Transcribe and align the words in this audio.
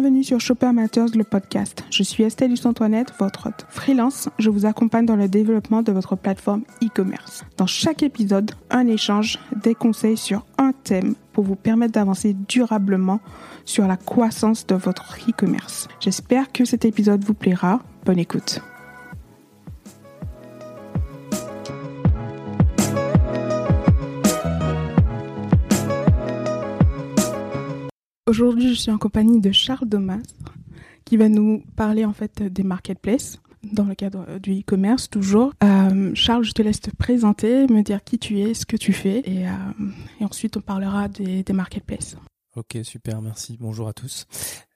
Bienvenue 0.00 0.22
sur 0.22 0.40
Shopper 0.40 0.70
Matters, 0.70 1.16
le 1.16 1.24
podcast. 1.24 1.82
Je 1.90 2.04
suis 2.04 2.22
Estelle 2.22 2.54
Antoinette, 2.62 3.12
votre. 3.18 3.48
Freelance, 3.68 4.28
je 4.38 4.48
vous 4.48 4.64
accompagne 4.64 5.06
dans 5.06 5.16
le 5.16 5.26
développement 5.26 5.82
de 5.82 5.90
votre 5.90 6.14
plateforme 6.14 6.62
e-commerce. 6.84 7.44
Dans 7.56 7.66
chaque 7.66 8.04
épisode, 8.04 8.52
un 8.70 8.86
échange, 8.86 9.40
des 9.60 9.74
conseils 9.74 10.16
sur 10.16 10.46
un 10.56 10.70
thème 10.70 11.16
pour 11.32 11.42
vous 11.42 11.56
permettre 11.56 11.94
d'avancer 11.94 12.36
durablement 12.46 13.18
sur 13.64 13.88
la 13.88 13.96
croissance 13.96 14.68
de 14.68 14.76
votre 14.76 15.18
e-commerce. 15.28 15.88
J'espère 15.98 16.52
que 16.52 16.64
cet 16.64 16.84
épisode 16.84 17.24
vous 17.24 17.34
plaira. 17.34 17.80
Bonne 18.04 18.20
écoute. 18.20 18.60
Aujourd'hui, 28.28 28.74
je 28.74 28.78
suis 28.78 28.90
en 28.90 28.98
compagnie 28.98 29.40
de 29.40 29.52
Charles 29.52 29.88
Domas, 29.88 30.20
qui 31.06 31.16
va 31.16 31.30
nous 31.30 31.64
parler 31.76 32.04
en 32.04 32.12
fait 32.12 32.42
des 32.42 32.62
marketplaces 32.62 33.40
dans 33.62 33.84
le 33.84 33.94
cadre 33.94 34.26
euh, 34.28 34.38
du 34.38 34.52
e-commerce 34.60 35.08
toujours. 35.08 35.54
Euh, 35.64 36.10
Charles, 36.12 36.44
je 36.44 36.52
te 36.52 36.60
laisse 36.60 36.82
te 36.82 36.90
présenter, 36.94 37.66
me 37.68 37.80
dire 37.80 38.04
qui 38.04 38.18
tu 38.18 38.38
es, 38.40 38.52
ce 38.52 38.66
que 38.66 38.76
tu 38.76 38.92
fais, 38.92 39.22
et, 39.24 39.48
euh, 39.48 39.52
ensuite 40.20 40.58
on 40.58 40.60
parlera 40.60 41.08
des, 41.08 41.42
marketplaces. 41.54 42.18
Ok, 42.54 42.76
super, 42.82 43.22
merci. 43.22 43.56
Bonjour 43.58 43.88
à 43.88 43.94
tous. 43.94 44.26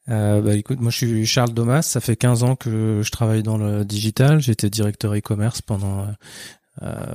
Bah, 0.06 0.56
écoute, 0.56 0.80
moi 0.80 0.90
je 0.90 0.96
suis 0.96 1.26
Charles 1.26 1.52
Domas, 1.52 1.82
ça 1.82 2.00
fait 2.00 2.16
15 2.16 2.44
ans 2.44 2.56
que 2.56 3.02
je 3.04 3.10
travaille 3.10 3.42
dans 3.42 3.58
le 3.58 3.84
digital. 3.84 4.40
J'étais 4.40 4.70
directeur 4.70 5.14
e-commerce 5.14 5.60
pendant 5.60 6.06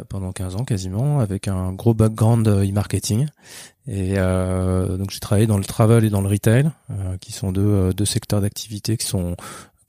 pendant 0.10 0.32
15 0.32 0.56
ans 0.56 0.64
quasiment, 0.64 1.20
avec 1.20 1.48
un 1.48 1.74
gros 1.74 1.94
background 1.94 2.48
e-marketing. 2.48 3.28
Et 3.88 4.16
euh, 4.18 4.98
donc 4.98 5.12
j'ai 5.12 5.20
travaillé 5.20 5.48
dans 5.48 5.58
le 5.58 5.64
travel 5.64 6.04
et 6.04 6.10
dans 6.10 6.22
le 6.22 6.28
retail, 6.28 6.70
euh, 6.92 7.18
qui 7.20 7.32
sont 7.32 7.52
deux, 7.52 7.62
euh, 7.62 7.94
deux 7.94 8.06
secteurs 8.06 8.42
d'activité 8.42 8.98
qui 8.98 9.06
sont 9.06 9.36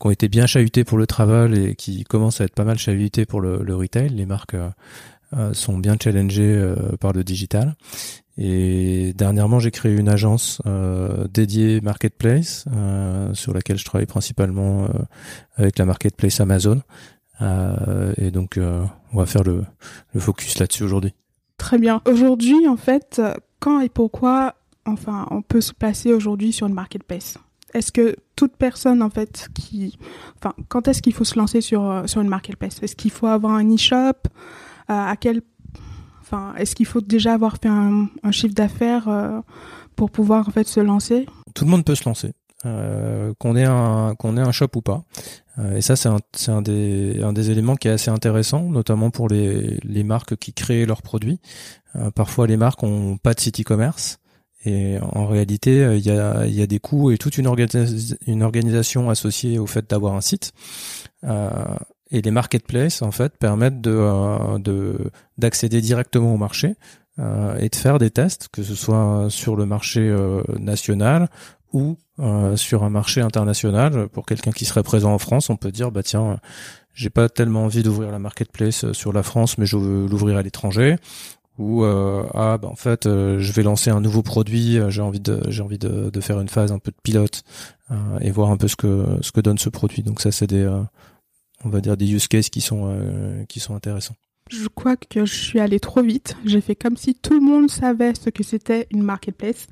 qui 0.01 0.07
ont 0.07 0.11
été 0.13 0.29
bien 0.29 0.47
chahutés 0.47 0.85
pour 0.85 0.97
le 0.97 1.09
travel 1.09 1.59
et 1.59 1.75
qui 1.75 2.05
commencent 2.05 2.41
à 2.41 2.45
être 2.45 2.55
pas 2.55 2.63
mal 2.63 2.79
chahutés 2.79 3.27
pour 3.27 3.41
le, 3.41 3.65
le 3.65 3.75
retail. 3.75 4.11
Les 4.11 4.27
marques 4.27 4.55
euh, 4.55 5.53
sont 5.53 5.77
bien 5.77 5.97
challengées 6.01 6.73
par 7.01 7.13
le 7.13 7.25
digital. 7.25 7.75
Et 8.37 9.13
dernièrement, 9.17 9.59
j'ai 9.59 9.73
créé 9.73 9.97
une 9.97 10.09
agence 10.09 10.63
dédiée 11.35 11.81
marketplace 11.81 12.67
sur 13.33 13.53
laquelle 13.53 13.77
je 13.77 13.85
travaille 13.85 14.07
principalement 14.07 14.89
avec 15.57 15.81
la 15.81 15.85
marketplace 15.85 16.41
Amazon. 16.41 16.81
Et 17.41 18.31
donc, 18.31 18.59
on 18.59 19.17
va 19.17 19.27
faire 19.27 19.43
le, 19.43 19.65
le 20.15 20.21
focus 20.21 20.59
là-dessus 20.59 20.85
aujourd'hui. 20.85 21.15
Très 21.57 21.79
bien. 21.79 22.03
Aujourd'hui, 22.07 22.69
en 22.69 22.77
fait, 22.77 23.21
quand 23.61 23.81
et 23.81 23.89
pourquoi, 23.89 24.55
enfin, 24.87 25.27
on 25.31 25.43
peut 25.43 25.61
se 25.61 25.73
placer 25.73 26.13
aujourd'hui 26.13 26.53
sur 26.53 26.67
une 26.67 26.75
marketplace? 26.75 27.39
Est-ce 27.75 27.93
que 27.93 28.17
toute 28.35 28.57
personne, 28.57 29.03
en 29.03 29.11
fait, 29.11 29.49
qui, 29.55 29.99
enfin, 30.39 30.55
quand 30.69 30.89
est-ce 30.89 31.03
qu'il 31.03 31.13
faut 31.13 31.25
se 31.25 31.39
lancer 31.39 31.61
sur 31.61 31.85
euh, 31.91 32.07
sur 32.07 32.23
une 32.23 32.29
marketplace? 32.29 32.83
Est-ce 32.83 32.97
qu'il 32.97 33.11
faut 33.11 33.27
avoir 33.27 33.53
un 33.55 33.75
e-shop? 33.75 34.15
Euh, 34.91 34.95
À 34.95 35.17
quel, 35.17 35.43
enfin, 36.23 36.55
est-ce 36.57 36.75
qu'il 36.75 36.87
faut 36.87 37.03
déjà 37.03 37.35
avoir 37.35 37.59
fait 37.59 37.69
un, 37.69 38.09
un 38.23 38.31
chiffre 38.31 38.55
d'affaires 38.55 39.09
euh, 39.09 39.41
pour 39.97 40.11
pouvoir 40.11 40.49
en 40.49 40.51
fait 40.51 40.67
se 40.67 40.81
lancer? 40.81 41.27
Tout 41.55 41.67
le 41.67 41.71
monde 41.71 41.85
peut 41.85 41.95
se 41.95 42.09
lancer. 42.09 42.33
Euh, 42.67 43.35
qu'on 43.39 43.55
ait 43.55 43.65
un 43.65 44.17
qu'on 44.19 44.37
ait 44.37 44.41
un 44.41 44.51
shop 44.51 44.71
ou 44.75 44.83
pas. 44.83 45.05
Euh, 45.59 45.77
et 45.77 45.81
ça 45.81 45.95
c'est 45.95 46.09
un 46.09 46.19
c'est 46.33 46.51
un 46.51 46.61
des 46.61 47.23
un 47.23 47.33
des 47.33 47.53
éléments 47.53 47.77
qui 47.77 47.87
est 47.87 47.93
assez 47.93 48.11
intéressant, 48.11 48.63
notamment 48.63 49.11
pour 49.11 49.29
les 49.29 49.79
les 49.85 50.03
marques 50.03 50.35
qui 50.37 50.53
créent 50.53 50.85
leurs 50.85 51.03
produits. 51.03 51.41
Euh, 51.95 52.11
parfois 52.11 52.49
les 52.49 52.57
marques 52.57 52.83
ont 52.83 53.17
pas 53.17 53.35
de 53.35 53.41
site 53.41 53.61
e-commerce. 53.61 54.19
Et 54.65 54.99
en 55.01 55.27
réalité, 55.29 55.89
il 55.97 56.05
y 56.05 56.11
a, 56.11 56.45
il 56.47 56.53
y 56.53 56.63
a 56.63 56.67
des 56.67 56.81
coûts 56.81 57.13
et 57.13 57.17
toute 57.17 57.39
une, 57.39 57.49
une 58.27 58.43
organisation 58.43 59.09
associée 59.09 59.57
au 59.61 59.67
fait 59.67 59.89
d'avoir 59.89 60.15
un 60.15 60.21
site. 60.21 60.53
Euh, 61.23 61.49
et 62.11 62.23
les 62.23 62.31
marketplaces, 62.33 63.03
en 63.03 63.13
fait, 63.13 63.37
permettent 63.39 63.81
de, 63.81 64.59
de 64.59 65.11
d'accéder 65.37 65.81
directement 65.81 66.35
au 66.35 66.37
marché 66.37 66.75
euh, 67.19 67.57
et 67.59 67.69
de 67.69 67.77
faire 67.77 67.99
des 67.99 68.11
tests, 68.11 68.49
que 68.49 68.63
ce 68.63 68.75
soit 68.75 69.27
sur 69.29 69.57
le 69.57 69.67
marché 69.67 70.01
euh, 70.01 70.43
national 70.59 71.29
ou 71.73 71.99
euh, 72.19 72.57
sur 72.57 72.83
un 72.83 72.91
marché 72.91 73.21
international. 73.21 74.09
Pour 74.09 74.27
quelqu'un 74.27 74.53
qui 74.53 74.65
serait 74.65 74.83
présent 74.83 75.13
en 75.13 75.19
France, 75.19 75.51
on 75.51 75.57
peut 75.57 75.73
dire 75.73 75.91
bah 75.91 76.03
tiens, 76.03 76.39
j'ai 76.95 77.11
pas 77.11 77.29
tellement 77.29 77.65
envie 77.65 77.83
d'ouvrir 77.83 78.11
la 78.11 78.19
marketplace 78.19 78.91
sur 78.93 79.13
la 79.13 79.23
France, 79.23 79.59
mais 79.59 79.67
je 79.67 79.77
veux 79.77 80.07
l'ouvrir 80.07 80.37
à 80.37 80.43
l'étranger. 80.43 80.97
Ou 81.59 81.83
euh, 81.83 82.25
ah 82.35 82.57
bah 82.57 82.69
en 82.69 82.77
fait 82.77 83.07
euh, 83.07 83.41
je 83.41 83.53
vais 83.53 83.65
lancer 83.65 83.91
un 83.91 84.01
nouveau 84.01 84.23
produit, 84.23 84.79
euh, 84.79 84.91
j'ai 84.91 85.03
envie 85.03 85.19
de 85.21 86.21
faire 86.21 86.41
une 86.41 86.49
phase 86.49 86.71
un 86.71 86.79
peu 86.79 86.93
de 86.93 86.97
pilote 87.03 87.43
euh, 87.91 88.19
et 88.21 88.31
voir 88.31 88.51
un 88.53 88.57
peu 88.57 88.69
ce 88.69 88.77
que 88.77 89.19
ce 89.23 89.33
que 89.33 89.41
donne 89.41 89.59
ce 89.59 89.69
produit. 89.69 90.05
Donc 90.05 90.21
ça 90.21 90.31
c'est 90.31 90.47
des 90.47 90.67
on 91.65 91.69
va 91.69 91.81
dire 91.81 91.97
des 91.97 92.13
use 92.13 92.29
cases 92.29 92.49
qui 92.49 92.61
sont 92.61 93.45
qui 93.49 93.59
sont 93.59 93.75
intéressants. 93.75 94.15
Je 94.51 94.69
crois 94.69 94.97
que 94.97 95.25
je 95.25 95.35
suis 95.35 95.61
allée 95.61 95.81
trop 95.81 96.03
vite. 96.03 96.37
J'ai 96.45 96.61
fait 96.61 96.75
comme 96.75 96.97
si 96.97 97.15
tout 97.15 97.35
le 97.35 97.41
monde 97.41 97.71
savait 97.71 98.15
ce 98.15 98.31
que 98.31 98.43
c'était 98.43 98.87
une 98.91 99.03
marketplace. 99.03 99.67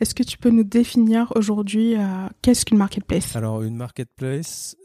Est-ce 0.00 0.14
que 0.14 0.22
tu 0.22 0.38
peux 0.38 0.50
nous 0.50 0.64
définir 0.64 1.32
aujourd'hui 1.36 1.96
euh, 1.96 2.28
qu'est-ce 2.40 2.64
qu'une 2.64 2.78
marketplace? 2.78 3.36
Alors 3.36 3.62
une 3.62 3.76
marketplace, 3.76 4.76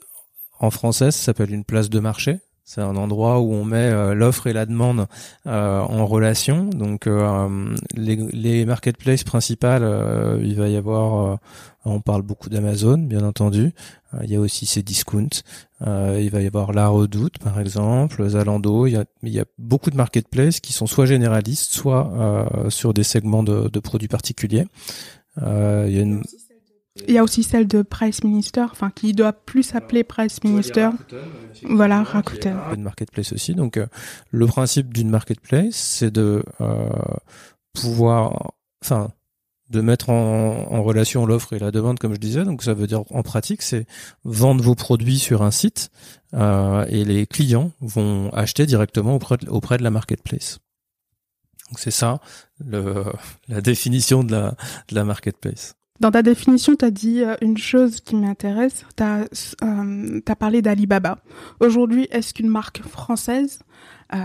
en 0.59 0.71
français, 0.71 1.11
ça 1.11 1.25
s'appelle 1.25 1.53
une 1.53 1.63
place 1.63 1.89
de 1.89 1.99
marché. 1.99 2.39
C'est 2.69 2.81
un 2.81 2.97
endroit 2.97 3.39
où 3.39 3.53
on 3.53 3.63
met 3.63 3.89
euh, 3.93 4.13
l'offre 4.13 4.47
et 4.47 4.51
la 4.51 4.65
demande 4.65 5.07
euh, 5.45 5.79
en 5.79 6.05
relation. 6.05 6.65
Donc 6.65 7.07
euh, 7.07 7.73
les, 7.95 8.17
les, 8.17 8.65
marketplaces 8.65 9.23
principales, 9.23 9.83
il 10.43 10.53
va 10.55 10.67
y 10.67 10.75
avoir, 10.75 11.39
on 11.85 12.01
parle 12.01 12.23
beaucoup 12.23 12.49
d'Amazon, 12.49 12.97
bien 12.97 13.23
entendu. 13.23 13.71
il 14.21 14.29
y 14.29 14.35
a 14.35 14.41
aussi 14.41 14.65
ces 14.65 14.83
discounts. 14.83 15.43
il 15.79 16.29
va 16.29 16.41
y 16.41 16.47
avoir 16.47 16.73
La 16.73 16.89
Redoute, 16.89 17.37
par 17.37 17.57
exemple, 17.61 18.27
Zalando. 18.27 18.85
Il 18.85 18.91
y 18.91 18.97
a, 18.97 19.05
il 19.23 19.31
y 19.31 19.39
a 19.39 19.45
beaucoup 19.57 19.89
de 19.89 19.95
marketplaces 19.95 20.59
qui 20.59 20.73
sont 20.73 20.87
soit 20.87 21.05
généralistes, 21.05 21.71
soit 21.71 22.11
sur 22.67 22.93
des 22.93 23.03
segments 23.03 23.43
de, 23.43 23.69
de 23.69 23.79
produits 23.79 24.09
particuliers. 24.09 24.65
il 25.37 25.93
y 25.93 25.99
a 25.99 26.01
une 26.01 26.21
il 27.07 27.13
y 27.13 27.17
a 27.17 27.23
aussi 27.23 27.43
celle 27.43 27.67
de 27.67 27.81
Price 27.81 28.23
Minister, 28.23 28.65
enfin 28.71 28.89
qui 28.89 29.13
doit 29.13 29.33
plus 29.33 29.63
s'appeler 29.63 30.03
Price 30.03 30.43
Minister. 30.43 30.89
Voilà, 31.63 32.03
Rakuten. 32.03 32.57
Une 32.75 32.83
marketplace 32.83 33.33
aussi. 33.33 33.55
Donc 33.55 33.77
euh, 33.77 33.87
le 34.31 34.45
principe 34.47 34.93
d'une 34.93 35.09
marketplace, 35.09 35.75
c'est 35.75 36.11
de 36.11 36.43
euh, 36.61 36.89
pouvoir, 37.73 38.53
enfin, 38.83 39.09
de 39.69 39.81
mettre 39.81 40.09
en, 40.09 40.71
en 40.71 40.81
relation 40.83 41.25
l'offre 41.25 41.53
et 41.53 41.59
la 41.59 41.71
demande, 41.71 41.99
comme 41.99 42.13
je 42.13 42.19
disais. 42.19 42.45
Donc 42.45 42.63
ça 42.63 42.73
veut 42.73 42.87
dire 42.87 43.03
en 43.09 43.23
pratique, 43.23 43.61
c'est 43.61 43.85
vendre 44.23 44.63
vos 44.63 44.75
produits 44.75 45.19
sur 45.19 45.41
un 45.41 45.51
site 45.51 45.89
euh, 46.33 46.85
et 46.89 47.03
les 47.05 47.25
clients 47.27 47.71
vont 47.81 48.31
acheter 48.33 48.65
directement 48.65 49.15
auprès 49.15 49.37
de, 49.37 49.49
auprès 49.49 49.77
de 49.77 49.83
la 49.83 49.91
marketplace. 49.91 50.59
Donc 51.69 51.79
c'est 51.79 51.91
ça 51.91 52.21
le, 52.63 53.03
la 53.49 53.59
définition 53.59 54.23
de 54.23 54.31
la, 54.31 54.55
de 54.87 54.95
la 54.95 55.03
marketplace. 55.03 55.75
Dans 55.99 56.11
ta 56.11 56.21
définition, 56.21 56.75
tu 56.75 56.85
as 56.85 56.91
dit 56.91 57.23
euh, 57.23 57.35
une 57.41 57.57
chose 57.57 58.01
qui 58.01 58.15
m'intéresse. 58.15 58.85
Tu 58.95 59.03
as, 59.03 59.25
euh, 59.63 60.21
as, 60.27 60.35
parlé 60.35 60.61
d'Alibaba. 60.61 61.17
Aujourd'hui, 61.59 62.07
est-ce 62.11 62.33
qu'une 62.33 62.49
marque 62.49 62.81
française 62.83 63.59
euh, 64.13 64.17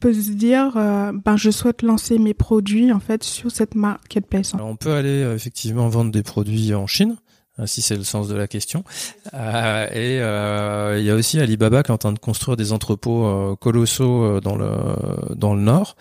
peut 0.00 0.12
se 0.12 0.30
dire, 0.32 0.76
euh, 0.76 1.12
ben, 1.12 1.36
je 1.36 1.50
souhaite 1.50 1.82
lancer 1.82 2.18
mes 2.18 2.34
produits 2.34 2.92
en 2.92 3.00
fait 3.00 3.22
sur 3.22 3.50
cette 3.50 3.74
marketplace? 3.74 4.54
Alors, 4.54 4.68
On 4.68 4.76
peut 4.76 4.92
aller 4.92 5.22
euh, 5.22 5.34
effectivement 5.34 5.88
vendre 5.88 6.10
des 6.10 6.22
produits 6.22 6.74
en 6.74 6.86
Chine 6.86 7.16
si 7.66 7.82
c'est 7.82 7.96
le 7.96 8.02
sens 8.02 8.28
de 8.28 8.34
la 8.34 8.48
question. 8.48 8.82
Euh, 9.34 9.86
et 9.90 10.22
euh, 10.22 10.96
il 10.98 11.04
y 11.04 11.10
a 11.10 11.14
aussi 11.14 11.38
Alibaba 11.38 11.82
qui 11.82 11.90
est 11.90 11.94
en 11.94 11.98
train 11.98 12.14
de 12.14 12.18
construire 12.18 12.56
des 12.56 12.72
entrepôts 12.72 13.56
colossaux 13.60 14.40
dans 14.40 14.56
le 14.56 14.70
dans 15.36 15.54
le 15.54 15.60
nord 15.60 15.94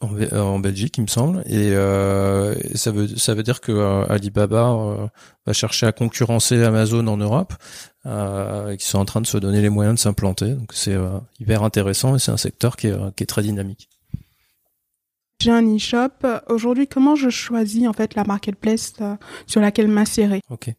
en, 0.00 0.36
en, 0.36 0.58
Belgique, 0.58 0.98
il 0.98 1.02
me 1.02 1.06
semble, 1.06 1.42
et, 1.46 1.72
euh, 1.72 2.54
ça 2.74 2.90
veut 2.90 3.06
ça 3.16 3.34
veut 3.34 3.42
dire 3.42 3.60
que 3.60 3.72
euh, 3.72 4.04
Alibaba 4.08 4.70
euh, 4.70 5.06
va 5.46 5.52
chercher 5.52 5.86
à 5.86 5.92
concurrencer 5.92 6.62
Amazon 6.62 7.06
en 7.06 7.16
Europe, 7.16 7.54
euh, 8.06 8.70
et 8.70 8.76
qui 8.76 8.86
sont 8.86 8.98
en 8.98 9.04
train 9.04 9.20
de 9.20 9.26
se 9.26 9.38
donner 9.38 9.60
les 9.60 9.70
moyens 9.70 9.96
de 9.96 10.00
s'implanter. 10.00 10.54
Donc 10.54 10.72
c'est 10.72 10.94
euh, 10.94 11.18
hyper 11.40 11.62
intéressant 11.62 12.16
et 12.16 12.18
c'est 12.18 12.32
un 12.32 12.36
secteur 12.36 12.76
qui 12.76 12.88
est, 12.88 13.14
qui 13.16 13.22
est 13.22 13.26
très 13.26 13.42
dynamique. 13.42 13.88
J'ai 15.40 15.50
un 15.50 15.76
e-shop. 15.76 16.26
Aujourd'hui, 16.48 16.86
comment 16.86 17.16
je 17.16 17.28
choisis 17.28 17.86
en 17.86 17.92
fait 17.92 18.14
la 18.14 18.24
marketplace 18.24 18.94
sur 19.46 19.60
laquelle 19.60 19.88
m'insérer? 19.88 20.40
Ok. 20.48 20.70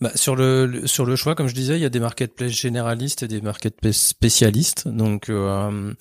Bah, 0.00 0.10
sur 0.14 0.34
le 0.34 0.86
sur 0.86 1.04
le 1.04 1.14
choix, 1.14 1.34
comme 1.34 1.46
je 1.46 1.54
disais, 1.54 1.76
il 1.76 1.82
y 1.82 1.84
a 1.84 1.90
des 1.90 2.00
marketplaces 2.00 2.52
généralistes 2.52 3.22
et 3.22 3.28
des 3.28 3.42
marketplaces 3.42 4.00
spécialistes. 4.00 4.88
Donc 4.88 5.28
euh, 5.28 5.92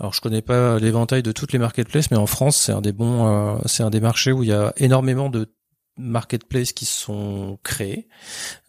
alors 0.00 0.12
je 0.12 0.20
connais 0.20 0.42
pas 0.42 0.80
l'éventail 0.80 1.22
de 1.22 1.30
toutes 1.30 1.52
les 1.52 1.60
marketplaces, 1.60 2.10
mais 2.10 2.16
en 2.16 2.26
France 2.26 2.56
c'est 2.56 2.72
un 2.72 2.80
des 2.80 2.92
bons, 2.92 3.26
euh, 3.26 3.58
c'est 3.66 3.84
un 3.84 3.90
des 3.90 4.00
marchés 4.00 4.32
où 4.32 4.42
il 4.42 4.48
y 4.48 4.52
a 4.52 4.72
énormément 4.76 5.30
de 5.30 5.54
marketplaces 5.96 6.72
qui 6.72 6.86
sont 6.86 7.58
créés. 7.62 8.08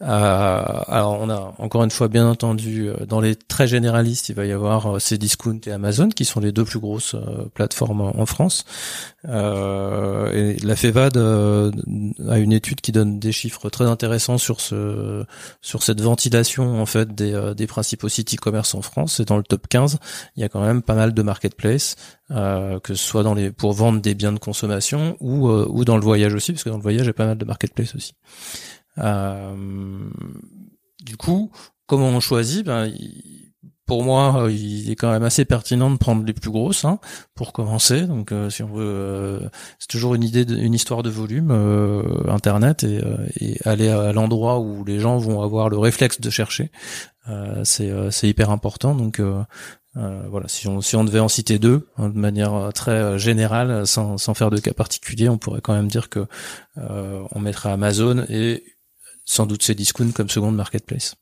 Euh, 0.01 0.05
alors 0.05 1.19
on 1.19 1.29
a 1.29 1.55
encore 1.57 1.83
une 1.83 1.89
fois 1.89 2.07
bien 2.07 2.27
entendu 2.27 2.87
euh, 2.87 3.05
dans 3.07 3.19
les 3.19 3.35
très 3.35 3.67
généralistes, 3.67 4.29
il 4.29 4.35
va 4.35 4.45
y 4.45 4.51
avoir 4.51 4.95
euh, 4.95 4.99
Cdiscount 4.99 5.59
et 5.65 5.71
Amazon 5.71 6.09
qui 6.09 6.23
sont 6.23 6.39
les 6.39 6.51
deux 6.51 6.65
plus 6.65 6.79
grosses 6.79 7.15
plateformes 7.53 8.01
en 8.01 8.25
France. 8.25 8.65
et 9.23 9.27
la 9.27 10.75
FEVAD 10.75 11.17
a 11.17 12.37
une 12.37 12.53
étude 12.53 12.81
qui 12.81 12.91
donne 12.91 13.19
des 13.19 13.31
chiffres 13.31 13.69
très 13.69 13.85
intéressants 13.85 14.37
sur 14.37 14.61
ce 14.61 15.25
sur 15.61 15.81
cette 15.81 16.01
ventilation 16.01 16.81
en 16.81 16.85
fait 16.85 17.15
des, 17.15 17.53
des 17.55 17.67
principaux 17.67 18.09
sites 18.09 18.35
e-commerce 18.35 18.75
en 18.75 18.81
France. 18.81 19.19
Et 19.19 19.25
dans 19.25 19.37
le 19.37 19.43
top 19.43 19.67
15, 19.67 19.97
il 20.35 20.41
y 20.41 20.43
a 20.43 20.49
quand 20.49 20.61
même 20.61 20.81
pas 20.81 20.95
mal 20.95 21.13
de 21.13 21.21
marketplaces 21.23 21.95
euh, 22.31 22.79
que 22.79 22.95
ce 22.95 23.05
soit 23.05 23.21
dans 23.21 23.35
les 23.35 23.51
pour 23.51 23.73
vendre 23.73 24.01
des 24.01 24.15
biens 24.15 24.31
de 24.31 24.39
consommation 24.39 25.15
ou 25.19 25.47
euh, 25.47 25.67
ou 25.69 25.85
dans 25.85 25.95
le 25.95 26.01
voyage 26.01 26.33
aussi 26.33 26.53
parce 26.53 26.63
que 26.63 26.69
dans 26.69 26.77
le 26.77 26.81
voyage 26.81 27.03
il 27.03 27.07
y 27.07 27.09
a 27.09 27.13
pas 27.13 27.27
mal 27.27 27.37
de 27.37 27.45
marketplace 27.45 27.93
aussi. 27.93 28.13
Euh, 28.97 30.09
du 31.03 31.17
coup, 31.17 31.51
comment 31.85 32.07
on 32.07 32.19
choisit? 32.19 32.65
Ben 32.65 32.91
pour 33.85 34.03
moi, 34.03 34.47
il 34.49 34.89
est 34.89 34.95
quand 34.95 35.11
même 35.11 35.21
assez 35.21 35.45
pertinent 35.45 35.91
de 35.91 35.97
prendre 35.97 36.25
les 36.25 36.33
plus 36.33 36.49
grosses 36.49 36.85
hein, 36.85 36.97
pour 37.35 37.53
commencer. 37.53 38.07
Donc, 38.07 38.33
si 38.49 38.63
on 38.63 38.73
veut, 38.73 39.47
c'est 39.77 39.89
toujours 39.89 40.15
une 40.15 40.23
idée, 40.23 40.43
de, 40.43 40.57
une 40.57 40.73
histoire 40.73 41.03
de 41.03 41.11
volume, 41.11 41.51
Internet 42.27 42.83
et, 42.83 42.99
et, 43.39 43.59
aller 43.63 43.89
à 43.89 44.11
l'endroit 44.11 44.59
où 44.59 44.83
les 44.85 44.99
gens 44.99 45.19
vont 45.19 45.43
avoir 45.43 45.69
le 45.69 45.77
réflexe 45.77 46.19
de 46.19 46.31
chercher. 46.31 46.71
c'est 47.63 47.93
c'est 48.09 48.27
hyper 48.27 48.49
important. 48.49 48.95
Donc, 48.95 49.21
euh, 49.97 50.23
voilà, 50.29 50.49
si 50.49 50.67
on, 50.67 50.81
si 50.81 50.95
on 50.97 51.05
devait 51.05 51.19
en 51.19 51.29
citer 51.29 51.57
deux, 51.57 51.87
hein, 51.97 52.09
de 52.09 52.17
manière 52.17 52.53
euh, 52.53 52.71
très 52.71 52.91
euh, 52.91 53.17
générale, 53.17 53.87
sans, 53.87 54.17
sans 54.17 54.33
faire 54.33 54.49
de 54.49 54.59
cas 54.59 54.73
particulier, 54.73 55.29
on 55.29 55.37
pourrait 55.37 55.61
quand 55.61 55.73
même 55.73 55.87
dire 55.87 56.09
que 56.09 56.27
on 56.77 57.39
mettrait 57.39 57.71
Amazon 57.71 58.25
et 58.29 58.63
sans 59.23 59.45
doute 59.45 59.63
Cdiscount 59.63 60.11
comme 60.11 60.29
seconde 60.29 60.55
marketplace. 60.55 61.15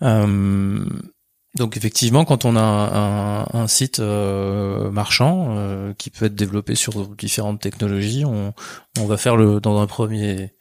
donc 0.00 1.76
effectivement, 1.76 2.24
quand 2.24 2.44
on 2.44 2.54
a 2.56 2.60
un, 2.60 3.46
un, 3.52 3.66
site 3.66 3.98
marchand 3.98 5.92
qui 5.98 6.10
peut 6.10 6.26
être 6.26 6.34
développé 6.36 6.76
sur 6.76 7.08
différentes 7.16 7.60
technologies, 7.60 8.24
on, 8.24 8.54
on 8.98 9.06
va 9.06 9.16
faire 9.16 9.36
le, 9.36 9.60
dans 9.60 9.80
un 9.80 9.86
premier 9.86 10.54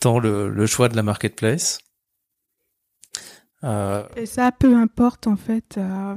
temps 0.00 0.18
le, 0.18 0.50
le 0.50 0.66
choix 0.66 0.88
de 0.88 0.96
la 0.96 1.02
marketplace. 1.02 1.78
Euh, 3.64 4.02
Et 4.16 4.26
ça, 4.26 4.52
peu 4.52 4.76
importe 4.76 5.26
en 5.26 5.36
fait. 5.36 5.76
Euh, 5.78 6.14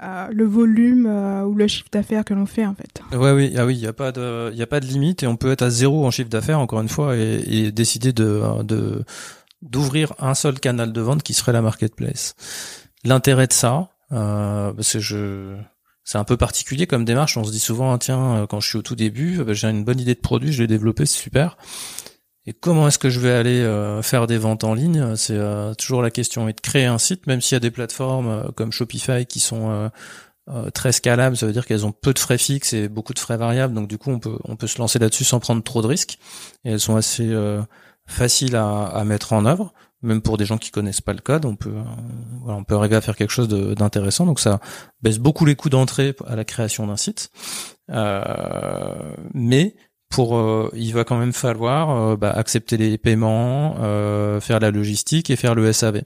euh, 0.00 0.28
le 0.30 0.44
volume 0.44 1.06
ou 1.06 1.54
le 1.54 1.66
chiffre 1.66 1.88
d'affaires 1.90 2.24
que 2.24 2.32
l'on 2.32 2.46
fait 2.46 2.64
en 2.64 2.74
fait. 2.74 3.02
Ouais 3.16 3.32
oui 3.32 3.54
ah 3.58 3.66
oui 3.66 3.74
il 3.74 3.80
y 3.80 3.86
a 3.88 3.92
pas 3.92 4.12
de 4.12 4.52
il 4.54 4.62
a 4.62 4.66
pas 4.68 4.78
de 4.78 4.86
limite 4.86 5.24
et 5.24 5.26
on 5.26 5.36
peut 5.36 5.50
être 5.50 5.62
à 5.62 5.70
zéro 5.70 6.06
en 6.06 6.12
chiffre 6.12 6.28
d'affaires 6.28 6.60
encore 6.60 6.80
une 6.80 6.88
fois 6.88 7.16
et, 7.16 7.42
et 7.46 7.72
décider 7.72 8.12
de 8.12 8.62
de 8.62 9.04
d'ouvrir 9.60 10.14
un 10.20 10.34
seul 10.34 10.60
canal 10.60 10.92
de 10.92 11.00
vente 11.00 11.24
qui 11.24 11.34
serait 11.34 11.52
la 11.52 11.62
marketplace. 11.62 12.36
L'intérêt 13.02 13.48
de 13.48 13.52
ça 13.52 13.90
euh, 14.12 14.72
parce 14.72 14.92
que 14.92 14.98
je 15.00 15.56
c'est 16.04 16.18
un 16.18 16.24
peu 16.24 16.36
particulier 16.36 16.86
comme 16.86 17.04
démarche 17.04 17.36
on 17.36 17.42
se 17.42 17.50
dit 17.50 17.58
souvent 17.58 17.98
tiens 17.98 18.46
quand 18.48 18.60
je 18.60 18.68
suis 18.68 18.78
au 18.78 18.82
tout 18.82 18.94
début 18.94 19.42
bah, 19.42 19.52
j'ai 19.52 19.68
une 19.68 19.84
bonne 19.84 19.98
idée 19.98 20.14
de 20.14 20.20
produit 20.20 20.52
je 20.52 20.62
l'ai 20.62 20.68
développé 20.68 21.06
c'est 21.06 21.18
super 21.18 21.56
et 22.48 22.54
comment 22.54 22.88
est-ce 22.88 22.98
que 22.98 23.10
je 23.10 23.20
vais 23.20 23.32
aller 23.32 23.60
euh, 23.60 24.00
faire 24.00 24.26
des 24.26 24.38
ventes 24.38 24.64
en 24.64 24.72
ligne? 24.72 25.16
C'est 25.16 25.36
euh, 25.36 25.74
toujours 25.74 26.00
la 26.00 26.10
question. 26.10 26.48
Et 26.48 26.54
de 26.54 26.60
créer 26.62 26.86
un 26.86 26.96
site, 26.96 27.26
même 27.26 27.42
s'il 27.42 27.56
y 27.56 27.58
a 27.58 27.60
des 27.60 27.70
plateformes 27.70 28.28
euh, 28.28 28.48
comme 28.56 28.72
Shopify 28.72 29.26
qui 29.26 29.38
sont 29.38 29.90
très 30.72 30.92
scalables, 30.92 31.36
ça 31.36 31.44
veut 31.44 31.52
dire 31.52 31.66
qu'elles 31.66 31.84
ont 31.84 31.92
peu 31.92 32.14
de 32.14 32.18
frais 32.18 32.38
fixes 32.38 32.72
et 32.72 32.88
beaucoup 32.88 33.12
de 33.12 33.18
frais 33.18 33.36
variables. 33.36 33.74
Donc 33.74 33.86
du 33.86 33.98
coup, 33.98 34.10
on 34.10 34.18
peut 34.18 34.38
on 34.44 34.56
peut 34.56 34.66
se 34.66 34.78
lancer 34.78 34.98
là-dessus 34.98 35.24
sans 35.24 35.40
prendre 35.40 35.62
trop 35.62 35.82
de 35.82 35.88
risques. 35.88 36.18
Et 36.64 36.70
elles 36.70 36.80
sont 36.80 36.96
assez 36.96 37.30
faciles 38.06 38.56
à, 38.56 38.86
à, 38.86 39.04
mettre 39.04 39.34
en 39.34 39.44
œuvre, 39.44 39.74
même 40.00 40.22
pour 40.22 40.38
des 40.38 40.46
gens 40.46 40.56
qui 40.56 40.70
connaissent 40.70 41.02
pas 41.02 41.12
le 41.12 41.20
code. 41.20 41.44
On 41.44 41.54
peut 41.54 41.74
voilà, 42.40 42.58
on 42.58 42.64
peut 42.64 42.76
arriver 42.76 42.96
à 42.96 43.02
faire 43.02 43.16
quelque 43.16 43.30
chose 43.30 43.48
d'intéressant. 43.48 44.24
Donc 44.24 44.40
ça 44.40 44.58
baisse 45.02 45.18
beaucoup 45.18 45.44
les 45.44 45.54
coûts 45.54 45.68
d'entrée 45.68 46.16
à 46.26 46.34
la 46.34 46.46
création 46.46 46.86
d'un 46.86 46.96
site. 46.96 47.30
mais 49.34 49.74
pour 50.08 50.36
euh, 50.36 50.70
il 50.74 50.92
va 50.94 51.04
quand 51.04 51.18
même 51.18 51.32
falloir 51.32 51.90
euh, 51.90 52.16
bah, 52.16 52.30
accepter 52.30 52.76
les 52.76 52.96
paiements, 52.96 53.76
euh, 53.80 54.40
faire 54.40 54.58
la 54.58 54.70
logistique 54.70 55.28
et 55.30 55.36
faire 55.36 55.54
le 55.54 55.70
SAV. 55.72 56.02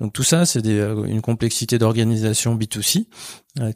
Donc 0.00 0.12
tout 0.12 0.24
ça, 0.24 0.44
c'est 0.44 0.64
une 0.66 1.20
complexité 1.20 1.78
d'organisation 1.78 2.56
B2C 2.56 3.06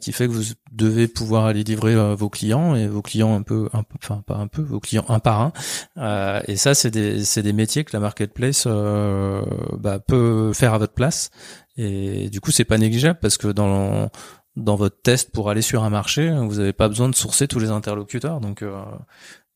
qui 0.01 0.11
fait 0.11 0.27
que 0.27 0.33
vous 0.33 0.43
devez 0.73 1.07
pouvoir 1.07 1.45
aller 1.45 1.63
livrer 1.63 1.95
vos 2.13 2.29
clients 2.29 2.75
et 2.75 2.87
vos 2.87 3.01
clients 3.01 3.33
un 3.33 3.41
peu, 3.43 3.69
un 3.71 3.83
peu, 3.83 3.95
enfin 4.03 4.21
pas 4.27 4.35
un 4.35 4.47
peu, 4.47 4.61
vos 4.61 4.81
clients 4.81 5.05
un 5.07 5.19
par 5.19 5.53
un. 5.95 6.41
et 6.47 6.57
ça, 6.57 6.75
c'est 6.75 6.91
des 6.91 7.23
des 7.41 7.53
métiers 7.53 7.85
que 7.85 7.91
la 7.93 8.01
marketplace 8.01 8.67
bah, 8.67 9.99
peut 9.99 10.51
faire 10.53 10.73
à 10.73 10.77
votre 10.77 10.93
place. 10.93 11.29
Et 11.77 12.29
du 12.29 12.41
coup, 12.41 12.51
c'est 12.51 12.65
pas 12.65 12.77
négligeable 12.77 13.19
parce 13.21 13.37
que 13.37 13.47
dans 13.47 14.09
dans 14.57 14.75
votre 14.75 15.01
test 15.01 15.31
pour 15.31 15.49
aller 15.49 15.61
sur 15.61 15.85
un 15.85 15.89
marché, 15.89 16.29
vous 16.29 16.55
n'avez 16.55 16.73
pas 16.73 16.89
besoin 16.89 17.07
de 17.07 17.15
sourcer 17.15 17.47
tous 17.47 17.59
les 17.59 17.69
interlocuteurs. 17.69 18.41
Donc, 18.41 18.61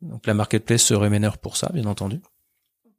donc 0.04 0.26
la 0.28 0.34
marketplace 0.34 0.84
se 0.84 0.94
rémunère 0.94 1.38
pour 1.38 1.58
ça, 1.58 1.70
bien 1.74 1.86
entendu. 1.86 2.20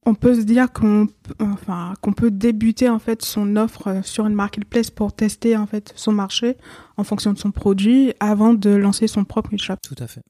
On 0.06 0.14
peut 0.14 0.34
se 0.34 0.42
dire 0.42 0.70
qu'on 0.72 1.06
enfin, 1.40 1.94
qu'on 2.02 2.12
peut 2.12 2.30
débuter 2.30 2.90
en 2.90 2.98
fait 2.98 3.22
son 3.22 3.56
offre 3.56 4.00
sur 4.04 4.26
une 4.26 4.34
marketplace 4.34 4.90
pour 4.90 5.14
tester 5.14 5.56
en 5.56 5.66
fait 5.66 5.94
son 5.96 6.12
marché 6.12 6.58
en 6.98 7.04
fonction 7.04 7.32
de 7.32 7.38
son 7.38 7.52
produit 7.52 8.12
avant 8.20 8.52
de 8.52 8.70
lancer 8.70 9.06
son 9.06 9.24
propre 9.24 9.54
e-shop. 9.54 9.76
Tout 9.82 9.96
à 9.98 10.06
fait. 10.06 10.22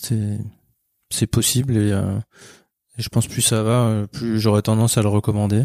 C'est 0.00 0.38
c'est 1.10 1.26
possible 1.26 1.76
et, 1.76 1.92
euh, 1.92 2.18
et, 2.98 3.02
je 3.02 3.08
pense 3.08 3.26
plus 3.26 3.42
ça 3.42 3.62
va, 3.62 3.86
euh, 3.86 4.06
plus 4.06 4.38
j'aurais 4.38 4.62
tendance 4.62 4.98
à 4.98 5.02
le 5.02 5.08
recommander. 5.08 5.64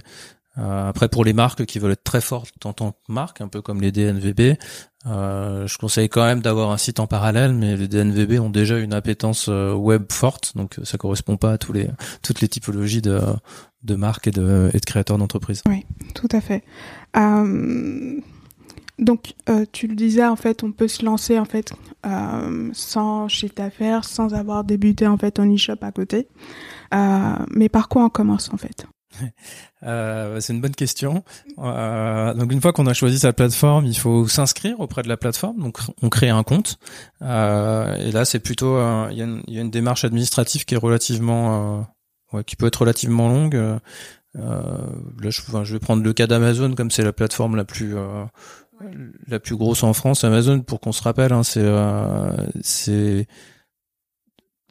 Euh, 0.57 0.89
après, 0.89 1.07
pour 1.07 1.24
les 1.24 1.33
marques 1.33 1.65
qui 1.65 1.80
veulent 1.80 1.92
être 1.92 2.04
très 2.04 2.21
fortes 2.21 2.65
en 2.65 2.74
tant 2.74 2.92
que 2.92 2.98
marque, 3.09 3.42
un 3.42 3.48
peu 3.48 3.62
comme 3.62 3.81
les 3.81 3.92
DNVB, 3.92 4.57
euh, 5.06 5.68
je 5.68 5.77
conseille 5.77 6.09
quand 6.09 6.25
même 6.25 6.42
d'avoir 6.42 6.71
un 6.71 6.77
site 6.77 7.00
en 7.00 7.07
parallèle, 7.07 7.54
mais 7.54 7.77
les 7.77 7.88
DNVB 7.88 8.39
ont 8.39 8.50
déjà 8.50 8.80
une 8.80 8.94
appétence 8.94 9.48
euh, 9.50 9.74
web 9.74 10.12
forte, 10.12 10.56
donc 10.56 10.80
ça 10.83 10.98
correspond 10.98 11.38
pas 11.38 11.54
à 11.54 11.57
tous 11.57 11.74
les 11.74 11.88
toutes 12.24 12.42
les 12.42 12.48
typologies 12.48 13.01
de, 13.01 13.21
de 13.83 13.95
marques 13.95 14.27
et 14.27 14.31
de, 14.31 14.71
et 14.74 14.80
de 14.80 14.86
créateurs 14.86 15.18
d'entreprises. 15.18 15.62
Oui, 15.68 15.86
tout 16.15 16.30
à 16.31 16.42
fait. 16.42 16.63
donc, 19.00 19.36
tu 19.71 19.88
le 19.88 19.95
disais, 19.95 20.25
en 20.25 20.36
fait, 20.36 20.63
on 20.63 20.71
peut 20.71 20.88
se 20.88 21.06
lancer 21.06 21.38
en 21.38 21.45
fait 21.45 21.71
sans 22.74 23.27
chiffre 23.27 23.53
d'affaires, 23.56 24.03
sans 24.06 24.33
avoir 24.33 24.63
débuté 24.63 25.06
en 25.06 25.18
fait 25.18 25.39
en 25.39 25.53
e-shop 25.53 25.77
à 25.81 25.92
côté. 25.92 26.27
mais 26.92 27.69
par 27.69 27.89
quoi 27.89 28.06
on 28.06 28.10
commence 28.10 28.51
en 28.51 28.57
fait? 28.57 28.88
euh, 29.84 30.39
c'est 30.39 30.53
une 30.53 30.62
bonne 30.62 30.75
question. 30.75 31.24
Euh, 31.60 32.34
donc 32.34 32.51
une 32.51 32.62
fois 32.62 32.74
qu'on 32.74 32.88
a 32.88 32.93
choisi 32.93 33.19
sa 33.19 33.34
plateforme, 33.34 33.86
il 33.86 33.98
faut 33.98 34.27
s'inscrire 34.27 34.79
auprès 34.79 35.03
de 35.03 35.07
la 35.07 35.17
plateforme. 35.17 35.60
Donc 35.60 35.79
on 36.01 36.10
crée 36.10 36.29
un 36.29 36.43
compte. 36.43 36.77
Euh, 37.22 37.96
et 37.96 38.12
là, 38.12 38.25
c'est 38.25 38.39
plutôt 38.39 38.79
il 39.10 39.13
y, 39.13 39.53
y, 39.53 39.57
a 39.57 39.62
une 39.62 39.72
démarche 39.72 40.03
administrative 40.03 40.65
qui 40.65 40.75
est 40.75 40.79
relativement, 40.79 41.79
euh, 41.79 42.38
ouais, 42.38 42.43
qui 42.43 42.55
peut 42.55 42.67
être 42.67 42.81
relativement 42.81 43.29
longue. 43.29 43.55
Euh, 43.55 43.79
là, 44.36 45.29
je, 45.29 45.41
je, 45.63 45.74
vais 45.74 45.79
prendre 45.79 46.03
le 46.03 46.13
cas 46.13 46.27
d'Amazon 46.27 46.74
comme 46.74 46.91
c'est 46.91 47.03
la 47.03 47.13
plateforme 47.13 47.55
la 47.55 47.65
plus 47.65 47.96
la 49.27 49.39
plus 49.39 49.55
grosse 49.55 49.84
en 49.84 49.93
France. 49.93 50.24
Amazon, 50.24 50.62
pour 50.62 50.79
qu'on 50.79 50.91
se 50.91 51.01
rappelle, 51.01 51.34
hein, 51.34 51.43
c'est 51.43 51.67
c'est 52.62 53.27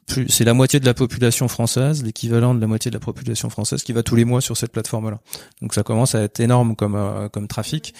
c'est 0.07 0.45
la 0.45 0.53
moitié 0.53 0.79
de 0.79 0.85
la 0.85 0.93
population 0.93 1.47
française, 1.47 2.03
l'équivalent 2.03 2.55
de 2.55 2.61
la 2.61 2.67
moitié 2.67 2.89
de 2.89 2.95
la 2.95 2.99
population 2.99 3.49
française 3.49 3.83
qui 3.83 3.93
va 3.93 4.03
tous 4.03 4.15
les 4.15 4.25
mois 4.25 4.41
sur 4.41 4.55
cette 4.55 4.71
plateforme-là. 4.71 5.19
Donc 5.61 5.73
ça 5.73 5.83
commence 5.83 6.15
à 6.15 6.21
être 6.21 6.39
énorme 6.39 6.75
comme 6.75 6.95
euh, 6.95 7.29
comme 7.29 7.47
trafic. 7.47 7.93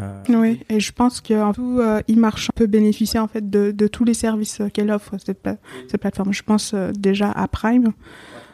Euh... 0.00 0.22
Oui, 0.28 0.60
et 0.68 0.80
je 0.80 0.92
pense 0.92 1.20
que 1.20 1.52
tout 1.52 1.80
euh, 1.80 2.00
e-marchand 2.10 2.52
peut 2.54 2.66
bénéficier 2.66 3.20
en 3.20 3.28
fait 3.28 3.48
de, 3.48 3.72
de 3.72 3.86
tous 3.86 4.04
les 4.04 4.14
services 4.14 4.62
qu'elle 4.72 4.90
offre 4.90 5.16
cette, 5.24 5.48
cette 5.88 6.00
plateforme. 6.00 6.32
Je 6.32 6.42
pense 6.42 6.72
euh, 6.74 6.92
déjà 6.92 7.30
à 7.30 7.46
Prime, 7.48 7.92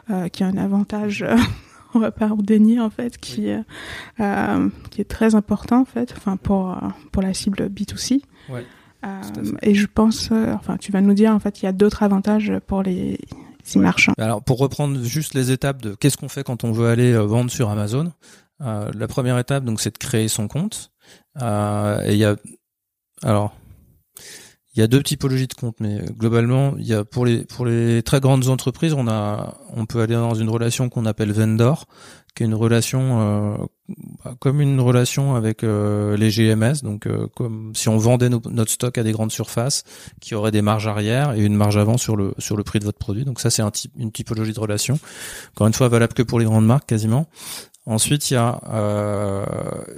euh, 0.09 0.27
qui 0.27 0.43
a 0.43 0.47
un 0.47 0.57
avantage. 0.57 1.25
on 1.95 1.99
va 1.99 2.11
pas 2.11 2.27
en 2.27 2.37
dénier 2.37 2.79
en 2.79 2.89
fait, 2.89 3.17
qui 3.19 3.51
qui 4.89 5.01
est 5.01 5.07
très 5.07 5.35
important 5.35 5.81
en 5.81 5.85
fait, 5.85 6.11
enfin 6.17 6.37
pour 6.37 6.75
pour 7.11 7.21
la 7.21 7.35
cible 7.35 7.67
B2C. 7.67 8.21
Ouais. 8.49 8.65
Euh, 9.05 9.21
et 9.61 9.75
je 9.75 9.87
pense, 9.87 10.29
euh, 10.31 10.53
enfin, 10.53 10.77
tu 10.77 10.91
vas 10.91 11.01
nous 11.01 11.13
dire, 11.13 11.31
en 11.31 11.39
fait, 11.39 11.61
il 11.61 11.65
y 11.65 11.67
a 11.67 11.71
d'autres 11.71 12.03
avantages 12.03 12.53
pour 12.67 12.83
les, 12.83 13.19
marchands. 13.75 14.13
Alors, 14.17 14.43
pour 14.43 14.59
reprendre 14.59 15.01
juste 15.03 15.33
les 15.33 15.51
étapes 15.51 15.81
de 15.81 15.95
qu'est-ce 15.95 16.17
qu'on 16.17 16.29
fait 16.29 16.43
quand 16.43 16.63
on 16.63 16.71
veut 16.71 16.87
aller 16.87 17.13
euh, 17.13 17.23
vendre 17.23 17.51
sur 17.51 17.69
Amazon, 17.69 18.11
la 18.59 19.07
première 19.09 19.37
étape, 19.39 19.65
donc, 19.65 19.81
c'est 19.81 19.91
de 19.91 19.97
créer 19.97 20.29
son 20.29 20.47
compte. 20.47 20.91
et 21.37 22.11
il 22.11 22.17
y 22.17 22.23
a, 22.23 22.37
alors, 23.21 23.53
il 24.73 24.79
y 24.79 24.81
a 24.81 24.87
deux 24.87 25.03
typologies 25.03 25.47
de 25.47 25.53
comptes, 25.53 25.81
mais 25.81 25.99
globalement, 26.17 26.73
il 26.77 26.87
y 26.87 26.93
a 26.93 27.03
pour 27.03 27.25
les 27.25 27.43
pour 27.43 27.65
les 27.65 28.01
très 28.03 28.21
grandes 28.21 28.47
entreprises, 28.47 28.93
on 28.93 29.09
a 29.09 29.57
on 29.75 29.85
peut 29.85 29.99
aller 29.99 30.15
dans 30.15 30.33
une 30.33 30.49
relation 30.49 30.87
qu'on 30.87 31.05
appelle 31.05 31.33
vendor, 31.33 31.87
qui 32.35 32.43
est 32.43 32.45
une 32.45 32.55
relation 32.55 33.67
comme 34.39 34.61
une 34.61 34.79
relation 34.79 35.35
avec 35.35 35.63
euh, 35.63 36.15
les 36.15 36.29
GMS, 36.29 36.83
donc 36.83 37.05
euh, 37.05 37.27
comme 37.35 37.73
si 37.75 37.89
on 37.89 37.97
vendait 37.97 38.29
notre 38.29 38.71
stock 38.71 38.97
à 38.97 39.03
des 39.03 39.11
grandes 39.11 39.31
surfaces 39.31 39.83
qui 40.21 40.35
auraient 40.35 40.51
des 40.51 40.61
marges 40.61 40.87
arrière 40.87 41.33
et 41.33 41.43
une 41.43 41.55
marge 41.55 41.77
avant 41.77 41.97
sur 41.97 42.15
le 42.15 42.33
sur 42.37 42.55
le 42.55 42.63
prix 42.63 42.79
de 42.79 42.85
votre 42.85 42.97
produit. 42.97 43.25
Donc 43.25 43.39
ça 43.41 43.49
c'est 43.49 43.63
une 43.97 44.11
typologie 44.11 44.53
de 44.53 44.59
relation. 44.59 44.99
Encore 45.51 45.67
une 45.67 45.73
fois 45.73 45.89
valable 45.89 46.13
que 46.13 46.23
pour 46.23 46.39
les 46.39 46.45
grandes 46.45 46.65
marques 46.65 46.87
quasiment. 46.87 47.27
Ensuite 47.85 48.31
il 48.31 48.35
y 48.35 48.37
a 48.37 48.61
euh, 48.69 49.45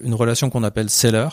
une 0.04 0.16
relation 0.16 0.50
qu'on 0.50 0.64
appelle 0.64 0.90
seller 0.90 1.30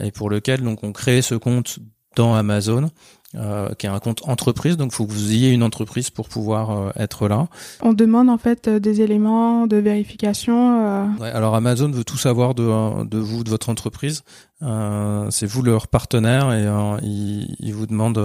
et 0.00 0.12
pour 0.12 0.30
lequel 0.30 0.62
donc 0.62 0.84
on 0.84 0.92
crée 0.92 1.22
ce 1.22 1.34
compte 1.34 1.80
dans 2.16 2.34
Amazon 2.34 2.90
euh, 3.36 3.68
qui 3.74 3.86
est 3.86 3.88
un 3.88 4.00
compte 4.00 4.28
entreprise, 4.28 4.76
donc 4.76 4.90
il 4.92 4.96
faut 4.96 5.06
que 5.06 5.12
vous 5.12 5.30
ayez 5.32 5.50
une 5.50 5.62
entreprise 5.62 6.10
pour 6.10 6.28
pouvoir 6.28 6.70
euh, 6.70 6.90
être 6.96 7.28
là. 7.28 7.46
On 7.80 7.92
demande 7.92 8.28
en 8.28 8.38
fait 8.38 8.66
euh, 8.66 8.80
des 8.80 9.02
éléments 9.02 9.68
de 9.68 9.76
vérification. 9.76 11.16
Ouais, 11.20 11.30
alors 11.30 11.54
Amazon 11.54 11.92
veut 11.92 12.02
tout 12.02 12.18
savoir 12.18 12.56
de, 12.56 13.04
de 13.04 13.18
vous, 13.18 13.44
de 13.44 13.50
votre 13.50 13.68
entreprise. 13.68 14.24
c'est 14.60 15.46
vous 15.46 15.62
leur 15.62 15.86
partenaire 15.86 16.52
et 16.52 16.66
il, 17.06 17.54
il, 17.60 17.72
vous 17.72 17.86
demande 17.86 18.20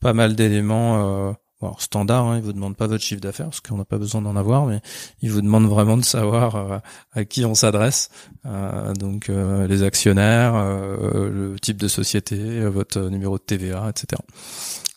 pas 0.00 0.12
mal 0.12 0.34
d'éléments 0.34 1.34
alors 1.64 1.80
standard, 1.80 2.26
hein, 2.26 2.36
il 2.36 2.42
vous 2.42 2.52
demande 2.52 2.76
pas 2.76 2.86
votre 2.86 3.02
chiffre 3.02 3.20
d'affaires 3.20 3.46
parce 3.46 3.60
qu'on 3.60 3.76
n'a 3.76 3.84
pas 3.84 3.98
besoin 3.98 4.22
d'en 4.22 4.36
avoir, 4.36 4.66
mais 4.66 4.80
il 5.20 5.30
vous 5.30 5.40
demande 5.40 5.66
vraiment 5.66 5.96
de 5.96 6.04
savoir 6.04 6.56
euh, 6.56 6.78
à 7.12 7.24
qui 7.24 7.44
on 7.44 7.54
s'adresse, 7.54 8.10
euh, 8.46 8.92
donc 8.94 9.28
euh, 9.28 9.66
les 9.66 9.82
actionnaires, 9.82 10.54
le 10.54 11.56
type 11.60 11.76
de 11.76 11.88
société, 11.88 12.64
votre 12.66 13.00
numéro 13.00 13.38
de 13.38 13.42
TVA, 13.42 13.88
etc. 13.90 14.20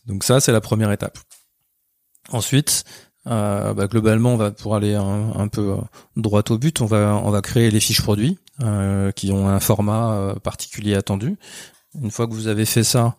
Donc 0.05 0.24
ça, 0.24 0.39
c'est 0.39 0.51
la 0.51 0.62
première 0.62 0.91
étape. 0.91 1.17
Ensuite, 2.31 2.83
bah, 3.25 3.88
globalement, 3.89 4.51
pour 4.51 4.75
aller 4.75 4.95
un, 4.95 5.47
peu 5.47 5.77
droit 6.15 6.43
au 6.50 6.57
but, 6.57 6.81
on 6.81 6.86
va 6.86 7.19
on 7.24 7.29
va 7.29 7.41
créer 7.41 7.71
les 7.71 7.79
fiches 7.79 8.01
produits 8.01 8.38
qui 9.15 9.31
ont 9.31 9.47
un 9.47 9.59
format 9.59 10.36
particulier 10.43 10.95
attendu. 10.95 11.38
Une 12.01 12.12
fois 12.12 12.27
que 12.27 12.33
vous 12.33 12.47
avez 12.47 12.65
fait 12.65 12.83
ça, 12.83 13.15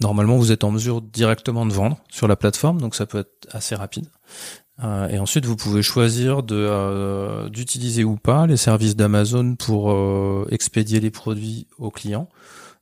Normalement, 0.00 0.36
vous 0.36 0.50
êtes 0.50 0.64
en 0.64 0.70
mesure 0.70 1.00
directement 1.00 1.66
de 1.66 1.72
vendre 1.72 1.98
sur 2.10 2.26
la 2.26 2.36
plateforme, 2.36 2.80
donc 2.80 2.94
ça 2.94 3.06
peut 3.06 3.18
être 3.18 3.48
assez 3.52 3.74
rapide. 3.74 4.06
Euh, 4.82 5.08
et 5.08 5.18
ensuite, 5.18 5.46
vous 5.46 5.56
pouvez 5.56 5.82
choisir 5.82 6.42
euh, 6.50 7.48
d'utiliser 7.48 8.02
ou 8.02 8.16
pas 8.16 8.46
les 8.46 8.56
services 8.56 8.96
d'Amazon 8.96 9.54
pour 9.54 9.92
euh, 9.92 10.46
expédier 10.50 11.00
les 11.00 11.10
produits 11.10 11.68
aux 11.78 11.90
clients. 11.90 12.28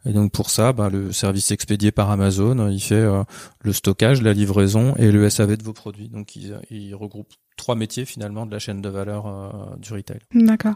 Et 0.05 0.13
donc 0.13 0.33
pour 0.33 0.51
ça, 0.51 0.73
bah, 0.73 0.89
le 0.91 1.13
service 1.13 1.53
expédié 1.53 1.93
par 1.93 2.11
Amazon, 2.11 2.69
il 2.69 2.81
fait 2.81 3.07
le 3.61 3.73
stockage, 3.73 4.21
la 4.21 4.33
livraison 4.33 4.97
et 4.97 5.13
le 5.13 5.31
SAV 5.31 5.57
de 5.57 5.63
vos 5.63 5.73
produits. 5.73 6.09
Donc 6.09 6.35
il, 6.35 6.59
il 6.71 6.93
regroupe 6.97 7.33
trois 7.57 7.77
métiers 7.77 8.05
finalement 8.05 8.45
de 8.45 8.51
la 8.51 8.59
chaîne 8.59 8.83
de 8.83 8.89
valeur 8.89 9.77
du 9.79 9.93
retail. 9.93 10.19
D'accord. 10.35 10.75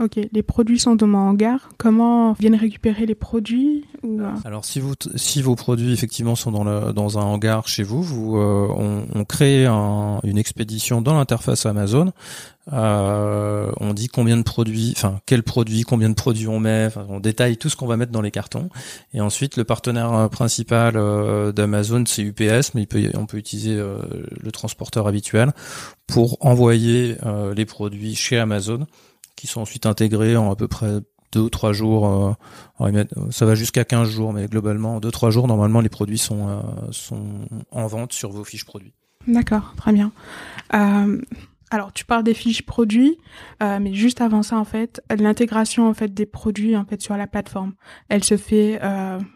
Ok, 0.00 0.18
les 0.32 0.42
produits 0.42 0.78
sont 0.78 0.94
dans 0.94 1.06
mon 1.06 1.18
hangar. 1.18 1.68
Comment 1.76 2.32
viennent 2.32 2.54
récupérer 2.54 3.04
les 3.04 3.14
produits. 3.14 3.84
Euh? 4.04 4.30
Alors 4.44 4.64
si 4.64 4.80
vous 4.80 4.94
si 5.16 5.42
vos 5.42 5.54
produits 5.54 5.92
effectivement 5.92 6.34
sont 6.34 6.50
dans 6.50 7.18
un 7.18 7.22
hangar 7.22 7.68
chez 7.68 7.82
vous, 7.82 8.02
vous 8.02 8.38
euh, 8.38 8.68
on, 9.14 9.24
crée 9.24 9.66
un, 9.66 10.18
une 10.24 10.38
expédition 10.38 11.02
dans 11.02 11.14
l'interface 11.14 11.66
Amazon. 11.66 12.12
Euh, 12.72 13.70
on 13.80 13.92
dit 13.92 14.08
combien 14.08 14.36
de 14.38 14.42
produits, 14.42 14.94
enfin 14.96 15.20
quels 15.26 15.42
produits, 15.42 15.82
combien 15.82 16.08
de 16.08 16.14
produits 16.14 16.48
on 16.48 16.58
met, 16.58 16.88
on 17.08 17.20
détaille 17.20 17.58
tout 17.58 17.68
ce 17.68 17.76
qu'on 17.76 17.86
va 17.86 17.98
mettre 17.98 18.12
dans 18.12 18.22
les 18.22 18.30
cartons. 18.30 18.70
Et 19.12 19.20
ensuite 19.20 19.56
le 19.58 19.64
partenaire 19.64 20.30
principal 20.30 20.94
d'Amazon 21.52 22.04
c'est 22.06 22.22
UPS, 22.22 22.74
mais 22.74 22.86
on 23.14 23.26
peut 23.26 23.36
utiliser 23.36 23.76
le 23.76 24.52
transporteur 24.52 25.06
habituel 25.06 25.52
pour 26.06 26.38
envoyer 26.40 27.16
les 27.54 27.66
produits 27.66 28.14
chez 28.14 28.38
Amazon 28.38 28.86
qui 29.42 29.48
sont 29.48 29.62
ensuite 29.62 29.86
intégrés 29.86 30.36
en 30.36 30.52
à 30.52 30.54
peu 30.54 30.68
près 30.68 31.00
deux 31.32 31.40
ou 31.40 31.50
trois 31.50 31.72
jours. 31.72 32.36
Euh, 32.80 33.04
ça 33.32 33.44
va 33.44 33.56
jusqu'à 33.56 33.84
15 33.84 34.08
jours, 34.08 34.32
mais 34.32 34.46
globalement, 34.46 35.00
deux 35.00 35.10
trois 35.10 35.30
jours, 35.30 35.48
normalement, 35.48 35.80
les 35.80 35.88
produits 35.88 36.18
sont, 36.18 36.48
euh, 36.48 36.60
sont 36.92 37.24
en 37.72 37.88
vente 37.88 38.12
sur 38.12 38.30
vos 38.30 38.44
fiches 38.44 38.64
produits. 38.64 38.92
D'accord, 39.26 39.74
très 39.76 39.92
bien. 39.92 40.12
Euh, 40.74 41.20
alors, 41.72 41.92
tu 41.92 42.04
parles 42.04 42.22
des 42.22 42.34
fiches 42.34 42.64
produits, 42.64 43.18
mais 43.60 43.94
juste 43.94 44.20
avant 44.20 44.44
ça, 44.44 44.58
en 44.58 44.64
fait, 44.64 45.02
l'intégration 45.10 45.88
en 45.88 45.94
fait 45.94 46.14
des 46.14 46.26
produits 46.26 46.76
en 46.76 46.84
fait 46.84 47.00
sur 47.00 47.16
la 47.16 47.26
plateforme, 47.26 47.72
elle 48.10 48.22
se 48.22 48.36
fait 48.36 48.78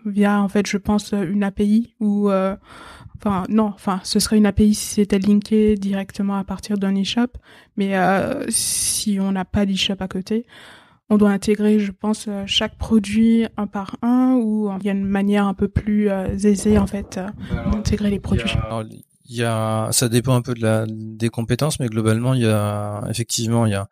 via 0.04 0.40
en 0.42 0.48
fait, 0.48 0.66
je 0.66 0.76
pense, 0.76 1.12
une 1.12 1.42
API 1.42 1.94
ou 1.98 2.28
Enfin, 3.18 3.44
non, 3.48 3.72
enfin, 3.74 4.00
ce 4.04 4.18
serait 4.18 4.36
une 4.36 4.46
API 4.46 4.74
si 4.74 4.94
c'était 4.94 5.18
linké 5.18 5.76
directement 5.76 6.36
à 6.36 6.44
partir 6.44 6.76
d'un 6.78 6.94
eShop. 6.94 7.28
Mais 7.76 7.96
euh, 7.96 8.44
si 8.48 9.18
on 9.20 9.32
n'a 9.32 9.44
pas 9.44 9.66
d'eShop 9.66 9.96
à 10.00 10.08
côté, 10.08 10.46
on 11.08 11.16
doit 11.16 11.30
intégrer, 11.30 11.78
je 11.78 11.92
pense, 11.92 12.26
euh, 12.28 12.44
chaque 12.46 12.76
produit 12.76 13.46
un 13.56 13.66
par 13.66 13.96
un 14.02 14.34
ou 14.34 14.70
il 14.80 14.86
y 14.86 14.88
a 14.88 14.92
une 14.92 15.06
manière 15.06 15.46
un 15.46 15.54
peu 15.54 15.68
plus 15.68 16.10
euh, 16.10 16.36
aisée, 16.36 16.78
en 16.78 16.86
fait, 16.86 17.20
d'intégrer 17.72 18.10
les 18.10 18.20
produits. 18.20 18.50
Il 19.28 19.36
y, 19.36 19.42
a, 19.42 19.88
ça 19.90 20.08
dépend 20.08 20.36
un 20.36 20.42
peu 20.42 20.54
de 20.54 20.62
la, 20.62 20.86
des 20.88 21.30
compétences, 21.30 21.80
mais 21.80 21.88
globalement, 21.88 22.34
il 22.34 22.42
y 22.42 22.46
a, 22.46 23.02
effectivement, 23.10 23.66
il 23.66 23.72
y 23.72 23.74
a 23.74 23.88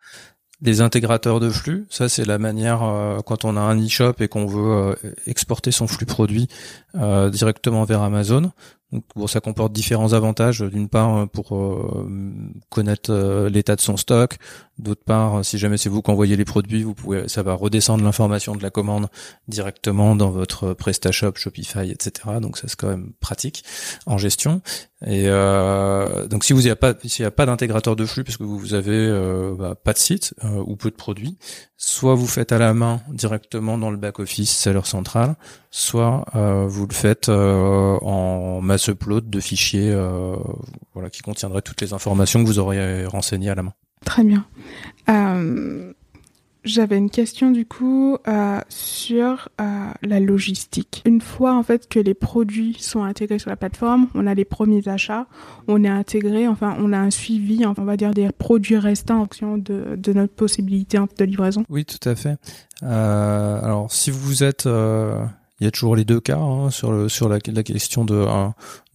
les 0.61 0.79
intégrateurs 0.79 1.41
de 1.41 1.49
flux, 1.49 1.85
ça 1.89 2.07
c'est 2.07 2.23
la 2.23 2.37
manière 2.37 2.79
quand 3.25 3.43
on 3.43 3.57
a 3.57 3.59
un 3.59 3.77
e-shop 3.77 4.13
et 4.21 4.29
qu'on 4.29 4.45
veut 4.45 4.95
exporter 5.27 5.71
son 5.71 5.85
flux 5.85 6.05
produit 6.05 6.47
directement 6.93 7.83
vers 7.83 8.01
Amazon. 8.01 8.53
Donc, 8.95 9.03
bon, 9.13 9.27
ça 9.27 9.41
comporte 9.41 9.73
différents 9.73 10.13
avantages. 10.13 10.61
D'une 10.61 10.87
part, 10.87 11.17
euh, 11.17 11.25
pour 11.25 11.53
euh, 11.53 12.07
connaître 12.69 13.11
euh, 13.11 13.49
l'état 13.49 13.75
de 13.75 13.81
son 13.81 13.97
stock. 13.97 14.37
D'autre 14.79 15.03
part, 15.03 15.43
si 15.43 15.57
jamais 15.57 15.77
c'est 15.77 15.89
vous 15.89 16.01
qui 16.01 16.11
envoyez 16.11 16.37
les 16.37 16.45
produits, 16.45 16.83
vous 16.83 16.93
pouvez, 16.93 17.27
ça 17.27 17.43
va 17.43 17.53
redescendre 17.53 18.05
l'information 18.05 18.55
de 18.55 18.63
la 18.63 18.69
commande 18.69 19.07
directement 19.49 20.15
dans 20.15 20.29
votre 20.29 20.73
PrestaShop, 20.73 21.33
Shopify, 21.35 21.91
etc. 21.91 22.39
Donc 22.41 22.57
ça 22.57 22.67
c'est 22.67 22.75
quand 22.75 22.89
même 22.89 23.11
pratique 23.21 23.63
en 24.05 24.17
gestion. 24.17 24.61
Et 25.05 25.27
donc 26.29 26.45
si 26.45 26.53
vous 26.53 26.61
n'y 26.61 26.69
a 26.69 26.75
pas, 26.75 26.93
s'il 27.03 27.23
n'y 27.23 27.27
a 27.27 27.31
pas 27.31 27.45
d'intégrateur 27.45 27.95
de 27.95 28.05
flux 28.05 28.23
parce 28.23 28.37
que 28.37 28.43
vous 28.43 28.73
avez 28.73 29.11
bah, 29.57 29.75
pas 29.75 29.93
de 29.93 29.97
site 29.97 30.33
ou 30.43 30.77
peu 30.77 30.89
de 30.89 30.95
produits, 30.95 31.37
soit 31.75 32.15
vous 32.15 32.27
faites 32.27 32.53
à 32.53 32.57
la 32.57 32.73
main 32.73 33.01
directement 33.09 33.77
dans 33.77 33.91
le 33.91 33.97
back 33.97 34.19
office 34.19 34.55
seller 34.55 34.85
central, 34.85 35.35
soit 35.69 36.23
vous 36.33 36.87
le 36.87 36.93
faites 36.93 37.29
en 37.29 38.61
mass 38.61 38.87
upload 38.87 39.29
de 39.29 39.39
fichiers 39.39 39.91
euh, 39.91 40.35
voilà, 40.93 41.09
qui 41.09 41.21
contiendraient 41.21 41.61
toutes 41.61 41.81
les 41.81 41.93
informations 41.93 42.41
que 42.41 42.47
vous 42.47 42.59
auriez 42.59 43.05
renseignées 43.05 43.49
à 43.49 43.55
la 43.55 43.63
main. 43.63 43.73
Très 44.05 44.23
bien. 44.23 44.45
Euh, 45.09 45.93
j'avais 46.65 46.97
une 46.97 47.09
question 47.09 47.51
du 47.51 47.65
coup 47.65 48.17
euh, 48.27 48.59
sur 48.69 49.49
la 49.57 50.19
logistique. 50.19 51.01
Une 51.05 51.21
fois 51.21 51.55
en 51.55 51.63
fait 51.63 51.87
que 51.87 51.99
les 51.99 52.13
produits 52.13 52.75
sont 52.79 53.03
intégrés 53.03 53.39
sur 53.39 53.49
la 53.49 53.55
plateforme, 53.55 54.07
on 54.15 54.27
a 54.27 54.33
les 54.33 54.45
premiers 54.45 54.87
achats, 54.87 55.27
on 55.67 55.83
est 55.83 55.89
intégré, 55.89 56.47
enfin 56.47 56.75
on 56.79 56.91
a 56.91 56.97
un 56.97 57.11
suivi, 57.11 57.65
on 57.65 57.73
va 57.73 57.97
dire 57.97 58.11
des 58.11 58.29
produits 58.31 58.77
restants 58.77 59.17
en 59.17 59.23
fonction 59.23 59.57
de, 59.57 59.95
de 59.95 60.13
notre 60.13 60.33
possibilité 60.33 60.97
de 61.17 61.25
livraison. 61.25 61.63
Oui, 61.69 61.85
tout 61.85 62.09
à 62.09 62.15
fait. 62.15 62.37
alors 62.81 63.91
si 63.91 64.11
vous 64.11 64.43
êtes 64.43 64.67
il 65.59 65.63
y 65.63 65.67
a 65.67 65.71
toujours 65.71 65.95
les 65.95 66.03
deux 66.03 66.19
cas 66.19 66.37
hein, 66.37 66.69
sur 66.69 66.91
le 66.91 67.07
sur 67.07 67.29
la, 67.29 67.39
la 67.45 67.63
question 67.63 68.03
de, 68.03 68.25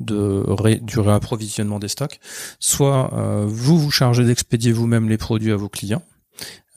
de 0.00 0.78
du 0.82 1.00
réapprovisionnement 1.00 1.78
des 1.78 1.88
stocks. 1.88 2.20
Soit 2.58 3.12
euh, 3.14 3.46
vous 3.48 3.78
vous 3.78 3.90
chargez 3.90 4.24
d'expédier 4.24 4.72
vous-même 4.72 5.08
les 5.08 5.18
produits 5.18 5.52
à 5.52 5.56
vos 5.56 5.68
clients. 5.68 6.02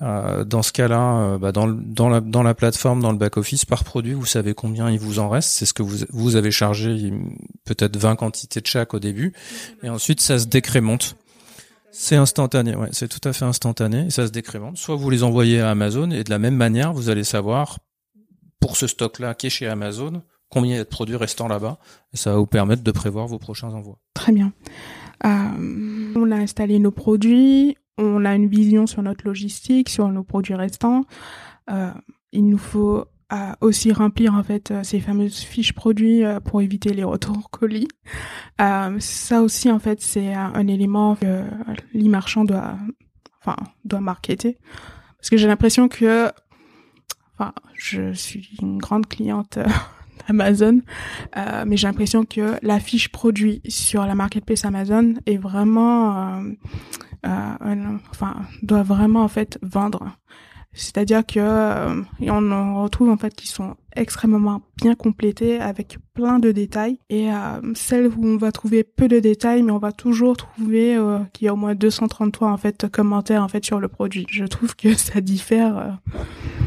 Euh, 0.04 0.44
dans 0.44 0.62
ce 0.62 0.74
cas-là, 0.74 1.16
euh, 1.16 1.38
bah 1.38 1.54
dans, 1.54 1.68
la, 1.70 2.54
plateforme, 2.54 3.02
dans 3.02 3.12
le 3.12 3.18
back-office, 3.18 3.64
par 3.64 3.86
produit, 3.86 4.14
vous 4.14 4.26
savez 4.26 4.54
combien 4.54 4.90
il 4.90 5.00
vous 5.00 5.20
en 5.20 5.30
reste. 5.30 5.50
C'est 5.50 5.66
ce 5.66 5.74
que 5.74 5.84
vous, 5.84 6.36
avez 6.36 6.52
chargé, 6.52 7.14
peut-être 7.64 7.96
20 7.96 8.18
quantités 8.18 8.60
de 8.60 8.68
chaque 8.68 8.94
au 8.94 9.00
début. 9.00 9.34
Et 9.82 9.90
ensuite, 9.90 10.20
ça 10.20 10.40
se 10.40 10.48
décrémente. 10.48 11.16
C'est 11.92 12.16
instantané, 12.16 12.76
ouais, 12.76 12.90
c'est 12.92 13.08
tout 13.08 13.26
à 13.28 13.34
fait 13.34 13.46
instantané. 13.46 14.10
Ça 14.10 14.26
se 14.28 14.32
décrémente. 14.32 14.78
Soit 14.78 14.96
vous 14.96 15.10
les 15.10 15.24
envoyez 15.24 15.62
à 15.62 15.70
Amazon 15.70 16.10
et 16.10 16.24
de 16.24 16.30
la 16.30 16.40
même 16.40 16.56
manière, 16.56 16.92
vous 16.92 17.10
allez 17.10 17.24
savoir 17.24 17.78
pour 18.60 18.78
ce 18.78 18.88
stock-là 18.88 19.36
qui 19.36 19.48
est 19.48 19.52
chez 19.52 19.68
Amazon, 19.68 20.24
combien 20.50 20.74
il 20.74 20.78
y 20.78 20.80
a 20.80 20.84
de 20.84 20.90
produits 20.90 21.16
restants 21.16 21.48
là-bas, 21.48 21.78
et 22.14 22.18
ça 22.18 22.32
va 22.32 22.38
vous 22.38 22.48
permettre 22.48 22.84
de 22.84 22.92
prévoir 22.92 23.28
vos 23.28 23.38
prochains 23.38 23.70
envois. 23.70 24.00
Très 24.16 24.32
bien. 24.32 24.54
Euh, 25.26 26.14
on 26.16 26.32
a 26.32 26.36
installé 26.36 26.80
nos 26.80 26.92
produits, 26.92 27.78
on 27.98 28.26
a 28.26 28.36
une 28.36 28.48
vision 28.48 28.88
sur 28.88 29.02
notre 29.02 29.26
logistique, 29.26 29.90
sur 29.90 30.08
nos 30.10 30.24
produits 30.24 30.56
restants. 30.56 31.04
Euh, 31.70 31.92
il 32.32 32.48
nous 32.48 32.58
faut 32.58 33.06
euh, 33.32 33.52
aussi 33.62 33.92
remplir 33.92 34.34
en 34.34 34.44
fait 34.44 34.74
ces 34.84 35.00
fameuses 35.00 35.40
fiches 35.40 35.74
produits 35.74 36.24
pour 36.46 36.62
éviter 36.62 36.94
les 36.94 37.04
retours 37.04 37.50
colis. 37.50 37.88
ça 38.58 39.42
aussi 39.42 39.72
en 39.72 39.80
fait 39.80 40.02
c'est 40.02 40.34
un 40.34 40.68
élément 40.68 41.16
que 41.16 41.44
l'e-marchand 41.94 42.44
doit, 42.44 42.78
enfin 43.42 43.56
doit 43.86 44.02
marketer, 44.02 44.58
parce 45.18 45.30
que 45.30 45.38
j'ai 45.38 45.48
l'impression 45.48 45.88
que 45.88 46.32
Enfin, 47.38 47.54
je 47.74 48.14
suis 48.14 48.50
une 48.62 48.78
grande 48.78 49.08
cliente 49.08 49.58
euh, 49.58 49.66
euh, 50.30 51.64
mais 51.68 51.78
j'ai 51.78 51.88
l'impression 51.88 52.26
que 52.26 52.58
la 52.62 52.80
fiche 52.80 53.10
produit 53.10 53.62
sur 53.68 54.06
la 54.06 54.16
marketplace 54.16 54.66
Amazon 54.66 55.16
est 55.26 55.38
vraiment 55.38 56.38
euh, 56.38 56.52
enfin 57.24 58.36
doit 58.62 58.84
vraiment 58.84 59.24
en 59.24 59.28
fait 59.28 59.58
vendre. 59.62 60.18
C'est-à-dire 60.74 61.24
que 61.26 61.40
euh, 61.40 62.02
on 62.22 62.52
en 62.52 62.84
retrouve 62.84 63.10
en 63.10 63.18
fait 63.18 63.36
qui 63.36 63.48
sont 63.48 63.76
extrêmement 63.96 64.64
bien 64.76 64.96
complétés 64.96 65.60
avec 65.60 65.98
plein 66.16 66.40
de 66.40 66.52
détails 66.52 66.98
et 67.12 67.32
euh, 67.32 67.62
celles 67.76 68.08
où 68.08 68.26
on 68.26 68.38
va 68.38 68.52
trouver 68.52 68.84
peu 68.84 69.08
de 69.08 69.20
détails 69.20 69.62
mais 69.62 69.72
on 69.72 69.78
va 69.78 69.92
toujours 69.92 70.36
trouver 70.36 70.96
euh, 70.96 71.20
qu'il 71.32 71.46
y 71.46 71.48
a 71.48 71.54
au 71.54 71.56
moins 71.56 71.76
233 71.76 72.50
en 72.50 72.58
fait 72.58 72.90
commentaires 72.90 73.44
en 73.44 73.48
fait 73.48 73.64
sur 73.64 73.80
le 73.80 73.88
produit. 73.88 74.26
Je 74.32 74.46
trouve 74.46 74.76
que 74.76 74.96
ça 74.96 75.22
diffère. 75.22 76.00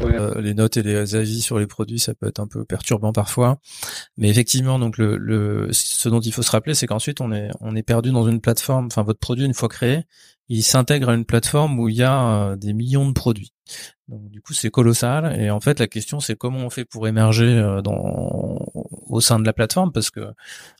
Euh. 0.05 0.39
les 0.39 0.53
notes 0.53 0.77
et 0.77 0.83
les 0.83 1.15
avis 1.15 1.41
sur 1.41 1.59
les 1.59 1.67
produits 1.67 1.99
ça 1.99 2.13
peut 2.13 2.27
être 2.27 2.39
un 2.39 2.47
peu 2.47 2.63
perturbant 2.63 3.11
parfois, 3.11 3.59
mais 4.15 4.29
effectivement 4.29 4.79
donc 4.79 4.97
le, 4.97 5.17
le 5.17 5.67
ce 5.71 6.07
dont 6.07 6.21
il 6.21 6.31
faut 6.31 6.43
se 6.43 6.51
rappeler 6.51 6.75
c'est 6.75 6.87
qu'ensuite 6.87 7.19
on 7.19 7.33
est 7.33 7.49
on 7.59 7.75
est 7.75 7.83
perdu 7.83 8.11
dans 8.11 8.25
une 8.25 8.39
plateforme. 8.39 8.85
Enfin 8.85 9.03
votre 9.03 9.19
produit 9.19 9.43
une 9.43 9.53
fois 9.53 9.67
créé 9.67 10.03
il 10.49 10.63
s'intègre 10.63 11.09
à 11.09 11.13
une 11.15 11.25
plateforme 11.25 11.79
où 11.79 11.89
il 11.89 11.95
y 11.95 12.03
a 12.03 12.55
des 12.55 12.73
millions 12.73 13.07
de 13.07 13.13
produits. 13.13 13.53
Donc 14.07 14.29
du 14.29 14.41
coup 14.41 14.53
c'est 14.53 14.69
colossal 14.69 15.37
et 15.37 15.49
en 15.49 15.59
fait 15.59 15.79
la 15.79 15.87
question 15.87 16.21
c'est 16.21 16.37
comment 16.37 16.59
on 16.59 16.69
fait 16.69 16.85
pour 16.85 17.09
émerger 17.09 17.43
euh, 17.43 17.81
dans 17.81 18.57
au 19.09 19.19
sein 19.19 19.39
de 19.39 19.45
la 19.45 19.51
plateforme 19.51 19.91
parce 19.91 20.09
que 20.09 20.31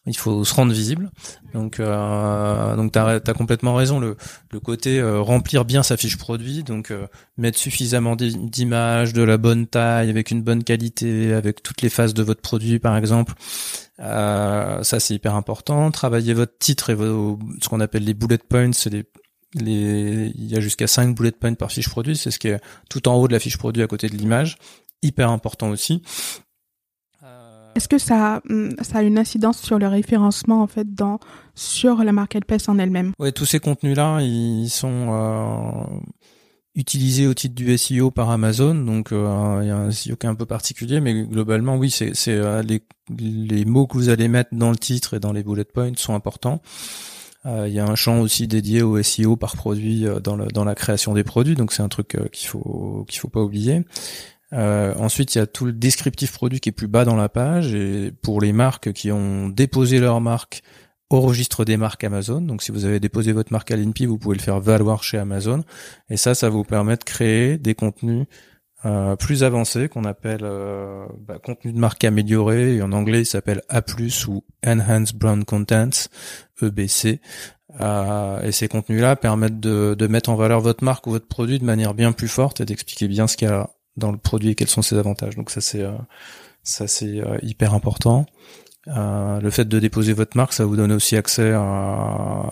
il 0.05 0.15
faut 0.15 0.45
se 0.45 0.53
rendre 0.53 0.71
visible. 0.71 1.11
Donc 1.53 1.79
euh, 1.79 2.75
donc 2.77 2.93
t'as 2.93 3.15
as 3.15 3.33
complètement 3.33 3.75
raison 3.75 3.99
le 3.99 4.15
le 4.51 4.59
côté 4.61 4.99
euh, 4.99 5.19
remplir 5.19 5.65
bien 5.65 5.83
sa 5.83 5.97
fiche 5.97 6.17
produit 6.17 6.63
donc 6.63 6.91
euh, 6.91 7.07
mettre 7.37 7.57
suffisamment 7.57 8.15
d'images 8.15 9.11
de 9.11 9.23
la 9.23 9.37
bonne 9.37 9.67
taille 9.67 10.09
avec 10.09 10.31
une 10.31 10.41
bonne 10.41 10.63
qualité 10.63 11.33
avec 11.33 11.63
toutes 11.63 11.81
les 11.81 11.89
phases 11.89 12.13
de 12.13 12.23
votre 12.23 12.41
produit 12.41 12.79
par 12.79 12.95
exemple. 12.95 13.33
ça 13.99 14.99
c'est 14.99 15.15
hyper 15.15 15.35
important. 15.35 15.91
Travailler 15.91 16.33
votre 16.33 16.57
titre 16.57 16.91
et 16.91 16.95
vos, 16.95 17.39
ce 17.61 17.67
qu'on 17.67 17.81
appelle 17.81 18.05
les 18.05 18.13
bullet 18.13 18.37
points, 18.37 18.71
c'est 18.71 18.89
les 18.89 19.03
les, 19.55 20.31
il 20.35 20.45
y 20.45 20.55
a 20.55 20.59
jusqu'à 20.59 20.87
5 20.87 21.15
bullet 21.15 21.31
points 21.31 21.53
par 21.53 21.71
fiche 21.71 21.89
produit, 21.89 22.17
c'est 22.17 22.31
ce 22.31 22.39
qui 22.39 22.49
est 22.49 22.61
tout 22.89 23.07
en 23.07 23.15
haut 23.15 23.27
de 23.27 23.33
la 23.33 23.39
fiche 23.39 23.57
produit 23.57 23.83
à 23.83 23.87
côté 23.87 24.07
de 24.07 24.15
l'image, 24.15 24.57
hyper 25.01 25.29
important 25.29 25.69
aussi. 25.69 26.01
Est-ce 27.77 27.87
que 27.87 27.99
ça, 27.99 28.41
hum, 28.49 28.75
ça 28.81 28.97
a 28.97 29.01
une 29.03 29.19
incidence 29.19 29.61
sur 29.61 29.77
le 29.77 29.87
référencement 29.87 30.63
en 30.63 30.67
fait 30.67 30.95
dans 30.95 31.19
sur 31.53 32.03
la 32.03 32.11
marketplace 32.11 32.67
en 32.69 32.79
elle-même? 32.79 33.11
Ouais, 33.19 33.31
tous 33.31 33.45
ces 33.45 33.59
contenus-là, 33.59 34.19
ils 34.21 34.69
sont 34.69 35.09
euh, 35.11 35.99
utilisés 36.73 37.27
au 37.27 37.35
titre 37.35 37.53
du 37.53 37.77
SEO 37.77 38.09
par 38.09 38.31
Amazon, 38.31 38.73
donc 38.73 39.11
euh, 39.11 39.59
il 39.61 39.67
y 39.67 39.69
a 39.69 39.77
un 39.77 39.91
SEO 39.91 40.15
qui 40.15 40.25
est 40.25 40.29
un 40.29 40.33
peu 40.33 40.47
particulier, 40.47 41.01
mais 41.01 41.23
globalement, 41.25 41.75
oui, 41.75 41.91
c'est 41.91 42.13
euh, 42.29 42.63
les, 42.63 42.81
les 43.15 43.63
mots 43.65 43.85
que 43.85 43.95
vous 43.95 44.09
allez 44.09 44.27
mettre 44.27 44.49
dans 44.53 44.71
le 44.71 44.77
titre 44.77 45.13
et 45.13 45.19
dans 45.19 45.31
les 45.31 45.43
bullet 45.43 45.63
points 45.63 45.91
sont 45.97 46.15
importants. 46.15 46.63
Euh, 47.47 47.67
il 47.67 47.73
y 47.73 47.79
a 47.79 47.85
un 47.85 47.95
champ 47.95 48.19
aussi 48.19 48.47
dédié 48.47 48.81
au 48.81 49.01
SEO 49.01 49.37
par 49.37 49.55
produit 49.55 50.05
euh, 50.05 50.19
dans, 50.19 50.65
la 50.65 50.75
création 50.75 51.13
des 51.13 51.23
produits, 51.23 51.55
donc 51.55 51.71
c'est 51.71 51.83
un 51.83 51.87
truc 51.87 52.15
euh, 52.15 52.27
qu'il 52.29 52.47
faut 52.47 53.05
qu'il 53.07 53.19
faut 53.19 53.29
pas 53.29 53.41
oublier. 53.41 53.85
ensuite, 54.51 55.35
il 55.35 55.37
y 55.37 55.41
a 55.41 55.47
tout 55.47 55.65
le 55.65 55.73
descriptif 55.73 56.33
produit 56.33 56.59
qui 56.59 56.69
est 56.69 56.73
plus 56.73 56.87
bas 56.87 57.05
dans 57.05 57.15
la 57.15 57.29
page 57.29 57.73
et 57.73 58.11
pour 58.21 58.41
les 58.41 58.53
marques 58.53 58.91
qui 58.93 59.11
ont 59.11 59.49
déposé 59.49 59.99
leur 59.99 60.19
marque 60.21 60.61
au 61.09 61.21
registre 61.21 61.63
des 61.63 61.77
marques 61.77 62.03
Amazon. 62.03 62.41
Donc 62.41 62.63
si 62.63 62.71
vous 62.71 62.83
avez 62.83 62.99
déposé 62.99 63.31
votre 63.31 63.53
marque 63.53 63.71
à 63.71 63.77
l'INPI, 63.77 64.05
vous 64.05 64.17
pouvez 64.17 64.35
le 64.35 64.41
faire 64.41 64.59
valoir 64.59 65.03
chez 65.03 65.17
Amazon. 65.17 65.63
Et 66.09 66.17
ça, 66.17 66.35
ça 66.35 66.49
vous 66.49 66.63
permet 66.63 66.97
de 66.97 67.03
créer 67.03 67.57
des 67.57 67.75
contenus 67.75 68.25
euh, 68.85 69.15
plus 69.15 69.43
avancé 69.43 69.89
qu'on 69.89 70.03
appelle 70.03 70.41
euh, 70.43 71.07
bah, 71.27 71.39
contenu 71.43 71.73
de 71.73 71.79
marque 71.79 72.03
amélioré 72.03 72.75
et 72.75 72.81
en 72.83 72.91
anglais 72.91 73.21
il 73.21 73.25
s'appelle 73.25 73.63
A+ 73.69 73.81
ou 74.27 74.43
Enhanced 74.63 75.17
Brand 75.17 75.43
Content 75.43 75.89
EBC 76.61 77.19
euh, 77.81 78.41
et 78.43 78.51
ces 78.51 78.67
contenus-là 78.67 79.15
permettent 79.15 79.59
de, 79.59 79.95
de, 79.97 80.07
mettre 80.07 80.29
en 80.29 80.35
valeur 80.35 80.61
votre 80.61 80.83
marque 80.83 81.07
ou 81.07 81.09
votre 81.09 81.25
produit 81.25 81.57
de 81.57 81.65
manière 81.65 81.95
bien 81.95 82.11
plus 82.11 82.27
forte 82.27 82.61
et 82.61 82.65
d'expliquer 82.65 83.07
bien 83.07 83.25
ce 83.25 83.35
qu'il 83.35 83.47
y 83.47 83.51
a 83.51 83.67
dans 83.95 84.11
le 84.11 84.19
produit 84.19 84.49
et 84.49 84.55
quels 84.55 84.69
sont 84.69 84.83
ses 84.83 84.99
avantages. 84.99 85.35
Donc 85.35 85.49
ça 85.49 85.59
c'est 85.59 85.83
ça 86.61 86.87
c'est 86.87 87.19
hyper 87.41 87.73
important. 87.73 88.27
Le 88.85 89.49
fait 89.49 89.65
de 89.65 89.79
déposer 89.79 90.13
votre 90.13 90.37
marque, 90.37 90.53
ça 90.53 90.65
vous 90.65 90.75
donne 90.75 90.91
aussi 90.91 91.17
accès 91.17 91.51
à, 91.51 92.51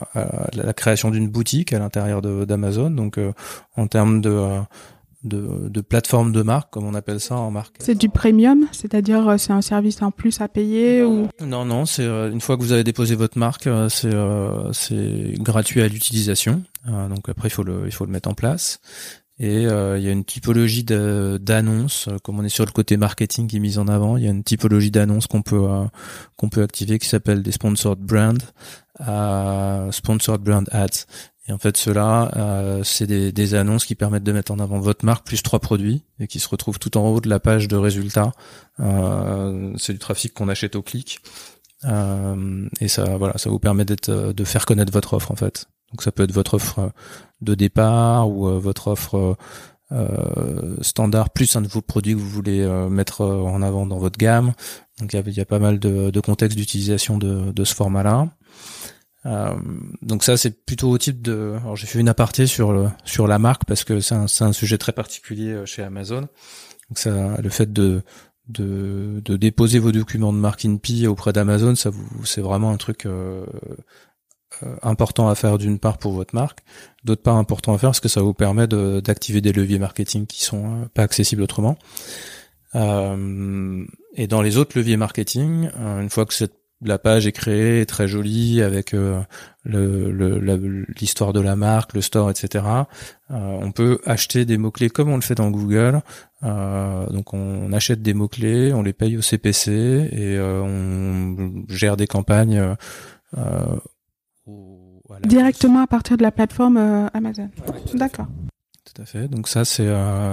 la 0.53 0.73
création 0.73 1.11
d'une 1.11 1.29
boutique 1.29 1.71
à 1.71 1.79
l'intérieur 1.79 2.21
d'Amazon. 2.21 2.89
Donc, 2.89 3.19
en 3.77 3.87
termes 3.87 4.21
de, 4.21 4.59
de, 5.25 5.67
de 5.69 5.81
plateforme 5.81 6.31
de 6.31 6.41
marque, 6.41 6.71
comme 6.71 6.85
on 6.85 6.93
appelle 6.93 7.19
ça 7.19 7.35
en 7.35 7.51
marque. 7.51 7.75
C'est 7.79 7.95
du 7.95 8.09
premium, 8.09 8.67
c'est-à-dire 8.71 9.27
euh, 9.27 9.37
c'est 9.37 9.53
un 9.53 9.61
service 9.61 10.01
en 10.01 10.11
plus 10.11 10.39
à 10.41 10.47
payer 10.47 11.03
ou? 11.03 11.27
Non, 11.41 11.65
non, 11.65 11.85
c'est 11.85 12.05
euh, 12.05 12.31
une 12.31 12.41
fois 12.41 12.55
que 12.57 12.61
vous 12.61 12.71
avez 12.71 12.83
déposé 12.83 13.15
votre 13.15 13.37
marque, 13.37 13.67
euh, 13.67 13.89
c'est 13.89 14.13
c'est 14.73 15.33
gratuit 15.39 15.81
à 15.81 15.87
l'utilisation. 15.87 16.61
donc 16.85 17.27
après 17.27 17.47
il 17.47 17.51
faut 17.51 17.63
le 17.63 17.83
il 17.85 17.91
faut 17.91 18.05
le 18.05 18.11
mettre 18.11 18.29
en 18.29 18.33
place. 18.33 18.79
Et 19.37 19.63
il 19.63 20.01
y 20.01 20.07
a 20.07 20.11
une 20.11 20.23
typologie 20.23 20.85
d'annonces, 20.85 22.07
comme 22.23 22.39
on 22.39 22.43
est 22.45 22.49
sur 22.49 22.65
le 22.65 22.71
côté 22.71 22.95
marketing 22.95 23.47
qui 23.47 23.57
est 23.57 23.59
mise 23.59 23.79
en 23.79 23.89
avant, 23.89 24.15
il 24.15 24.23
y 24.23 24.27
a 24.27 24.31
une 24.31 24.45
typologie 24.45 24.91
d'annonces 24.91 25.27
qu'on 25.27 25.41
peut 25.41 25.67
qu'on 26.37 26.47
peut 26.47 26.63
activer 26.63 26.99
qui 26.99 27.09
s'appelle 27.09 27.43
des 27.43 27.51
sponsored 27.51 27.99
brand, 27.99 28.41
sponsored 29.91 30.41
brand 30.41 30.69
ads. 30.71 31.05
Et 31.47 31.51
en 31.51 31.59
fait, 31.59 31.77
cela, 31.77 32.31
euh, 32.35 32.83
c'est 32.83 33.05
des, 33.05 33.31
des, 33.31 33.53
annonces 33.53 33.85
qui 33.85 33.93
permettent 33.93 34.23
de 34.23 34.31
mettre 34.31 34.51
en 34.51 34.57
avant 34.57 34.79
votre 34.79 35.05
marque 35.05 35.27
plus 35.27 35.43
trois 35.43 35.59
produits 35.59 36.03
et 36.19 36.25
qui 36.25 36.39
se 36.39 36.49
retrouvent 36.49 36.79
tout 36.79 36.97
en 36.97 37.07
haut 37.07 37.21
de 37.21 37.29
la 37.29 37.39
page 37.39 37.67
de 37.67 37.75
résultats. 37.75 38.31
Euh, 38.79 39.71
c'est 39.77 39.93
du 39.93 39.99
trafic 39.99 40.33
qu'on 40.33 40.49
achète 40.49 40.75
au 40.75 40.81
clic. 40.81 41.21
Euh, 41.83 42.67
et 42.79 42.87
ça, 42.87 43.17
voilà, 43.17 43.37
ça 43.37 43.49
vous 43.49 43.59
permet 43.59 43.85
d'être, 43.85 44.11
de 44.11 44.43
faire 44.43 44.65
connaître 44.65 44.91
votre 44.91 45.13
offre 45.13 45.31
en 45.31 45.35
fait. 45.35 45.67
Donc 45.91 46.01
ça 46.01 46.11
peut 46.11 46.23
être 46.23 46.31
votre 46.31 46.55
offre 46.55 46.91
de 47.41 47.55
départ 47.55 48.29
ou 48.29 48.47
euh, 48.47 48.59
votre 48.59 48.87
offre 48.87 49.37
euh, 49.91 50.75
standard 50.81 51.29
plus 51.29 51.55
un 51.55 51.61
de 51.61 51.67
vos 51.67 51.81
produits 51.81 52.13
que 52.13 52.19
vous 52.19 52.29
voulez 52.29 52.65
mettre 52.89 53.21
en 53.21 53.61
avant 53.61 53.85
dans 53.85 53.99
votre 53.99 54.17
gamme. 54.17 54.53
Donc 54.99 55.13
il 55.13 55.33
y 55.33 55.41
a, 55.41 55.45
pas 55.45 55.59
mal 55.59 55.79
de, 55.79 56.09
de 56.09 56.19
contextes 56.19 56.57
d'utilisation 56.57 57.17
de, 57.17 57.51
de 57.51 57.63
ce 57.63 57.75
format-là. 57.75 58.29
Euh, 59.25 59.55
donc 60.01 60.23
ça 60.23 60.37
c'est 60.37 60.65
plutôt 60.65 60.89
au 60.89 60.97
type 60.97 61.21
de. 61.21 61.55
Alors 61.61 61.75
j'ai 61.75 61.87
fait 61.87 61.99
une 61.99 62.09
aparté 62.09 62.45
sur 62.45 62.71
le 62.71 62.89
sur 63.05 63.27
la 63.27 63.39
marque 63.39 63.65
parce 63.65 63.83
que 63.83 63.99
c'est 63.99 64.15
un, 64.15 64.25
un 64.41 64.53
sujet 64.53 64.77
très 64.77 64.91
particulier 64.91 65.51
euh, 65.51 65.65
chez 65.65 65.81
Amazon. 65.83 66.21
Donc 66.89 66.99
ça, 66.99 67.37
le 67.41 67.49
fait 67.49 67.71
de 67.73 68.03
de, 68.47 69.21
de 69.25 69.37
déposer 69.37 69.79
vos 69.79 69.91
documents 69.91 70.33
de 70.33 70.37
marque 70.37 70.65
INPI 70.65 71.07
auprès 71.07 71.33
d'Amazon, 71.33 71.75
ça 71.75 71.89
vous 71.89 72.25
c'est 72.25 72.41
vraiment 72.41 72.69
un 72.71 72.77
truc 72.77 73.05
euh, 73.05 73.45
euh, 74.63 74.75
important 74.83 75.29
à 75.29 75.35
faire 75.35 75.57
d'une 75.57 75.79
part 75.79 75.97
pour 75.97 76.13
votre 76.13 76.35
marque, 76.35 76.59
d'autre 77.03 77.23
part 77.23 77.37
important 77.37 77.73
à 77.73 77.77
faire 77.77 77.89
parce 77.89 77.99
que 77.99 78.07
ça 78.07 78.21
vous 78.21 78.33
permet 78.33 78.67
d'activer 78.67 79.41
des 79.41 79.51
leviers 79.51 79.79
marketing 79.79 80.27
qui 80.27 80.43
sont 80.43 80.87
pas 80.93 81.03
accessibles 81.03 81.41
autrement. 81.41 81.77
Euh, 82.75 83.85
et 84.13 84.27
dans 84.27 84.41
les 84.41 84.57
autres 84.57 84.77
leviers 84.77 84.97
marketing, 84.97 85.69
une 85.77 86.09
fois 86.09 86.25
que 86.25 86.33
cette 86.33 86.64
la 86.81 86.97
page 86.97 87.25
est 87.25 87.31
créée, 87.31 87.85
très 87.85 88.07
jolie, 88.07 88.61
avec 88.61 88.93
euh, 88.93 89.21
l'histoire 89.65 91.33
de 91.33 91.39
la 91.39 91.55
marque, 91.55 91.93
le 91.93 92.01
store, 92.01 92.29
etc. 92.29 92.65
Euh, 93.31 93.59
on 93.61 93.71
peut 93.71 93.99
acheter 94.05 94.45
des 94.45 94.57
mots-clés 94.57 94.89
comme 94.89 95.09
on 95.09 95.15
le 95.15 95.21
fait 95.21 95.35
dans 95.35 95.49
Google. 95.49 96.01
Euh, 96.43 97.07
donc 97.07 97.33
on, 97.33 97.71
achète 97.71 98.01
des 98.01 98.13
mots-clés, 98.13 98.73
on 98.73 98.83
les 98.83 98.93
paye 98.93 99.17
au 99.17 99.21
CPC 99.21 99.71
et 99.71 100.39
on 100.39 101.63
gère 101.69 101.97
des 101.97 102.07
campagnes. 102.07 102.75
Directement 105.23 105.81
à 105.81 105.87
partir 105.87 106.17
de 106.17 106.23
la 106.23 106.31
plateforme 106.31 107.09
Amazon. 107.13 107.49
D'accord. 107.93 108.27
Tout 108.83 109.01
à 109.01 109.05
fait. 109.05 109.27
Donc 109.27 109.47
ça, 109.47 109.65
c'est 109.65 109.87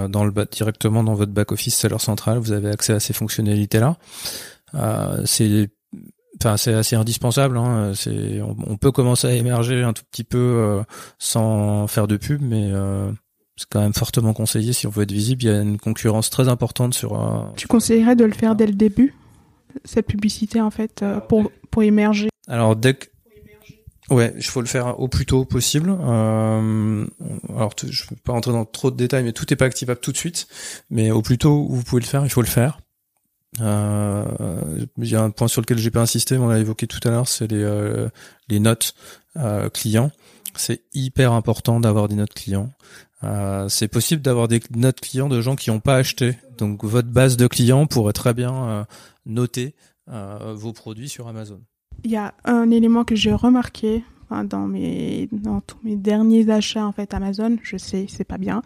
dans 0.09 0.25
le 0.25 0.31
directement 0.51 1.03
dans 1.03 1.15
votre 1.15 1.31
back 1.31 1.51
office 1.51 1.75
seller 1.75 1.99
central, 1.99 2.37
vous 2.37 2.51
avez 2.51 2.69
accès 2.69 2.93
à 2.93 2.99
ces 2.99 3.13
fonctionnalités 3.13 3.79
là. 3.79 3.97
c'est 5.25 5.69
Enfin, 6.41 6.57
c'est 6.57 6.73
assez 6.73 6.95
indispensable. 6.95 7.57
Hein. 7.57 7.93
C'est, 7.95 8.41
on, 8.41 8.77
peut 8.77 8.91
commencer 8.91 9.27
à 9.27 9.33
émerger 9.33 9.83
un 9.83 9.93
tout 9.93 10.03
petit 10.11 10.23
peu 10.23 10.37
euh, 10.37 10.83
sans 11.19 11.87
faire 11.87 12.07
de 12.07 12.17
pub, 12.17 12.41
mais 12.41 12.69
euh, 12.71 13.11
c'est 13.55 13.67
quand 13.69 13.81
même 13.81 13.93
fortement 13.93 14.33
conseillé 14.33 14.73
si 14.73 14.87
on 14.87 14.89
veut 14.89 15.03
être 15.03 15.11
visible. 15.11 15.43
Il 15.43 15.47
y 15.47 15.51
a 15.51 15.61
une 15.61 15.77
concurrence 15.77 16.29
très 16.29 16.49
importante 16.49 16.93
sur. 16.93 17.19
Euh, 17.19 17.43
tu 17.55 17.67
conseillerais 17.67 18.15
de 18.15 18.25
le 18.25 18.33
faire 18.33 18.55
dès 18.55 18.65
le 18.65 18.73
début, 18.73 19.15
cette 19.85 20.07
publicité 20.07 20.59
en 20.59 20.71
fait, 20.71 21.05
pour 21.29 21.51
pour 21.69 21.83
émerger? 21.83 22.29
Alors 22.47 22.75
dès 22.75 22.95
que 22.95 23.05
Ouais, 24.09 24.33
il 24.35 24.43
faut 24.43 24.61
le 24.61 24.67
faire 24.67 24.99
au 24.99 25.07
plus 25.07 25.25
tôt 25.25 25.45
possible. 25.45 25.89
Euh, 25.89 27.05
alors, 27.49 27.73
je 27.81 27.85
ne 27.85 28.09
vais 28.09 28.21
pas 28.23 28.33
rentrer 28.33 28.51
dans 28.51 28.65
trop 28.65 28.91
de 28.91 28.97
détails, 28.97 29.23
mais 29.23 29.31
tout 29.31 29.45
n'est 29.49 29.55
pas 29.55 29.65
activable 29.65 29.99
tout 30.01 30.11
de 30.11 30.17
suite. 30.17 30.47
Mais 30.89 31.11
au 31.11 31.21
plus 31.21 31.37
tôt 31.37 31.65
où 31.69 31.75
vous 31.75 31.83
pouvez 31.83 32.01
le 32.01 32.07
faire, 32.07 32.25
il 32.25 32.29
faut 32.29 32.41
le 32.41 32.47
faire. 32.47 32.79
Euh, 33.61 34.25
il 34.97 35.07
y 35.07 35.15
a 35.15 35.21
un 35.21 35.29
point 35.29 35.47
sur 35.47 35.61
lequel 35.61 35.77
j'ai 35.77 35.91
pas 35.91 36.01
insisté, 36.01 36.37
mais 36.37 36.43
on 36.43 36.47
l'a 36.47 36.59
évoqué 36.59 36.87
tout 36.87 36.99
à 37.07 37.11
l'heure, 37.11 37.27
c'est 37.27 37.47
les, 37.47 37.61
euh, 37.61 38.09
les 38.49 38.59
notes 38.59 38.95
euh, 39.37 39.69
clients. 39.69 40.11
C'est 40.55 40.81
hyper 40.93 41.33
important 41.33 41.79
d'avoir 41.79 42.07
des 42.07 42.15
notes 42.15 42.33
clients. 42.33 42.69
Euh, 43.23 43.69
c'est 43.69 43.87
possible 43.87 44.21
d'avoir 44.21 44.47
des 44.47 44.61
notes 44.75 44.99
clients 44.99 45.29
de 45.29 45.41
gens 45.41 45.55
qui 45.55 45.71
n'ont 45.71 45.79
pas 45.79 45.95
acheté. 45.95 46.37
Donc 46.57 46.83
votre 46.83 47.07
base 47.07 47.37
de 47.37 47.47
clients 47.47 47.87
pourrait 47.87 48.13
très 48.13 48.33
bien 48.33 48.53
euh, 48.53 48.83
noter 49.25 49.73
vos 50.05 50.73
produits 50.73 51.07
sur 51.07 51.29
Amazon. 51.29 51.61
Il 52.03 52.11
y 52.11 52.17
a 52.17 52.33
un 52.43 52.71
élément 52.71 53.05
que 53.05 53.15
j'ai 53.15 53.31
remarqué 53.31 54.03
enfin 54.33 54.43
dans 54.43 54.67
mes 54.67 55.29
dans 55.31 55.61
tous 55.61 55.77
mes 55.83 55.95
derniers 55.95 56.49
achats 56.49 56.85
en 56.85 56.91
fait 56.91 57.13
Amazon, 57.13 57.57
je 57.61 57.77
sais 57.77 58.05
c'est 58.09 58.23
pas 58.23 58.37
bien, 58.37 58.61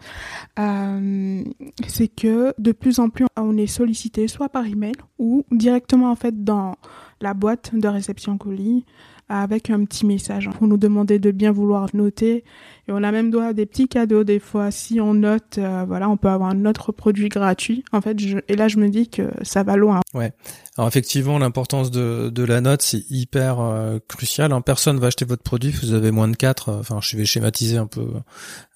euh, 0.58 1.42
c'est 1.86 2.08
que 2.08 2.54
de 2.58 2.72
plus 2.72 2.98
en 2.98 3.10
plus 3.10 3.26
on 3.36 3.56
est 3.56 3.66
sollicité 3.66 4.28
soit 4.28 4.48
par 4.48 4.66
email 4.66 4.94
ou 5.18 5.44
directement 5.50 6.10
en 6.10 6.16
fait 6.16 6.44
dans 6.44 6.76
la 7.20 7.34
boîte 7.34 7.70
de 7.74 7.88
réception 7.88 8.38
colis 8.38 8.84
avec 9.28 9.68
un 9.68 9.84
petit 9.84 10.06
message 10.06 10.48
pour 10.50 10.66
nous 10.66 10.78
demander 10.78 11.18
de 11.18 11.30
bien 11.30 11.52
vouloir 11.52 11.88
noter. 11.92 12.44
Et 12.88 12.92
on 12.92 13.02
a 13.02 13.12
même 13.12 13.30
droit 13.30 13.44
à 13.44 13.52
des 13.52 13.66
petits 13.66 13.86
cadeaux 13.86 14.24
des 14.24 14.38
fois. 14.38 14.70
Si 14.70 14.98
on 14.98 15.12
note, 15.12 15.58
euh, 15.58 15.84
voilà, 15.86 16.08
on 16.08 16.16
peut 16.16 16.28
avoir 16.28 16.48
un 16.48 16.64
autre 16.64 16.90
produit 16.90 17.28
gratuit. 17.28 17.84
En 17.92 18.00
fait, 18.00 18.18
je, 18.18 18.38
et 18.48 18.56
là, 18.56 18.68
je 18.68 18.78
me 18.78 18.88
dis 18.88 19.08
que 19.10 19.30
ça 19.42 19.62
va 19.62 19.76
loin. 19.76 20.00
Ouais. 20.14 20.32
Alors 20.78 20.88
effectivement, 20.88 21.38
l'importance 21.38 21.90
de, 21.90 22.30
de 22.30 22.42
la 22.44 22.62
note, 22.62 22.80
c'est 22.80 23.04
hyper 23.10 23.60
euh, 23.60 23.98
crucial. 24.08 24.52
Hein. 24.52 24.62
Personne 24.62 24.98
va 24.98 25.08
acheter 25.08 25.26
votre 25.26 25.42
produit 25.42 25.72
si 25.72 25.84
vous 25.84 25.92
avez 25.92 26.12
moins 26.12 26.28
de 26.28 26.36
4. 26.36 26.72
Enfin, 26.80 27.00
je 27.02 27.16
vais 27.16 27.26
schématiser 27.26 27.76
un 27.76 27.86
peu, 27.86 28.06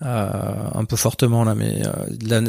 euh, 0.03 0.29
un 0.75 0.85
peu 0.85 0.97
fortement 0.97 1.45
là, 1.45 1.55
mais 1.55 1.83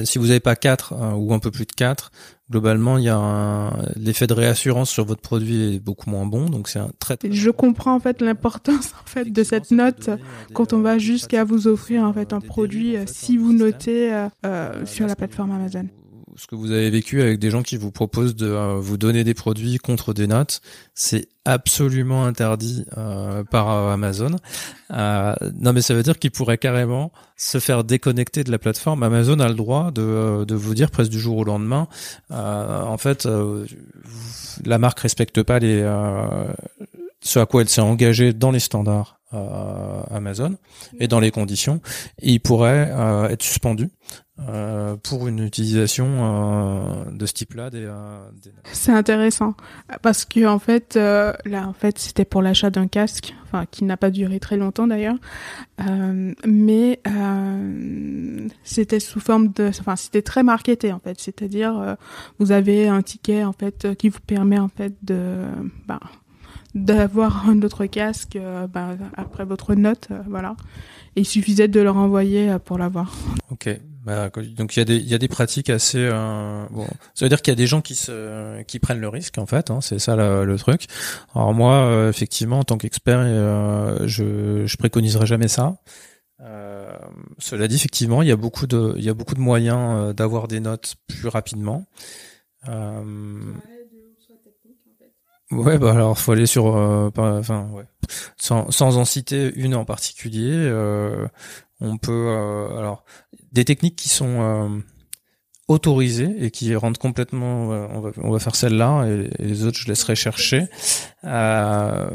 si 0.06 0.18
vous 0.18 0.28
n'avez 0.28 0.40
pas 0.40 0.56
4 0.56 0.94
ou 1.16 1.34
un 1.34 1.40
peu 1.40 1.52
plus 1.52 1.66
de 1.66 1.72
4, 1.72 2.12
globalement, 2.50 2.98
il 2.98 3.06
y 3.06 3.10
a 3.10 3.72
l'effet 3.96 4.28
de 4.28 4.34
réassurance 4.34 4.90
sur 4.90 5.06
votre 5.06 5.22
produit 5.22 5.76
est 5.76 5.80
beaucoup 5.80 6.10
moins 6.10 6.26
bon, 6.26 6.46
donc 6.50 6.68
c'est 6.68 6.80
un 6.80 6.90
très, 7.00 7.18
Je 7.24 7.50
comprends 7.50 7.96
en 7.96 8.00
fait 8.00 8.22
l'importance 8.22 8.94
en 9.04 9.08
fait 9.08 9.32
de 9.32 9.44
cette 9.44 9.72
note 9.72 10.10
quand 10.54 10.74
on 10.74 10.82
va 10.82 10.98
jusqu'à 10.98 11.44
vous 11.44 11.53
offrir 11.68 12.04
en 12.04 12.14
fait 12.14 12.34
un 12.34 12.42
produit 12.42 12.96
euh, 12.96 13.04
si 13.06 13.38
vous 13.38 13.54
notez 13.54 14.14
euh, 14.14 14.28
euh, 14.46 14.86
sur 14.86 15.08
la 15.08 15.16
plateforme 15.16 15.52
Amazon 15.52 15.88
ce 16.36 16.48
que 16.48 16.56
vous 16.56 16.72
avez 16.72 16.90
vécu 16.90 17.22
avec 17.22 17.40
des 17.40 17.50
gens 17.50 17.64
qui 17.64 17.78
vous 17.78 17.92
proposent 17.92 18.36
de 18.36 18.48
euh, 18.48 18.76
vous 18.80 18.98
donner 18.98 19.24
des 19.24 19.34
produits 19.34 19.78
contre 19.78 20.14
des 20.14 20.28
notes, 20.28 20.62
c'est 20.94 21.28
absolument 21.46 22.26
interdit 22.26 22.86
euh, 22.98 23.44
par 23.44 23.70
euh, 23.70 23.94
Amazon. 23.94 24.36
non, 24.90 25.74
mais 25.74 25.82
ça 25.82 25.94
veut 25.94 26.04
dire 26.04 26.20
qu'ils 26.20 26.32
pourraient 26.32 26.58
carrément 26.58 27.12
se 27.36 27.60
faire 27.60 27.84
déconnecter 27.84 28.44
de 28.44 28.52
la 28.52 28.60
plateforme. 28.60 29.04
Amazon 29.04 29.40
a 29.40 29.48
le 29.48 29.56
droit 29.56 29.92
de, 29.92 30.46
de 30.46 30.56
vous 30.56 30.74
dire 30.74 30.92
presque 30.92 31.12
du 31.12 31.20
jour 31.20 31.38
au 31.38 31.44
lendemain, 31.44 31.88
en 32.30 32.98
fait, 32.98 33.28
la 34.66 34.78
marque 34.78 35.00
respecte 35.00 35.42
pas 35.44 35.60
les 35.60 35.84
ce 37.22 37.40
à 37.40 37.46
quoi 37.46 37.62
elle 37.62 37.70
s'est 37.70 37.82
engagée 37.82 38.34
dans 38.34 38.52
les 38.52 38.60
standards 38.60 39.20
Amazon. 40.10 40.58
Et 41.00 41.08
dans 41.08 41.20
les 41.20 41.32
conditions, 41.32 41.82
il 42.22 42.40
pourrait 42.40 42.92
être 43.30 43.44
suspendu 43.44 43.90
euh, 44.50 44.96
pour 44.96 45.28
une 45.28 45.46
utilisation 45.46 46.08
euh, 46.08 47.12
de 47.12 47.24
ce 47.28 47.34
type-là 47.34 47.70
des, 47.70 47.86
euh, 47.86 48.18
C'est 48.72 48.92
intéressant. 48.92 49.54
Parce 50.02 50.26
que 50.26 50.48
en 50.48 50.58
fait 50.58 50.96
là 50.96 51.68
en 51.68 51.74
fait 51.74 52.00
c'était 52.00 52.26
pour 52.26 52.42
l'achat 52.42 52.72
d'un 52.72 52.88
casque 52.88 53.36
enfin 53.44 53.68
qui 53.70 53.84
n'a 53.84 53.96
pas 53.96 54.10
duré 54.10 54.40
très 54.40 54.58
longtemps 54.58 54.88
d'ailleurs. 54.88 55.18
Mais 56.48 57.00
c'était 58.64 59.00
sous 59.00 59.20
forme 59.20 59.50
de 59.50 59.68
enfin 59.68 59.96
c'était 59.96 60.24
très 60.24 60.42
marketé 60.42 60.92
en 60.92 61.00
fait. 61.00 61.20
C'est-à-dire 61.20 61.96
vous 62.40 62.52
avez 62.52 62.88
un 62.88 63.04
ticket 63.04 63.44
en 63.44 63.54
fait 63.54 63.96
qui 63.98 64.10
vous 64.10 64.20
permet 64.26 64.58
en 64.58 64.70
fait 64.70 64.94
de 65.04 65.44
bah, 65.86 66.00
d'avoir 66.76 67.50
un 67.50 67.62
autre 67.62 67.86
casque 67.86 68.38
bah, 68.74 68.96
après 69.16 69.46
votre 69.46 69.76
note 69.76 70.10
voilà 70.28 70.56
et 71.16 71.22
il 71.22 71.26
suffisait 71.26 71.68
de 71.68 71.80
leur 71.80 71.98
envoyer 71.98 72.58
pour 72.66 72.78
l'avoir. 72.78 73.14
Ok, 73.52 73.70
bah, 74.06 74.30
donc 74.58 74.76
il 74.76 74.80
y 74.80 74.82
a 74.82 74.86
des 74.86 74.98
il 74.98 75.08
y 75.08 75.14
a 75.14 75.18
des 75.18 75.28
pratiques 75.28 75.70
assez 75.70 76.00
euh, 76.00 76.66
bon. 76.72 76.86
Ça 77.14 77.26
veut 77.26 77.30
dire 77.30 77.42
qu'il 77.42 77.52
y 77.52 77.56
a 77.56 77.56
des 77.56 77.68
gens 77.68 77.82
qui 77.82 77.96
se 77.96 78.62
qui 78.64 78.80
prennent 78.80 79.00
le 79.00 79.08
risque 79.08 79.38
en 79.38 79.46
fait. 79.46 79.72
Hein, 79.72 79.80
c'est 79.82 80.00
ça 80.00 80.16
le, 80.16 80.56
truc. 80.58 80.88
Alors 81.36 81.54
moi, 81.54 81.76
euh, 81.86 82.10
effectivement, 82.10 82.60
en 82.60 82.64
tant 82.64 82.78
qu'expert, 82.78 83.20
euh, 83.22 84.00
je 84.08 84.66
je 84.66 84.78
préconiserai 84.78 85.26
jamais 85.26 85.48
ça. 85.48 85.78
Euh, 86.42 86.98
cela 87.38 87.70
dit, 87.70 87.76
effectivement, 87.76 88.22
il 88.22 88.28
y 88.28 88.32
a 88.32 88.36
beaucoup 88.36 88.68
de 88.68 88.94
il 88.98 89.04
y 89.04 89.10
a 89.10 89.14
beaucoup 89.14 89.36
de 89.36 89.40
moyens 89.40 90.14
d'avoir 90.14 90.50
des 90.50 90.60
notes 90.60 90.96
plus 91.08 91.30
rapidement. 91.30 91.86
Ouais, 92.68 92.74
bah 95.54 95.92
alors 95.92 96.18
faut 96.18 96.32
aller 96.32 96.46
sur, 96.46 96.66
enfin 96.66 97.70
ouais, 97.74 97.86
sans, 98.38 98.72
sans 98.72 98.98
en 98.98 99.06
citer 99.06 99.52
une 99.56 99.76
en 99.76 99.86
particulier. 99.86 100.72
on 101.80 101.98
peut, 101.98 102.30
alors 102.78 103.04
des 103.54 103.66
techniques 103.66 103.96
qui 103.96 104.10
sont 104.10 104.42
euh, 104.42 104.68
autorisées 105.68 106.36
et 106.40 106.52
qui 106.52 106.76
rendent 106.76 106.98
complètement 106.98 107.72
euh, 107.72 107.88
on 107.92 108.02
va 108.02 108.12
on 108.18 108.32
va 108.32 108.40
faire 108.40 108.56
celle-là 108.56 109.06
et, 109.06 109.30
les 109.40 109.64
autres 109.64 109.78
je 109.78 109.88
laisserai 109.88 110.16
chercher 110.16 110.66
euh, 111.24 112.10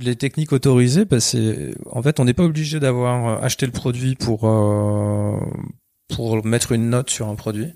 les 0.00 0.16
techniques 0.16 0.52
autorisées 0.52 1.06
bah 1.06 1.18
c'est 1.18 1.74
en 1.90 2.02
fait 2.02 2.20
on 2.20 2.24
n'est 2.26 2.34
pas 2.34 2.44
obligé 2.44 2.78
d'avoir 2.78 3.42
acheté 3.42 3.66
le 3.66 3.72
produit 3.72 4.14
pour 4.14 4.46
pour 6.14 6.44
mettre 6.44 6.72
une 6.72 6.90
note 6.90 7.08
sur 7.08 7.28
un 7.28 7.36
produit. 7.36 7.72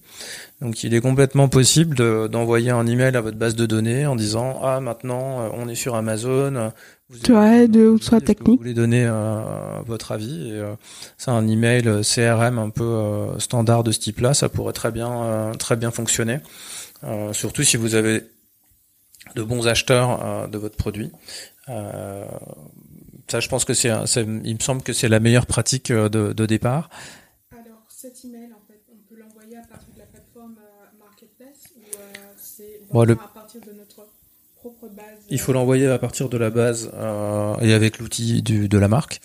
Donc 0.64 0.83
il 0.83 0.94
est 0.94 1.00
complètement 1.00 1.48
possible 1.48 1.94
d'envoyer 2.29 2.70
un 2.70 2.87
email 2.87 3.16
à 3.16 3.20
votre 3.20 3.37
base 3.37 3.55
de 3.55 3.66
données 3.66 4.07
en 4.07 4.16
disant 4.16 4.59
ah 4.62 4.81
maintenant 4.81 5.50
on 5.55 5.68
est 5.68 5.77
sur 5.77 5.94
Amazon, 5.94 6.72
de 7.11 7.88
ou 7.88 7.98
soit 7.98 8.20
technique. 8.20 8.48
Vous 8.48 8.57
voulez 8.57 8.74
donner 8.74 9.05
euh, 9.05 9.81
votre 9.87 10.12
avis. 10.12 10.48
Et, 10.48 10.53
euh, 10.53 10.74
c'est 11.16 11.31
un 11.31 11.46
email 11.46 11.87
euh, 11.87 12.03
CRM 12.03 12.59
un 12.59 12.70
peu 12.70 13.29
standard 13.38 13.85
de 13.85 13.92
ce 13.92 14.00
type-là. 14.00 14.35
Ça 14.35 14.48
pourrait 14.48 14.72
très 14.72 14.90
bien, 14.90 15.53
très 15.59 15.77
bien 15.77 15.90
fonctionner. 15.90 16.38
surtout 17.33 17.62
si 17.62 17.77
vous 17.77 17.94
avez 17.94 18.22
de 19.37 19.42
bons 19.42 19.66
acheteurs 19.66 20.48
de 20.48 20.59
votre 20.59 20.77
produit. 20.77 21.11
ça, 21.66 23.40
je 23.40 23.48
pense 23.48 23.64
que 23.64 23.74
c'est, 23.74 23.90
il 24.44 24.55
me 24.55 24.61
semble 24.61 24.83
que 24.83 24.92
c'est 24.92 25.09
la 25.09 25.20
meilleure 25.20 25.46
pratique 25.46 25.90
de, 25.92 26.33
de 26.33 26.46
départ. 26.46 26.88
Alors, 27.53 27.85
cet 27.88 28.24
email, 28.24 28.53
en 28.53 28.62
fait, 28.66 28.81
on 28.92 28.96
peut 29.09 29.20
l'envoyer 29.20 29.57
à 29.57 29.66
partir 29.66 29.94
de 29.94 29.98
la 29.98 30.07
plateforme 30.07 30.57
Marketplace 30.98 31.72
ou 31.77 32.84
à 33.02 33.07
partir 33.16 33.61
de 33.61 33.72
notre 33.72 34.07
il 35.30 35.40
faut 35.40 35.52
l'envoyer 35.52 35.87
à 35.87 35.98
partir 35.98 36.28
de 36.28 36.37
la 36.37 36.50
base 36.50 36.90
euh, 36.94 37.57
et 37.61 37.72
avec 37.72 37.98
l'outil 37.98 38.42
de 38.42 38.78
la 38.78 38.88
marque. 38.88 39.20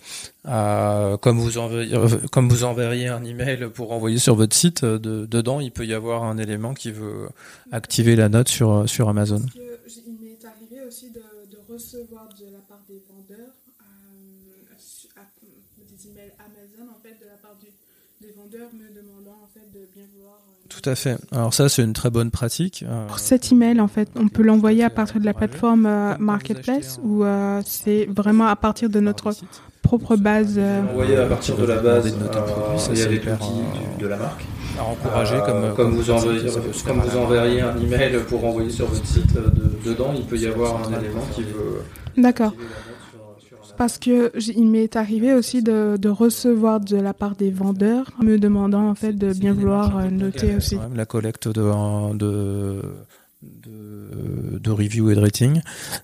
Euh, 0.46 1.16
comme 1.16 1.38
vous 1.38 1.58
enverriez, 1.58 1.96
comme 2.30 2.48
vous 2.48 2.64
enverriez 2.64 3.08
un 3.08 3.24
email 3.24 3.68
pour 3.72 3.92
envoyer 3.92 4.18
sur 4.18 4.34
votre 4.34 4.54
site, 4.54 4.84
euh, 4.84 4.98
dedans 4.98 5.60
il 5.60 5.72
peut 5.72 5.86
y 5.86 5.94
avoir 5.94 6.24
un 6.24 6.38
élément 6.38 6.74
qui 6.74 6.90
veut 6.90 7.28
activer 7.72 8.16
la 8.16 8.28
note 8.28 8.48
sur 8.48 8.88
sur 8.88 9.08
Amazon. 9.08 9.42
il 9.54 10.18
m'est 10.20 10.44
arrivé 10.44 10.86
aussi 10.86 11.10
de, 11.10 11.20
recevoir 11.72 12.28
de 12.38 12.52
la 12.52 12.60
part 12.68 12.82
des 12.88 13.00
vendeurs 13.08 13.54
des 15.78 16.08
emails 16.08 16.32
Amazon 16.38 16.90
en 16.90 17.00
fait 17.02 17.14
de 17.20 17.26
la 17.26 17.36
part 17.36 17.56
des 18.20 18.32
vendeurs 18.36 18.68
me 18.74 18.94
demandant 18.94 19.38
en 19.42 19.48
fait 19.54 19.66
de 19.72 19.86
bien 19.94 20.04
vouloir 20.14 20.36
tout 20.68 20.88
à 20.88 20.94
fait. 20.94 21.16
Alors 21.32 21.54
ça, 21.54 21.68
c'est 21.68 21.82
une 21.82 21.94
très 21.94 22.10
bonne 22.10 22.30
pratique. 22.30 22.84
Euh, 22.86 23.06
Pour 23.06 23.18
cet 23.18 23.50
email, 23.50 23.80
en 23.80 23.88
fait, 23.88 24.08
on 24.14 24.28
peut 24.28 24.42
l'envoyer 24.42 24.84
à 24.84 24.90
partir 24.90 25.20
de 25.20 25.24
la 25.24 25.34
plateforme 25.34 25.86
euh, 25.86 26.14
Marketplace 26.18 27.00
ou 27.02 27.24
euh, 27.24 27.60
c'est 27.64 28.06
vraiment 28.08 28.46
à 28.46 28.54
partir 28.56 28.88
de 28.90 29.00
notre 29.00 29.32
propre 29.82 30.16
base. 30.16 30.58
Envoyer 30.58 31.16
à 31.16 31.26
partir 31.26 31.56
de 31.56 31.64
la 31.64 31.78
base 31.78 32.14
de 32.14 32.20
notre 32.20 32.44
produit, 32.44 32.78
ça 32.78 32.94
c'est 32.94 33.04
avec 33.04 33.24
de 33.24 34.06
la 34.06 34.16
marque. 34.16 34.44
À 34.78 34.84
encourager 34.84 35.38
comme, 35.44 35.74
comme, 35.74 35.94
vous 35.94 36.10
enverriez, 36.10 36.50
comme 36.86 37.00
vous 37.00 37.16
enverriez 37.16 37.62
un 37.62 37.76
email 37.78 38.18
pour 38.28 38.44
envoyer 38.44 38.70
sur 38.70 38.86
votre 38.86 39.06
site, 39.06 39.34
dedans, 39.84 40.12
il 40.14 40.24
peut 40.24 40.38
y 40.38 40.46
avoir 40.46 40.88
un 40.88 41.00
élément 41.00 41.26
qui 41.34 41.42
veut. 41.42 41.82
D'accord. 42.16 42.52
Parce 43.80 43.96
que 43.96 44.30
il 44.50 44.66
m'est 44.66 44.94
arrivé 44.94 45.32
aussi 45.32 45.62
de, 45.62 45.96
de, 45.96 46.10
recevoir 46.10 46.80
de 46.80 46.98
la 46.98 47.14
part 47.14 47.34
des 47.34 47.50
vendeurs 47.50 48.10
me 48.22 48.38
demandant 48.38 48.86
en 48.86 48.94
fait 48.94 49.14
de 49.14 49.32
bien 49.32 49.54
vouloir 49.54 49.96
euh, 49.96 50.10
noter 50.10 50.54
aussi. 50.54 50.76
La 50.94 51.06
collecte 51.06 51.48
de, 51.48 51.62
de 52.12 52.82
de, 53.42 54.58
de, 54.58 54.70
review 54.70 55.10
et 55.10 55.14
de 55.14 55.20
rating. 55.20 55.62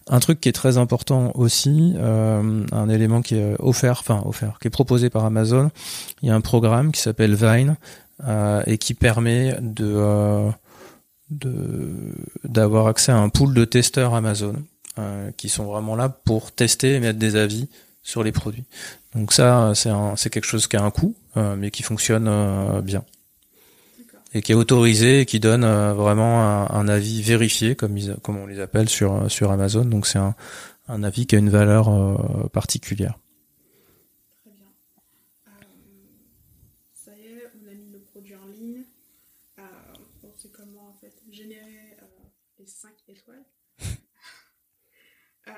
Un 0.08 0.20
truc 0.20 0.40
qui 0.40 0.48
est 0.48 0.52
très 0.52 0.78
important 0.78 1.32
aussi, 1.34 1.92
euh, 1.96 2.64
un 2.72 2.88
élément 2.88 3.20
qui 3.20 3.34
est 3.34 3.56
offert, 3.58 3.98
enfin 4.00 4.22
offert, 4.24 4.58
qui 4.58 4.68
est 4.68 4.70
proposé 4.70 5.10
par 5.10 5.26
Amazon. 5.26 5.70
Il 6.22 6.28
y 6.28 6.30
a 6.30 6.34
un 6.34 6.40
programme 6.40 6.92
qui 6.92 7.02
s'appelle 7.02 7.34
Vine 7.34 7.76
euh, 8.26 8.62
et 8.64 8.78
qui 8.78 8.94
permet 8.94 9.58
de 9.60 9.92
euh, 9.94 10.48
de 11.28 12.14
d'avoir 12.44 12.86
accès 12.86 13.12
à 13.12 13.18
un 13.18 13.28
pool 13.28 13.52
de 13.52 13.66
testeurs 13.66 14.14
Amazon. 14.14 14.54
Euh, 14.98 15.30
qui 15.36 15.50
sont 15.50 15.66
vraiment 15.66 15.94
là 15.94 16.08
pour 16.08 16.52
tester 16.52 16.94
et 16.94 17.00
mettre 17.00 17.18
des 17.18 17.36
avis 17.36 17.68
sur 18.02 18.22
les 18.22 18.32
produits. 18.32 18.64
Donc 19.14 19.30
ça, 19.30 19.72
c'est 19.74 19.90
c'est 20.16 20.30
quelque 20.30 20.46
chose 20.46 20.66
qui 20.68 20.76
a 20.78 20.82
un 20.82 20.90
coût, 20.90 21.14
euh, 21.36 21.54
mais 21.54 21.70
qui 21.70 21.82
fonctionne 21.82 22.26
euh, 22.28 22.80
bien 22.80 23.04
et 24.32 24.40
qui 24.40 24.52
est 24.52 24.54
autorisé 24.54 25.20
et 25.20 25.26
qui 25.26 25.38
donne 25.38 25.66
vraiment 25.92 26.40
un, 26.70 26.88
avis 26.88 27.20
vérifié, 27.20 27.76
comme, 27.76 27.98
ils, 27.98 28.16
comme 28.22 28.38
on 28.38 28.46
les 28.46 28.58
appelle 28.58 28.88
sur 28.88 29.30
sur 29.30 29.50
Amazon. 29.52 29.84
Donc 29.84 30.06
c'est 30.06 30.18
un, 30.18 30.34
un 30.88 31.02
avis 31.02 31.26
qui 31.26 31.36
a 31.36 31.38
une 31.38 31.50
valeur 31.50 31.90
particulière. 32.50 33.18
Très 34.44 34.52
bien. 34.52 34.66
ça 36.94 37.10
y 37.12 37.26
est, 37.26 37.50
on 37.62 37.70
a 37.70 37.74
mis 37.74 37.92
le 37.92 37.98
produit 37.98 38.34
en 38.34 38.46
ligne. 38.46 38.84
on 39.58 40.38
sait 40.38 40.48
comment 40.48 40.88
en 40.88 40.94
fait 41.00 41.12
générer 41.30 41.96
les 42.58 42.66
5 42.66 42.90
étoiles. 43.08 43.44
Euh, 45.48 45.52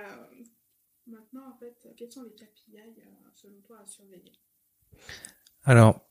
Maintenant, 1.06 1.48
en 1.48 1.56
fait, 1.58 1.88
quels 1.96 2.12
sont 2.12 2.22
les 2.24 2.32
KPI 2.34 2.76
selon 3.34 3.60
toi 3.62 3.78
à 3.82 3.86
surveiller 3.86 4.32
Alors, 5.64 6.06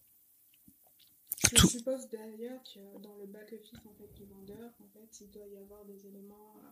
je 1.52 1.56
tout- 1.56 1.68
suppose 1.68 2.10
d'ailleurs 2.10 2.60
que 2.64 2.80
dans 3.04 3.16
le 3.18 3.28
back-office 3.28 3.78
en 3.86 3.94
fait, 3.94 4.12
du 4.16 4.26
vendeur, 4.26 4.72
en 4.80 4.88
fait, 4.92 5.20
il 5.22 5.30
doit 5.30 5.46
y 5.46 5.58
avoir 5.58 5.86
des 5.86 6.04
éléments, 6.08 6.56
euh, 6.64 6.70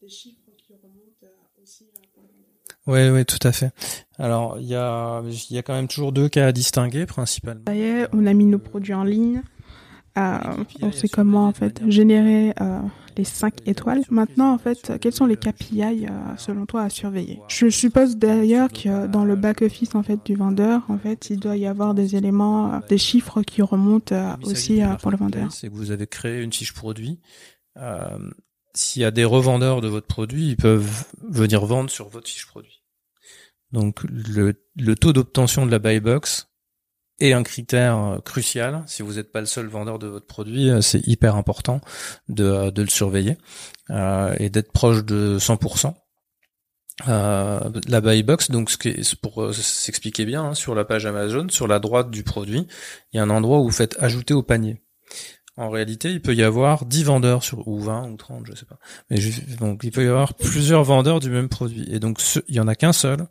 des 0.00 0.08
chiffres 0.08 0.50
qui 0.56 0.74
remontent 0.74 1.24
euh, 1.24 1.62
aussi 1.62 1.84
euh, 1.84 2.00
pour 2.12 2.24
le 2.24 2.28
vendeur. 2.30 2.48
Oui, 2.88 3.08
oui, 3.16 3.24
tout 3.24 3.46
à 3.46 3.52
fait. 3.52 3.70
Alors, 4.18 4.58
il 4.58 4.66
y 4.66 4.74
a, 4.74 5.22
il 5.24 5.54
y 5.54 5.58
a 5.58 5.62
quand 5.62 5.74
même 5.74 5.86
toujours 5.88 6.10
deux 6.10 6.28
cas 6.28 6.48
à 6.48 6.52
distinguer, 6.52 7.06
principalement. 7.06 7.62
Ça 7.68 7.76
y 7.76 7.82
est, 7.82 8.08
on 8.12 8.26
a 8.26 8.34
mis 8.34 8.46
nos 8.46 8.58
produits 8.58 8.94
en 8.94 9.04
ligne. 9.04 9.42
Euh, 10.18 10.64
on 10.82 10.92
sait 10.92 11.08
comment 11.08 11.46
en 11.46 11.52
fait 11.52 11.80
générer 11.88 12.52
euh, 12.60 12.80
les 13.16 13.24
5 13.24 13.54
Il 13.60 13.66
y 13.66 13.68
a 13.68 13.72
étoiles. 13.72 14.02
Maintenant, 14.10 14.52
en 14.52 14.58
fait, 14.58 14.92
quels 15.00 15.12
sont 15.12 15.26
les 15.26 15.36
KPI 15.36 15.82
euh, 15.82 16.08
selon 16.36 16.66
toi 16.66 16.82
à 16.82 16.90
surveiller? 16.90 17.40
Je 17.48 17.68
suppose 17.68 18.16
d'ailleurs 18.16 18.70
que 18.72 19.06
dans 19.06 19.24
le 19.24 19.36
back-office 19.36 19.94
en 19.94 20.02
fait 20.02 20.24
du 20.24 20.34
vendeur, 20.34 20.82
en 20.88 20.98
fait, 20.98 21.30
il 21.30 21.38
doit 21.38 21.56
y 21.56 21.66
avoir 21.66 21.94
des 21.94 22.16
éléments, 22.16 22.80
des 22.88 22.98
chiffres 22.98 23.42
qui 23.42 23.62
remontent 23.62 24.14
aussi 24.42 24.80
pour 25.00 25.10
le 25.10 25.16
vendeur. 25.16 25.48
et 25.62 25.68
que 25.68 25.74
vous 25.74 25.90
avez 25.90 26.06
créé 26.06 26.42
une 26.42 26.52
fiche 26.52 26.74
produit, 26.74 27.20
euh, 27.78 28.18
s'il 28.74 29.02
y 29.02 29.04
a 29.04 29.10
des 29.10 29.24
revendeurs 29.24 29.80
de 29.80 29.88
votre 29.88 30.06
produit, 30.06 30.48
ils 30.48 30.56
peuvent 30.56 31.04
venir 31.28 31.64
vendre 31.64 31.90
sur 31.90 32.08
votre 32.08 32.28
fiche 32.28 32.46
produit. 32.46 32.82
Donc 33.72 34.02
le, 34.04 34.54
le 34.76 34.94
taux 34.94 35.12
d'obtention 35.12 35.66
de 35.66 35.70
la 35.70 35.78
buy 35.78 36.00
box 36.00 36.47
est 37.20 37.32
un 37.32 37.42
critère 37.42 37.96
euh, 37.98 38.18
crucial. 38.20 38.82
Si 38.86 39.02
vous 39.02 39.14
n'êtes 39.14 39.32
pas 39.32 39.40
le 39.40 39.46
seul 39.46 39.66
vendeur 39.66 39.98
de 39.98 40.06
votre 40.06 40.26
produit, 40.26 40.70
euh, 40.70 40.80
c'est 40.80 41.06
hyper 41.06 41.36
important 41.36 41.80
de, 42.28 42.44
euh, 42.44 42.70
de 42.70 42.82
le 42.82 42.88
surveiller 42.88 43.36
euh, 43.90 44.34
et 44.38 44.50
d'être 44.50 44.72
proche 44.72 45.04
de 45.04 45.38
100%. 45.38 45.94
Euh, 47.06 47.60
la 47.86 48.00
buy 48.00 48.22
box, 48.24 48.50
donc 48.50 48.70
ce 48.70 48.76
qui 48.76 48.88
est, 48.88 49.14
pour 49.20 49.54
s'expliquer 49.54 50.24
bien, 50.24 50.42
hein, 50.44 50.54
sur 50.54 50.74
la 50.74 50.84
page 50.84 51.06
Amazon, 51.06 51.46
sur 51.48 51.68
la 51.68 51.78
droite 51.78 52.10
du 52.10 52.24
produit, 52.24 52.66
il 53.12 53.16
y 53.16 53.20
a 53.20 53.22
un 53.22 53.30
endroit 53.30 53.58
où 53.60 53.64
vous 53.64 53.70
faites 53.70 53.96
ajouter 54.02 54.34
au 54.34 54.42
panier. 54.42 54.82
En 55.56 55.70
réalité, 55.70 56.10
il 56.10 56.22
peut 56.22 56.34
y 56.34 56.42
avoir 56.42 56.86
10 56.86 57.04
vendeurs 57.04 57.42
sur 57.44 57.66
ou 57.68 57.80
20 57.80 58.08
ou 58.10 58.16
30, 58.16 58.46
je 58.46 58.54
sais 58.54 58.66
pas. 58.66 58.78
Mais 59.10 59.16
ju- 59.16 59.42
donc 59.58 59.80
il 59.84 59.90
peut 59.92 60.04
y 60.04 60.08
avoir 60.08 60.34
plusieurs 60.34 60.82
vendeurs 60.84 61.20
du 61.20 61.30
même 61.30 61.48
produit 61.48 61.84
et 61.92 61.98
donc 62.00 62.20
il 62.48 62.54
y 62.54 62.60
en 62.60 62.68
a 62.68 62.74
qu'un 62.76 62.92
seul 62.92 63.26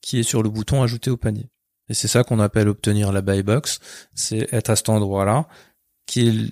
qui 0.00 0.18
est 0.20 0.22
sur 0.24 0.42
le 0.42 0.50
bouton 0.50 0.82
ajouter 0.82 1.10
au 1.10 1.16
panier. 1.16 1.48
Et 1.88 1.94
c'est 1.94 2.08
ça 2.08 2.24
qu'on 2.24 2.40
appelle 2.40 2.68
obtenir 2.68 3.12
la 3.12 3.20
buy 3.22 3.42
box, 3.42 3.78
c'est 4.14 4.52
être 4.52 4.70
à 4.70 4.76
cet 4.76 4.88
endroit-là 4.88 5.46
qui 6.06 6.28
est 6.28 6.32
le- 6.32 6.48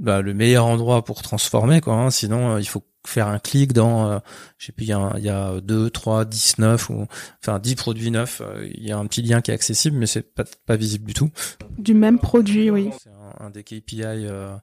bah, 0.00 0.20
le 0.22 0.34
meilleur 0.34 0.66
endroit 0.66 1.04
pour 1.04 1.22
transformer 1.22 1.80
quoi, 1.80 1.94
hein. 1.94 2.10
sinon 2.10 2.54
euh, 2.56 2.60
il 2.60 2.66
faut 2.66 2.82
faire 3.06 3.28
un 3.28 3.38
clic 3.38 3.72
dans 3.72 4.10
euh, 4.10 4.18
je 4.58 4.66
sais 4.66 4.72
plus 4.72 4.84
il 4.86 4.88
y 4.88 4.92
a 4.92 5.12
il 5.18 5.22
y 5.24 5.28
a 5.28 5.60
2 5.60 5.90
3 5.90 6.24
10 6.24 6.58
9 6.58 6.90
ou 6.90 7.06
enfin 7.40 7.60
10 7.60 7.76
produits 7.76 8.10
neufs, 8.10 8.40
euh, 8.44 8.66
il 8.74 8.82
y 8.84 8.90
a 8.90 8.98
un 8.98 9.06
petit 9.06 9.22
lien 9.22 9.40
qui 9.40 9.52
est 9.52 9.54
accessible 9.54 9.96
mais 9.96 10.06
c'est 10.06 10.22
pas 10.34 10.42
pas 10.66 10.74
visible 10.76 11.04
du 11.06 11.14
tout. 11.14 11.30
Du 11.78 11.94
même 11.94 12.18
produit, 12.18 12.70
oui. 12.70 12.90
C'est 13.00 13.10
un, 13.10 13.46
un 13.46 13.50
des 13.50 13.62
KPI 13.62 14.02
euh, 14.02 14.56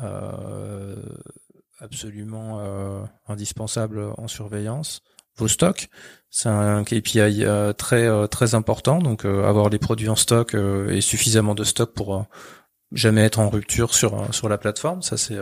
euh, 0.00 0.96
absolument 1.80 2.58
euh, 2.60 3.02
indispensable 3.26 4.12
en 4.18 4.28
surveillance. 4.28 5.02
Vos 5.36 5.48
stocks, 5.48 5.88
c'est 6.30 6.48
un 6.48 6.84
KPI 6.84 7.44
euh, 7.44 7.72
très 7.72 8.06
euh, 8.06 8.26
très 8.28 8.54
important. 8.54 9.00
Donc 9.00 9.24
euh, 9.24 9.44
avoir 9.44 9.68
les 9.68 9.78
produits 9.78 10.08
en 10.08 10.16
stock 10.16 10.54
et 10.54 11.00
suffisamment 11.00 11.54
de 11.54 11.64
stock 11.64 11.92
pour 11.92 12.24
jamais 12.92 13.22
être 13.22 13.40
en 13.40 13.50
rupture 13.50 13.94
sur 13.94 14.32
sur 14.32 14.48
la 14.48 14.58
plateforme, 14.58 15.02
ça 15.02 15.16
c'est 15.16 15.38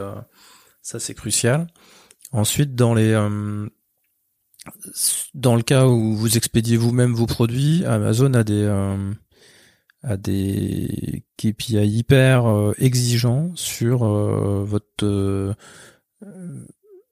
ça 0.83 0.99
c'est 0.99 1.15
crucial. 1.15 1.67
Ensuite, 2.33 2.75
dans 2.75 2.95
les 2.95 3.13
dans 5.35 5.57
le 5.57 5.63
cas 5.63 5.87
où 5.87 6.15
vous 6.17 6.37
expédiez 6.37 6.77
vous-même 6.77 7.15
vos 7.15 7.27
produits, 7.27 7.85
Amazon 7.85 8.33
a 8.35 8.45
des 8.45 8.65
euh, 8.65 9.13
a 10.03 10.17
des 10.17 11.25
KPI 11.37 11.87
hyper 11.87 12.73
exigeants 12.79 13.51
sur 13.57 14.05
votre 14.05 15.55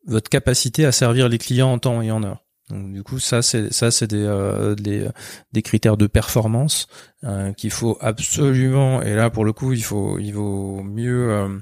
votre 0.06 0.30
capacité 0.30 0.86
à 0.86 0.92
servir 0.92 1.28
les 1.28 1.38
clients 1.38 1.72
en 1.72 1.78
temps 1.78 2.00
et 2.00 2.10
en 2.10 2.22
heure. 2.22 2.45
Donc 2.70 2.92
du 2.92 3.02
coup 3.04 3.18
ça 3.20 3.42
c'est 3.42 3.72
ça 3.72 3.90
c'est 3.92 4.08
des 4.08 4.24
euh, 4.24 4.74
des 4.74 5.08
des 5.52 5.62
critères 5.62 5.96
de 5.96 6.06
performance 6.08 6.88
euh, 7.24 7.52
qu'il 7.52 7.70
faut 7.70 7.96
absolument 8.00 9.02
et 9.02 9.14
là 9.14 9.30
pour 9.30 9.44
le 9.44 9.52
coup 9.52 9.72
il 9.72 9.84
faut 9.84 10.18
il 10.18 10.32
vaut 10.32 10.82
mieux 10.82 11.30
euh, 11.30 11.58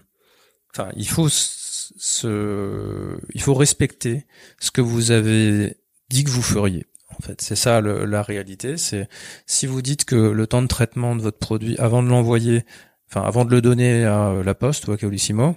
enfin 0.73 0.91
il 0.97 1.07
faut 1.07 1.29
se 1.29 3.19
il 3.35 3.41
faut 3.43 3.55
respecter 3.55 4.27
ce 4.61 4.71
que 4.71 4.81
vous 4.81 5.11
avez 5.11 5.77
dit 6.09 6.25
que 6.25 6.31
vous 6.31 6.43
feriez 6.43 6.87
en 7.11 7.23
fait. 7.23 7.41
C'est 7.41 7.57
ça 7.57 7.81
le- 7.81 8.05
la 8.07 8.23
réalité. 8.23 8.77
C'est 8.77 9.09
si 9.47 9.67
vous 9.67 9.83
dites 9.83 10.05
que 10.05 10.17
le 10.17 10.47
temps 10.47 10.63
de 10.63 10.67
traitement 10.67 11.15
de 11.17 11.23
votre 11.23 11.39
produit 11.39 11.77
avant 11.79 12.03
de 12.03 12.09
l'envoyer, 12.09 12.65
enfin 13.11 13.23
avant 13.23 13.45
de 13.45 13.51
le 13.51 13.61
donner 13.61 14.05
à 14.05 14.35
la 14.45 14.55
poste 14.55 14.89
ou 14.89 14.93
à 14.93 14.97
Colissimo, 14.97 15.57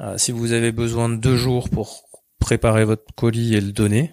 euh, 0.00 0.16
si 0.18 0.32
vous 0.32 0.52
avez 0.52 0.72
besoin 0.72 1.08
de 1.08 1.16
deux 1.16 1.36
jours 1.36 1.68
pour 1.70 2.04
préparer 2.38 2.84
votre 2.84 3.04
colis 3.14 3.54
et 3.54 3.60
le 3.60 3.72
donner, 3.72 4.12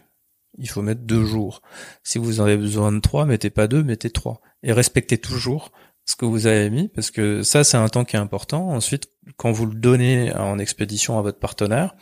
il 0.58 0.70
faut 0.70 0.82
mettre 0.82 1.02
deux 1.02 1.24
jours. 1.26 1.62
Si 2.04 2.18
vous 2.18 2.40
en 2.42 2.44
avez 2.46 2.58
besoin 2.58 2.92
de 2.92 3.00
trois, 3.00 3.26
mettez 3.26 3.50
pas 3.50 3.68
deux, 3.68 3.84
mettez 3.84 4.10
trois. 4.10 4.42
Et 4.64 4.72
respectez 4.72 5.18
toujours 5.18 5.72
ce 6.06 6.16
que 6.16 6.26
vous 6.26 6.48
avez 6.48 6.70
mis, 6.70 6.90
parce 6.90 7.12
que 7.12 7.44
ça, 7.44 7.64
c'est 7.64 7.78
un 7.78 7.88
temps 7.88 8.04
qui 8.06 8.16
est 8.16 8.20
important. 8.20 8.70
Ensuite, 8.70 9.10
quand 9.38 9.52
vous 9.52 9.66
le 9.66 9.76
donnez 9.76 10.34
en 10.36 10.60
expédition 10.60 11.18
à 11.18 11.22
votre 11.22 11.40
partenaire, 11.40 11.96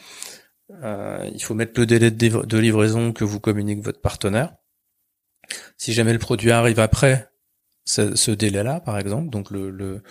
euh, 0.83 1.29
il 1.33 1.41
faut 1.43 1.53
mettre 1.53 1.79
le 1.79 1.85
délai 1.85 2.11
de 2.11 2.17
livra- 2.25 2.45
de 2.45 2.57
livraison 2.57 3.13
que 3.13 3.23
vous 3.23 3.39
communique 3.39 3.83
votre 3.83 4.01
partenaire. 4.01 4.53
Si 5.77 5.93
jamais 5.93 6.13
le 6.13 6.19
produit 6.19 6.51
arrive 6.51 6.79
après 6.79 7.29
ce, 7.83 8.31
délai-là, 8.31 8.79
par 8.79 8.97
exemple, 8.97 9.29
donc 9.29 9.51
le, 9.51 9.69
le- 9.69 10.01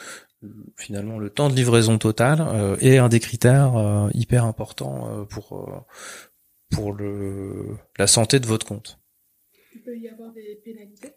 le- 0.43 0.67
finalement 0.77 1.19
le 1.19 1.31
temps 1.31 1.49
de 1.49 1.55
livraison 1.55 1.99
total 1.99 2.41
euh, 2.41 2.77
est 2.81 2.99
un 2.99 3.09
des 3.09 3.21
critères 3.21 3.77
euh, 3.77 4.09
hyper 4.13 4.45
importants 4.45 5.09
euh, 5.09 5.25
pour 5.25 5.87
pour 6.71 6.93
le 6.93 7.67
la 7.99 8.07
santé 8.07 8.41
de 8.41 8.47
votre 8.47 8.67
compte. 8.67 8.99
Il 9.75 9.83
peut 9.83 9.97
y 9.97 10.09
avoir 10.09 10.33
des 10.33 10.61
pénalités. 10.65 11.13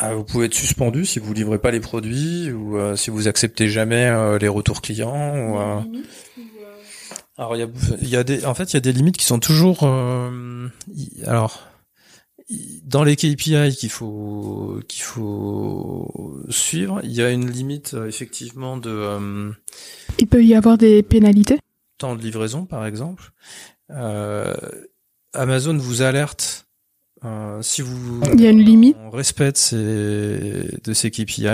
Ah, 0.00 0.14
vous 0.14 0.22
pouvez 0.24 0.46
être 0.46 0.54
suspendu 0.54 1.04
si 1.04 1.18
vous 1.18 1.32
livrez 1.34 1.58
pas 1.58 1.72
les 1.72 1.80
produits 1.80 2.52
ou 2.52 2.78
euh, 2.78 2.94
si 2.94 3.10
vous 3.10 3.26
acceptez 3.26 3.68
jamais 3.68 4.06
euh, 4.06 4.38
les 4.38 4.46
retours 4.46 4.80
clients. 4.80 5.36
Ou, 5.36 5.58
euh, 5.58 5.80
Alors 7.36 7.56
il 7.56 7.60
y 7.60 7.62
a, 7.62 7.68
il 8.00 8.08
y 8.08 8.16
a 8.16 8.22
des, 8.24 8.44
en 8.44 8.54
fait 8.54 8.72
il 8.72 8.74
y 8.74 8.76
a 8.76 8.80
des 8.80 8.92
limites 8.92 9.16
qui 9.16 9.24
sont 9.24 9.40
toujours, 9.40 9.80
euh, 9.82 10.68
y- 10.94 11.22
alors 11.24 11.66
y- 12.48 12.80
dans 12.84 13.02
les 13.02 13.16
KPI 13.16 13.74
qu'il 13.76 13.90
faut 13.90 14.78
qu'il 14.88 15.02
faut 15.02 16.42
suivre, 16.48 17.00
il 17.02 17.12
y 17.12 17.22
a 17.22 17.30
une 17.30 17.50
limite 17.50 17.94
euh, 17.94 18.06
effectivement 18.06 18.76
de 18.76 18.90
euh, 18.90 19.50
Il 20.20 20.28
peut 20.28 20.44
y 20.44 20.54
avoir 20.54 20.78
des 20.78 21.02
pénalités. 21.02 21.58
temps 21.98 22.14
de 22.14 22.22
livraison 22.22 22.66
par 22.66 22.86
exemple. 22.86 23.32
Euh, 23.90 24.54
Amazon 25.32 25.76
vous 25.76 26.02
alerte 26.02 26.66
euh, 27.24 27.60
si 27.62 27.82
vous 27.82 28.20
Il 28.32 28.40
y 28.40 28.46
a 28.46 28.50
une 28.50 28.62
limite. 28.62 28.96
on 29.00 29.10
respecte 29.10 29.56
ces, 29.56 29.76
de 29.76 30.92
ces 30.92 31.10
KPI 31.10 31.46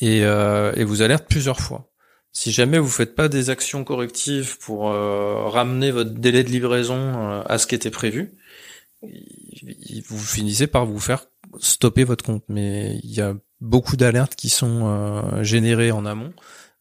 et, 0.00 0.24
euh, 0.24 0.72
et 0.74 0.84
vous 0.84 1.02
alerte 1.02 1.26
plusieurs 1.28 1.60
fois. 1.60 1.90
Si 2.32 2.52
jamais 2.52 2.78
vous 2.78 2.88
faites 2.88 3.14
pas 3.14 3.28
des 3.28 3.50
actions 3.50 3.84
correctives 3.84 4.56
pour 4.58 4.90
euh, 4.90 5.48
ramener 5.48 5.90
votre 5.90 6.10
délai 6.10 6.44
de 6.44 6.48
livraison 6.48 6.96
euh, 6.96 7.42
à 7.46 7.58
ce 7.58 7.66
qui 7.66 7.74
était 7.74 7.90
prévu, 7.90 8.32
vous 9.02 10.18
finissez 10.18 10.66
par 10.66 10.86
vous 10.86 11.00
faire 11.00 11.26
stopper 11.58 12.04
votre 12.04 12.24
compte. 12.24 12.44
Mais 12.48 12.98
il 13.02 13.10
y 13.10 13.20
a 13.20 13.34
beaucoup 13.60 13.96
d'alertes 13.96 14.36
qui 14.36 14.48
sont 14.48 15.42
générées 15.42 15.90
en 15.90 16.06
amont. 16.06 16.32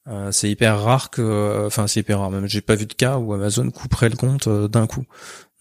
Euh, 0.10 0.32
c'est 0.32 0.50
hyper 0.50 0.82
rare 0.82 1.12
que, 1.12 1.66
enfin 1.68 1.88
c'est 1.88 2.00
hyper 2.02 2.20
rare. 2.20 2.32
Même 2.32 2.48
j'ai 2.48 2.62
pas 2.62 2.76
vu 2.76 2.86
de 2.88 2.94
cas 2.94 3.18
où 3.18 3.34
Amazon 3.34 3.70
couperait 3.70 4.10
le 4.10 4.16
compte 4.16 4.48
euh, 4.48 4.68
d'un 4.68 4.88
coup. 4.88 5.06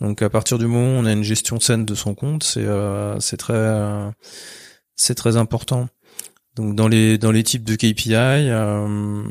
Donc 0.00 0.22
à 0.22 0.30
partir 0.30 0.58
du 0.58 0.66
moment 0.66 0.98
où 0.98 1.02
on 1.02 1.06
a 1.06 1.12
une 1.12 1.24
gestion 1.24 1.61
saine 1.61 1.84
de 1.84 1.94
son 1.94 2.14
compte, 2.14 2.44
c'est 2.44 2.64
euh, 2.64 3.18
c'est 3.20 3.37
très 3.37 3.52
euh, 3.54 4.11
c'est 4.96 5.14
très 5.14 5.37
important. 5.37 5.88
Donc 6.56 6.74
dans 6.76 6.88
les 6.88 7.18
dans 7.18 7.32
les 7.32 7.42
types 7.42 7.64
de 7.64 7.74
KPI, 7.76 8.14
euh, 8.14 9.22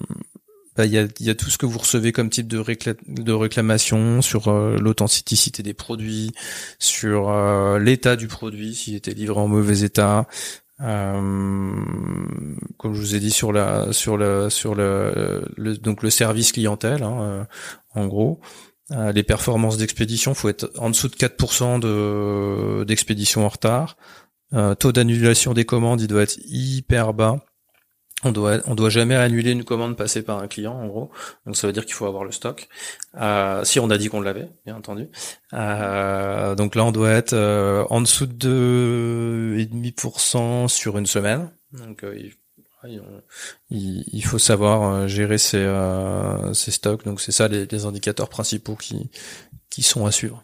bah, 0.76 0.86
il 0.86 0.92
y, 0.92 1.00
a, 1.00 1.08
y 1.20 1.30
a 1.32 1.36
tout 1.36 1.50
ce 1.50 1.58
que 1.58 1.66
vous 1.66 1.80
recevez 1.80 2.12
comme 2.12 2.30
type 2.30 2.48
de, 2.48 2.60
récla- 2.60 2.96
de 3.08 3.32
réclamation 3.34 4.22
sur 4.22 4.48
euh, 4.50 4.78
l'authenticité 4.78 5.64
des 5.64 5.74
produits, 5.74 6.32
sur 6.80 7.30
euh, 7.30 7.80
l'état 7.80 8.16
du 8.16 8.28
produit, 8.28 8.76
s'il 8.76 8.96
était 8.96 9.14
livré 9.14 9.40
en 9.40 9.48
mauvais 9.48 9.80
état, 9.82 10.20
euh, 10.20 10.24
comme 12.78 12.94
je 12.94 13.00
vous 13.00 13.16
ai 13.16 13.20
dit 13.20 13.32
sur 13.32 13.52
la 13.52 13.92
sur 13.94 14.18
le 14.18 14.50
sur 14.50 14.76
le, 14.76 15.44
le- 15.58 15.78
donc 15.78 16.04
le 16.04 16.10
service 16.10 16.52
clientèle, 16.52 17.04
hein, 17.04 17.18
euh, 17.22 17.44
en 17.96 18.08
gros. 18.08 18.40
Euh, 18.92 19.12
les 19.12 19.24
performances 19.24 19.78
d'expédition, 19.78 20.34
faut 20.34 20.48
être 20.48 20.72
en 20.78 20.90
dessous 20.90 21.10
de 21.10 21.16
4% 21.16 21.78
de 21.80 22.86
d'expédition 22.86 23.46
en 23.46 23.50
retard. 23.50 23.98
Euh, 24.54 24.76
taux 24.76 24.94
d'annulation 24.94 25.54
des 25.54 25.66
commandes, 25.66 26.00
il 26.00 26.08
doit 26.08 26.22
être 26.24 26.38
hyper 26.46 27.14
bas. 27.14 27.38
On 28.24 28.32
doit, 28.32 28.58
on 28.66 28.74
doit 28.74 28.90
jamais 28.90 29.16
annuler 29.16 29.52
une 29.52 29.64
commande 29.64 29.96
passée 29.96 30.24
par 30.24 30.40
un 30.40 30.48
client, 30.48 30.74
en 30.74 30.88
gros. 30.88 31.12
Donc 31.46 31.56
ça 31.56 31.68
veut 31.68 31.74
dire 31.74 31.86
qu'il 31.86 31.94
faut 31.94 32.08
avoir 32.08 32.24
le 32.24 32.32
stock. 32.32 32.68
Euh, 33.16 33.64
si 33.64 33.80
on 33.80 33.92
a 33.92 33.98
dit 34.00 34.10
qu'on 34.10 34.22
l'avait, 34.22 34.50
bien 34.66 34.76
entendu. 34.76 35.08
Euh, 35.54 36.56
donc 36.56 36.74
là, 36.74 36.84
on 36.84 36.92
doit 36.92 37.12
être 37.12 37.34
euh, 37.34 37.86
en 37.92 38.02
dessous 38.02 38.26
de 38.26 39.56
2,5% 39.60 40.68
sur 40.68 40.98
une 40.98 41.06
semaine. 41.06 41.52
Donc 41.74 42.04
il, 43.70 44.24
faut 44.24 44.40
savoir 44.40 45.08
gérer 45.08 45.38
ses, 45.38 45.72
ses 46.54 46.72
stocks. 46.72 47.06
Donc 47.06 47.22
c'est 47.22 47.32
ça 47.32 47.48
les, 47.48 47.68
les 47.68 47.86
indicateurs 47.86 48.30
principaux 48.30 48.76
qui, 48.76 49.12
qui 49.70 49.84
sont 49.84 50.08
à 50.08 50.12
suivre. 50.12 50.42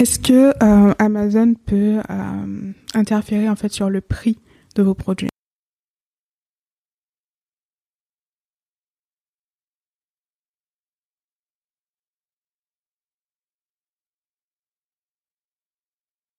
Est-ce 0.00 0.18
que 0.18 0.54
euh, 0.64 0.94
Amazon 0.98 1.52
peut 1.52 2.00
euh, 2.08 2.72
interférer 2.94 3.50
en 3.50 3.54
fait 3.54 3.70
sur 3.70 3.90
le 3.90 4.00
prix 4.00 4.38
de 4.74 4.82
vos 4.82 4.94
produits? 4.94 5.28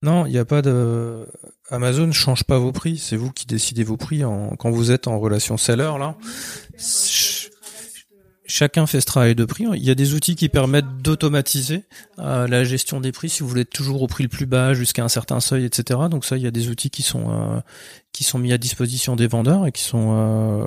Non, 0.02 0.26
il 0.26 0.32
n'y 0.32 0.39
a 0.39 0.45
pas 0.45 0.63
de. 0.63 1.28
Amazon 1.69 2.08
ne 2.08 2.12
change 2.12 2.43
pas 2.43 2.58
vos 2.58 2.71
prix. 2.71 2.97
C'est 2.97 3.15
vous 3.15 3.32
qui 3.32 3.45
décidez 3.45 3.84
vos 3.84 3.95
prix 3.95 4.24
en... 4.26 4.56
quand 4.56 4.71
vous 4.71 4.89
êtes 4.89 5.08
en 5.08 5.19
relation 5.19 5.58
seller 5.58 5.93
là 6.00 6.17
chacun 8.52 8.86
fait 8.86 9.00
ce 9.00 9.06
travail 9.06 9.34
de 9.34 9.46
prix. 9.46 9.66
Il 9.74 9.84
y 9.84 9.90
a 9.90 9.96
des 9.96 10.14
outils 10.14 10.36
qui 10.36 10.50
permettent 10.50 10.98
d'automatiser 11.02 11.86
euh, 12.20 12.48
la 12.48 12.64
gestion 12.64 13.00
des 13.00 13.12
prix 13.12 13.30
si 13.30 13.42
vous 13.42 13.50
voulez 13.50 13.62
être 13.62 13.70
toujours 13.70 14.02
au 14.02 14.08
prix 14.08 14.24
le 14.24 14.30
plus 14.30 14.46
bas 14.46 14.74
jusqu'à 14.74 15.04
un 15.04 15.10
certain 15.10 15.40
seuil, 15.40 15.66
etc. 15.66 16.02
Donc 16.10 16.26
ça, 16.26 16.38
il 16.38 16.44
y 16.44 16.48
a 16.48 16.52
des 16.52 16.70
outils 16.70 16.90
qui 16.90 17.02
sont 17.02 17.26
euh, 17.30 17.60
qui 18.12 18.24
sont 18.24 18.40
mis 18.40 18.52
à 18.52 18.58
disposition 18.58 19.16
des 19.16 19.28
vendeurs 19.28 19.66
et 19.66 19.72
qui 19.72 19.84
sont 19.84 20.10
euh, 20.12 20.66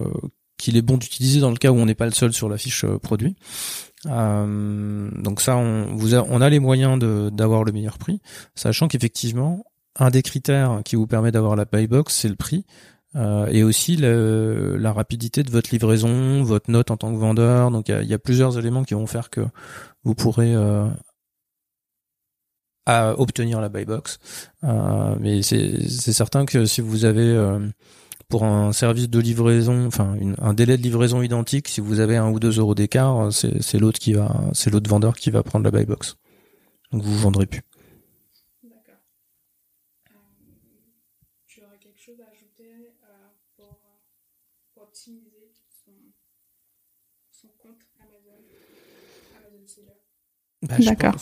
qu'il 0.56 0.76
est 0.76 0.82
bon 0.82 0.96
d'utiliser 0.96 1.40
dans 1.40 1.50
le 1.50 1.56
cas 1.56 1.70
où 1.70 1.76
on 1.76 1.86
n'est 1.86 1.94
pas 1.94 2.06
le 2.06 2.12
seul 2.12 2.32
sur 2.32 2.48
la 2.48 2.56
fiche 2.56 2.86
produit. 3.02 3.36
donc 4.06 5.40
ça, 5.40 5.56
on, 5.56 5.94
vous 5.94 6.14
a, 6.14 6.24
on 6.28 6.40
a 6.40 6.48
les 6.48 6.60
moyens 6.60 6.98
d'avoir 7.32 7.64
le 7.64 7.72
meilleur 7.72 7.98
prix, 7.98 8.20
sachant 8.54 8.88
qu'effectivement, 8.88 9.64
un 9.98 10.10
des 10.10 10.22
critères 10.22 10.80
qui 10.84 10.96
vous 10.96 11.06
permet 11.06 11.32
d'avoir 11.32 11.56
la 11.56 11.64
buy 11.64 11.86
box, 11.86 12.14
c'est 12.14 12.28
le 12.28 12.36
prix. 12.36 12.64
Euh, 13.16 13.46
et 13.46 13.62
aussi 13.62 13.96
le, 13.96 14.76
la 14.76 14.92
rapidité 14.92 15.42
de 15.44 15.50
votre 15.50 15.70
livraison, 15.70 16.42
votre 16.42 16.70
note 16.70 16.90
en 16.90 16.96
tant 16.96 17.12
que 17.12 17.18
vendeur. 17.18 17.70
Donc 17.70 17.88
il 17.88 18.02
y, 18.02 18.06
y 18.06 18.14
a, 18.14 18.18
plusieurs 18.18 18.58
éléments 18.58 18.84
qui 18.84 18.94
vont 18.94 19.06
faire 19.06 19.30
que 19.30 19.42
vous 20.02 20.14
pourrez 20.14 20.54
euh, 20.54 20.88
à 22.86 23.18
obtenir 23.18 23.60
la 23.60 23.68
buy 23.68 23.84
box. 23.84 24.18
Euh, 24.64 25.16
mais 25.20 25.42
c'est 25.42 26.12
certain 26.12 26.44
que 26.44 26.66
si 26.66 26.80
vous 26.80 27.04
avez 27.04 27.26
euh, 27.26 27.60
pour 28.28 28.44
un 28.44 28.72
service 28.72 29.08
de 29.08 29.18
livraison, 29.20 29.86
enfin 29.86 30.16
un 30.40 30.54
délai 30.54 30.76
de 30.76 30.82
livraison 30.82 31.22
identique, 31.22 31.68
si 31.68 31.80
vous 31.80 32.00
avez 32.00 32.16
un 32.16 32.30
ou 32.30 32.40
deux 32.40 32.58
euros 32.58 32.74
d'écart, 32.74 33.32
c'est 33.32 33.78
l'autre 33.78 33.98
qui 33.98 34.12
va, 34.14 34.44
c'est 34.52 34.70
l'autre 34.70 34.90
vendeur 34.90 35.14
qui 35.14 35.30
va 35.30 35.42
prendre 35.42 35.64
la 35.64 35.70
buy 35.70 35.84
box. 35.86 36.16
Donc 36.92 37.02
vous 37.02 37.18
vendrez 37.18 37.46
plus. 37.46 37.62
Bah, 50.68 50.76
D'accord. 50.78 51.14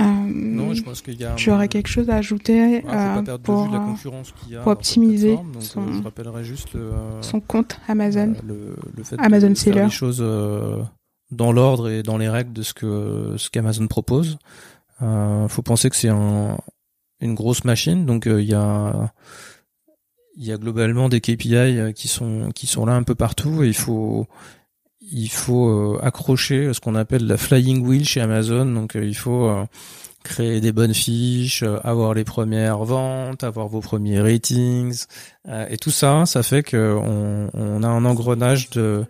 Euh, 0.00 0.04
non, 0.04 0.74
je 0.74 0.82
pense 0.82 1.02
qu'il 1.02 1.20
y 1.20 1.24
a. 1.24 1.34
Tu 1.34 1.50
aurais 1.50 1.68
quelque 1.68 1.88
chose 1.88 2.08
à 2.08 2.16
ajouter 2.16 2.84
euh, 2.86 3.22
pour, 3.42 3.68
pour 3.68 4.66
optimiser 4.66 5.34
donc, 5.34 5.60
son, 5.60 5.80
euh, 5.80 5.92
je 5.98 6.02
rappellerai 6.02 6.44
juste 6.44 6.72
le, 6.74 6.92
son 7.20 7.40
compte 7.40 7.80
Amazon. 7.88 8.34
le, 8.46 8.76
le, 8.96 9.02
fait 9.02 9.16
Amazon 9.18 9.50
de 9.50 9.54
Seller. 9.54 9.74
faire 9.74 9.84
les 9.86 9.90
choses 9.90 10.24
dans 11.32 11.52
l'ordre 11.52 11.90
et 11.90 12.04
dans 12.04 12.16
les 12.16 12.28
règles 12.28 12.52
de 12.52 12.62
ce 12.62 12.74
que 12.74 13.34
ce 13.38 13.50
qu'Amazon 13.50 13.88
propose. 13.88 14.38
Il 15.00 15.46
faut 15.48 15.62
penser 15.62 15.90
que 15.90 15.96
c'est 15.96 16.08
un, 16.08 16.58
une 17.20 17.34
grosse 17.34 17.64
machine, 17.64 18.06
donc 18.06 18.26
il 18.26 18.48
y 18.48 18.54
a 18.54 19.12
il 20.36 20.44
y 20.44 20.52
a 20.52 20.58
globalement 20.58 21.08
des 21.08 21.20
KPI 21.20 21.92
qui 21.96 22.06
sont 22.06 22.50
qui 22.54 22.68
sont 22.68 22.86
là 22.86 22.94
un 22.94 23.02
peu 23.02 23.16
partout 23.16 23.64
et 23.64 23.66
il 23.66 23.74
faut 23.74 24.28
il 25.10 25.28
faut 25.28 25.68
euh, 25.68 25.98
accrocher 26.02 26.72
ce 26.72 26.80
qu'on 26.80 26.94
appelle 26.94 27.26
la 27.26 27.36
flying 27.36 27.84
wheel 27.84 28.04
chez 28.04 28.20
Amazon. 28.20 28.66
Donc 28.66 28.96
euh, 28.96 29.04
il 29.04 29.16
faut 29.16 29.48
euh, 29.48 29.64
créer 30.22 30.60
des 30.60 30.72
bonnes 30.72 30.94
fiches, 30.94 31.64
avoir 31.84 32.14
les 32.14 32.24
premières 32.24 32.84
ventes, 32.84 33.44
avoir 33.44 33.68
vos 33.68 33.80
premiers 33.80 34.20
ratings, 34.20 35.04
et 35.70 35.78
tout 35.78 35.90
ça, 35.90 36.26
ça 36.26 36.42
fait 36.42 36.62
que 36.62 36.98
on, 37.00 37.82
a 37.82 37.88
un 37.88 38.04
engrenage 38.04 38.68
de. 38.70 39.06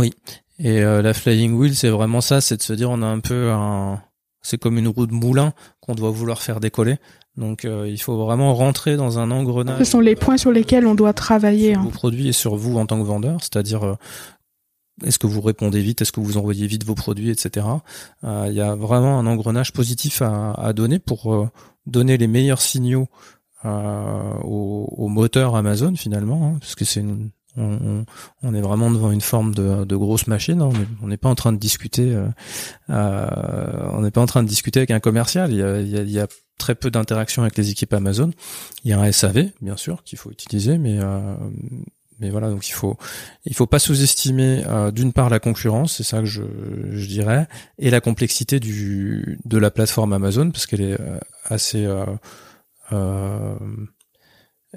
Oui. 0.00 0.12
Et 0.58 0.80
la 0.80 1.14
flying 1.14 1.52
wheel, 1.52 1.76
c'est 1.76 1.90
vraiment 1.90 2.22
ça, 2.22 2.40
c'est 2.40 2.56
de 2.56 2.62
se 2.62 2.72
dire 2.72 2.90
on 2.90 3.02
a 3.02 3.06
un 3.06 3.20
peu 3.20 3.52
un, 3.52 4.00
c'est 4.42 4.58
comme 4.58 4.78
une 4.78 4.88
roue 4.88 5.06
de 5.06 5.12
moulin 5.12 5.52
qu'on 5.80 5.94
doit 5.94 6.10
vouloir 6.10 6.42
faire 6.42 6.58
décoller. 6.58 6.96
Donc 7.36 7.64
il 7.64 8.00
faut 8.00 8.16
vraiment 8.16 8.54
rentrer 8.54 8.96
dans 8.96 9.18
un 9.20 9.30
engrenage. 9.30 9.78
Ce 9.78 9.84
sont 9.84 10.00
les 10.00 10.16
points 10.16 10.38
sur 10.38 10.50
lesquels 10.50 10.86
on 10.86 10.94
doit 10.96 11.12
travailler. 11.12 11.74
Sur 11.74 11.80
hein. 11.80 11.84
vos 11.84 11.90
produits 11.90 12.28
et 12.28 12.32
sur 12.32 12.56
vous 12.56 12.78
en 12.78 12.86
tant 12.86 12.98
que 12.98 13.06
vendeur, 13.06 13.38
c'est-à-dire 13.40 13.96
est-ce 15.04 15.18
que 15.18 15.26
vous 15.26 15.40
répondez 15.40 15.80
vite 15.80 16.02
Est-ce 16.02 16.12
que 16.12 16.20
vous 16.20 16.38
envoyez 16.38 16.66
vite 16.66 16.84
vos 16.84 16.94
produits, 16.94 17.30
etc. 17.30 17.66
Euh, 18.24 18.46
il 18.48 18.54
y 18.54 18.60
a 18.60 18.74
vraiment 18.74 19.18
un 19.18 19.26
engrenage 19.26 19.72
positif 19.72 20.22
à, 20.22 20.72
donner 20.72 20.98
pour 20.98 21.34
euh, 21.34 21.50
donner 21.86 22.16
les 22.16 22.26
meilleurs 22.26 22.62
signaux 22.62 23.08
euh, 23.64 24.32
au, 24.42 25.08
moteur 25.08 25.56
Amazon 25.56 25.94
finalement, 25.96 26.46
hein, 26.46 26.58
parce 26.60 26.74
que 26.74 26.84
c'est 26.84 27.04
on, 27.58 28.04
est 28.54 28.60
vraiment 28.60 28.90
devant 28.90 29.10
une 29.10 29.22
forme 29.22 29.54
de, 29.54 29.96
grosse 29.96 30.26
machine. 30.26 30.60
Hein. 30.60 30.70
on 31.02 31.08
n'est 31.08 31.16
pas 31.16 31.30
en 31.30 31.34
train 31.34 31.52
de 31.52 31.58
discuter. 31.58 32.14
on 32.88 34.00
n'est 34.00 34.10
pas 34.10 34.20
en 34.20 34.26
train 34.26 34.42
de 34.42 34.48
discuter 34.48 34.80
avec 34.80 34.90
un 34.90 35.00
commercial. 35.00 35.50
Il 35.50 35.58
y 35.58 35.62
a, 35.62 35.80
il 35.80 36.10
y 36.10 36.20
a, 36.20 36.26
très 36.58 36.74
peu 36.74 36.90
d'interaction 36.90 37.42
avec 37.42 37.56
les 37.58 37.70
équipes 37.70 37.92
Amazon. 37.92 38.30
Il 38.84 38.90
y 38.90 38.94
a 38.94 39.00
un 39.00 39.12
SAV, 39.12 39.50
bien 39.60 39.76
sûr, 39.76 40.02
qu'il 40.04 40.18
faut 40.18 40.30
utiliser, 40.30 40.78
mais 40.78 40.98
mais 42.18 42.30
voilà, 42.30 42.48
donc 42.50 42.66
il 42.68 42.72
faut 42.72 42.96
il 43.44 43.54
faut 43.54 43.66
pas 43.66 43.78
sous-estimer 43.78 44.64
euh, 44.66 44.90
d'une 44.90 45.12
part 45.12 45.28
la 45.28 45.38
concurrence, 45.38 45.96
c'est 45.96 46.02
ça 46.02 46.20
que 46.20 46.26
je, 46.26 46.42
je 46.92 47.06
dirais, 47.06 47.46
et 47.78 47.90
la 47.90 48.00
complexité 48.00 48.60
du 48.60 49.38
de 49.44 49.58
la 49.58 49.70
plateforme 49.70 50.12
Amazon 50.12 50.50
parce 50.50 50.66
qu'elle 50.66 50.80
est 50.80 51.00
euh, 51.00 51.18
assez 51.44 51.84
euh, 51.84 52.04
euh, 52.92 53.54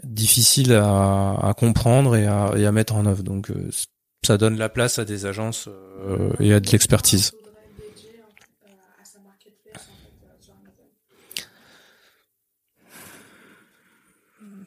difficile 0.04 0.73
à, 0.73 1.36
à, 1.41 1.54
comprendre 1.54 2.15
et 2.15 2.28
à, 2.28 2.52
et 2.58 2.65
à, 2.65 2.71
mettre 2.71 2.95
en 2.95 3.06
œuvre. 3.06 3.23
Donc 3.23 3.52
ça 4.25 4.38
donne 4.38 4.58
la 4.58 4.69
place 4.69 4.99
à 4.99 5.06
des 5.06 5.25
agences 5.25 5.69
et 6.39 6.54
à 6.54 6.60
de 6.60 6.69
l'expertise. 6.71 7.32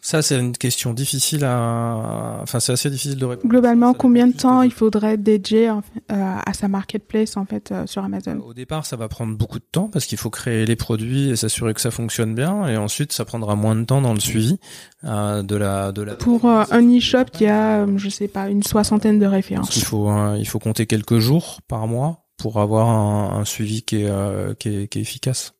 Ça, 0.04 0.20
c'est 0.20 0.36
une 0.36 0.56
question 0.56 0.94
difficile 0.94 1.44
à. 1.44 2.40
Enfin, 2.42 2.58
c'est 2.58 2.72
assez 2.72 2.90
difficile 2.90 3.18
de 3.18 3.24
répondre. 3.24 3.48
Globalement, 3.48 3.94
combien 3.94 4.26
de 4.26 4.32
temps 4.32 4.62
il 4.62 4.72
faudrait 4.72 5.16
dédier 5.16 5.68
euh, 5.68 5.76
à 6.08 6.52
sa 6.54 6.66
marketplace 6.66 7.36
en 7.36 7.44
fait 7.44 7.70
euh, 7.70 7.86
sur 7.86 8.02
Amazon? 8.02 8.40
Au 8.40 8.52
départ, 8.52 8.84
ça 8.84 8.96
va 8.96 9.06
prendre 9.06 9.36
beaucoup 9.36 9.60
de 9.60 9.64
temps 9.70 9.86
parce 9.86 10.06
qu'il 10.06 10.18
faut 10.18 10.28
créer 10.28 10.66
les 10.66 10.74
produits 10.74 11.30
et 11.30 11.36
s'assurer 11.36 11.72
que 11.72 11.80
ça 11.80 11.92
fonctionne 11.92 12.34
bien. 12.34 12.66
Et 12.66 12.76
ensuite, 12.76 13.12
ça 13.12 13.24
prendra 13.24 13.54
moins 13.54 13.76
de 13.76 13.84
temps 13.84 14.02
dans 14.02 14.12
le 14.12 14.18
suivi 14.18 14.58
euh, 15.04 15.44
de 15.44 15.54
la 15.54 15.92
de 15.92 16.02
la. 16.02 16.16
Pour 16.16 16.46
un 16.46 16.98
e-shop 16.98 17.26
qui 17.32 17.46
a, 17.46 17.86
je 17.96 18.08
sais 18.08 18.26
pas, 18.26 18.48
une 18.48 18.64
soixantaine 18.64 19.20
de 19.20 19.26
références. 19.26 19.76
Il 19.76 19.84
faut 19.84 20.10
il 20.34 20.48
faut 20.48 20.58
compter 20.58 20.86
quelques 20.86 21.20
jours 21.20 21.60
par 21.68 21.86
mois 21.86 22.26
pour 22.38 22.58
avoir 22.58 22.88
un, 22.88 23.44
suivi 23.44 23.82
qui 23.82 24.02
est, 24.02 24.58
qui 24.58 24.68
est, 24.68 24.88
qui 24.88 24.98
est 24.98 25.02
efficace. 25.02 25.54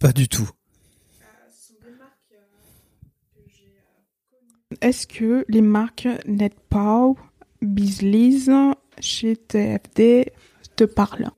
Pas 0.00 0.12
du 0.12 0.28
tout. 0.28 0.48
Est-ce 4.80 5.06
que 5.06 5.44
les 5.48 5.60
marques 5.60 6.08
NetPow, 6.26 7.18
Bizliz, 7.60 8.50
chez 8.98 9.36
TFD 9.36 10.32
te 10.74 10.84
parlent? 10.84 11.30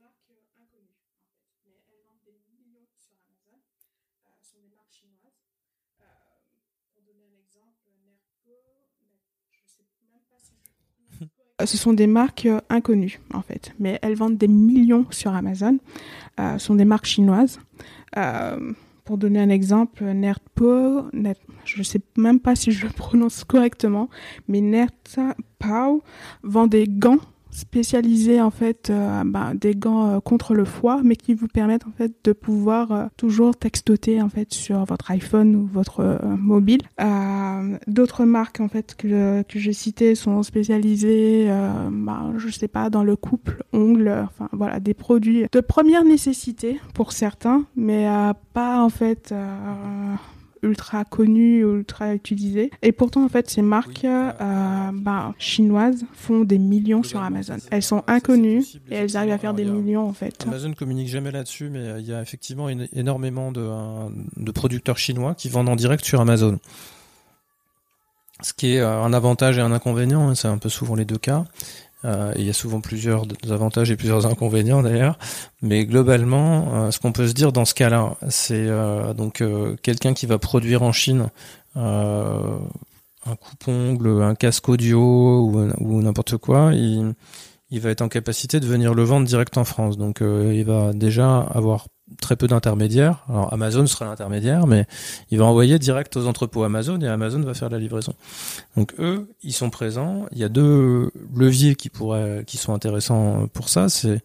Ce 11.65 11.77
sont 11.77 11.91
des 11.91 12.07
marques 12.07 12.47
inconnues 12.69 13.19
en 13.33 13.41
fait, 13.41 13.73
mais 13.77 13.99
elles 14.01 14.15
vendent 14.15 14.37
des 14.37 14.47
millions 14.47 15.05
sur 15.11 15.33
Amazon. 15.33 15.79
Euh, 16.39 16.57
sont 16.57 16.75
des 16.75 16.85
marques 16.85 17.05
chinoises. 17.05 17.59
Euh, 18.17 18.73
pour 19.05 19.17
donner 19.17 19.39
un 19.39 19.49
exemple, 19.49 20.03
Nerdpo, 20.03 21.09
je 21.65 21.77
ne 21.77 21.83
sais 21.83 22.01
même 22.17 22.39
pas 22.39 22.55
si 22.55 22.71
je 22.71 22.87
le 22.87 22.91
prononce 22.91 23.43
correctement, 23.43 24.09
mais 24.47 24.61
Nerdpao 24.61 26.01
vend 26.41 26.67
des 26.67 26.87
gants 26.87 27.19
spécialisés 27.53 28.41
en 28.41 28.49
fait 28.49 28.89
euh, 28.89 29.23
bah, 29.25 29.53
des 29.53 29.75
gants 29.75 30.07
euh, 30.07 30.19
contre 30.19 30.53
le 30.53 30.65
froid 30.65 31.01
mais 31.03 31.15
qui 31.15 31.33
vous 31.33 31.47
permettent 31.47 31.85
en 31.87 31.91
fait 31.91 32.11
de 32.23 32.33
pouvoir 32.33 32.91
euh, 32.91 33.05
toujours 33.15 33.55
textoter 33.55 34.21
en 34.21 34.29
fait 34.29 34.53
sur 34.53 34.83
votre 34.85 35.11
iPhone 35.11 35.55
ou 35.55 35.65
votre 35.65 36.19
mobile. 36.37 36.81
D'autres 37.87 38.25
marques 38.25 38.59
en 38.59 38.67
fait 38.67 38.95
que, 38.95 39.43
que 39.43 39.59
j'ai 39.59 39.73
citées 39.73 40.15
sont 40.15 40.43
spécialisées 40.43 41.47
bah, 41.91 42.31
je 42.37 42.49
sais 42.49 42.67
pas 42.67 42.89
dans 42.89 43.03
le 43.03 43.15
couple 43.15 43.63
ongles 43.71 44.25
enfin 44.27 44.49
voilà 44.51 44.79
des 44.79 44.93
produits 44.93 45.45
de 45.51 45.59
première 45.59 46.03
nécessité 46.03 46.79
pour 46.93 47.11
certains 47.11 47.65
mais 47.75 48.07
pas 48.53 48.81
en 48.81 48.89
fait 48.89 49.33
ultra 50.63 51.05
connues, 51.05 51.61
ultra 51.61 52.13
utilisées. 52.13 52.71
Et 52.81 52.91
pourtant, 52.91 53.23
en 53.23 53.29
fait, 53.29 53.49
ces 53.49 53.61
marques 53.61 54.05
euh, 54.05 54.31
bah, 54.93 55.33
chinoises 55.37 56.05
font 56.13 56.41
des 56.41 56.57
millions 56.57 57.03
sur 57.03 57.21
Amazon. 57.21 57.57
Elles 57.69 57.83
sont 57.83 58.03
inconnues 58.07 58.63
et 58.89 58.95
elles 58.95 59.17
arrivent 59.17 59.33
à 59.33 59.37
faire 59.37 59.53
des 59.53 59.65
millions, 59.65 60.07
en 60.07 60.13
fait. 60.13 60.45
Amazon 60.47 60.73
communique 60.73 61.09
jamais 61.09 61.31
là-dessus, 61.31 61.69
mais 61.69 61.79
euh, 61.79 61.99
il 61.99 62.05
y 62.05 62.13
a 62.13 62.21
effectivement 62.21 62.69
énormément 62.69 63.51
de, 63.51 63.69
de 64.37 64.51
producteurs 64.51 64.97
chinois 64.97 65.35
qui 65.35 65.49
vendent 65.49 65.69
en 65.69 65.75
direct 65.75 66.03
sur 66.03 66.21
Amazon. 66.21 66.59
Ce 68.41 68.53
qui 68.53 68.75
est 68.75 68.79
euh, 68.79 69.01
un 69.01 69.13
avantage 69.13 69.57
et 69.57 69.61
un 69.61 69.71
inconvénient, 69.71 70.29
hein, 70.29 70.35
c'est 70.35 70.47
un 70.47 70.57
peu 70.57 70.69
souvent 70.69 70.95
les 70.95 71.05
deux 71.05 71.17
cas. 71.17 71.45
Euh, 72.05 72.33
il 72.37 72.43
y 72.43 72.49
a 72.49 72.53
souvent 72.53 72.81
plusieurs 72.81 73.25
avantages 73.49 73.89
et 73.91 73.95
plusieurs 73.95 74.25
inconvénients 74.25 74.81
d'ailleurs, 74.81 75.17
mais 75.61 75.85
globalement, 75.85 76.73
euh, 76.73 76.91
ce 76.91 76.99
qu'on 76.99 77.13
peut 77.13 77.27
se 77.27 77.33
dire 77.33 77.53
dans 77.53 77.65
ce 77.65 77.73
cas-là, 77.73 78.17
c'est 78.29 78.67
euh, 78.67 79.13
donc 79.13 79.43
quelqu'un 79.81 80.13
qui 80.13 80.25
va 80.25 80.37
produire 80.37 80.83
en 80.83 80.91
Chine 80.91 81.29
un 81.75 83.35
coupe-ongle, 83.39 84.21
un 84.21 84.35
casque 84.35 84.67
audio 84.67 85.49
ou, 85.79 86.01
n'importe 86.01 86.37
quoi, 86.37 86.71
il 86.73 87.79
va 87.79 87.89
être 87.89 88.01
en 88.01 88.09
capacité 88.09 88.59
de 88.59 88.67
venir 88.67 88.93
le 88.93 89.03
vendre 89.03 89.25
direct 89.25 89.57
en 89.57 89.63
France. 89.63 89.97
Donc 89.97 90.19
il 90.21 90.63
va 90.65 90.93
déjà 90.93 91.39
avoir 91.39 91.87
très 92.21 92.35
peu 92.35 92.47
d'intermédiaires. 92.47 93.23
Alors 93.29 93.53
Amazon 93.53 93.85
sera 93.87 94.05
l'intermédiaire, 94.05 94.67
mais 94.67 94.85
il 95.31 95.39
va 95.39 95.45
envoyer 95.45 95.79
direct 95.79 96.15
aux 96.17 96.27
entrepôts 96.27 96.63
Amazon 96.63 96.99
et 97.01 97.07
Amazon 97.07 97.41
va 97.41 97.53
faire 97.53 97.69
la 97.69 97.79
livraison. 97.79 98.13
Donc 98.77 98.93
eux, 98.99 99.29
ils 99.43 99.53
sont 99.53 99.69
présents. 99.69 100.25
Il 100.31 100.37
y 100.37 100.43
a 100.43 100.49
deux 100.49 101.11
leviers 101.35 101.75
qui 101.75 101.89
pourraient, 101.89 102.43
qui 102.45 102.57
sont 102.57 102.73
intéressants 102.73 103.47
pour 103.53 103.69
ça. 103.69 103.89
C'est 103.89 104.21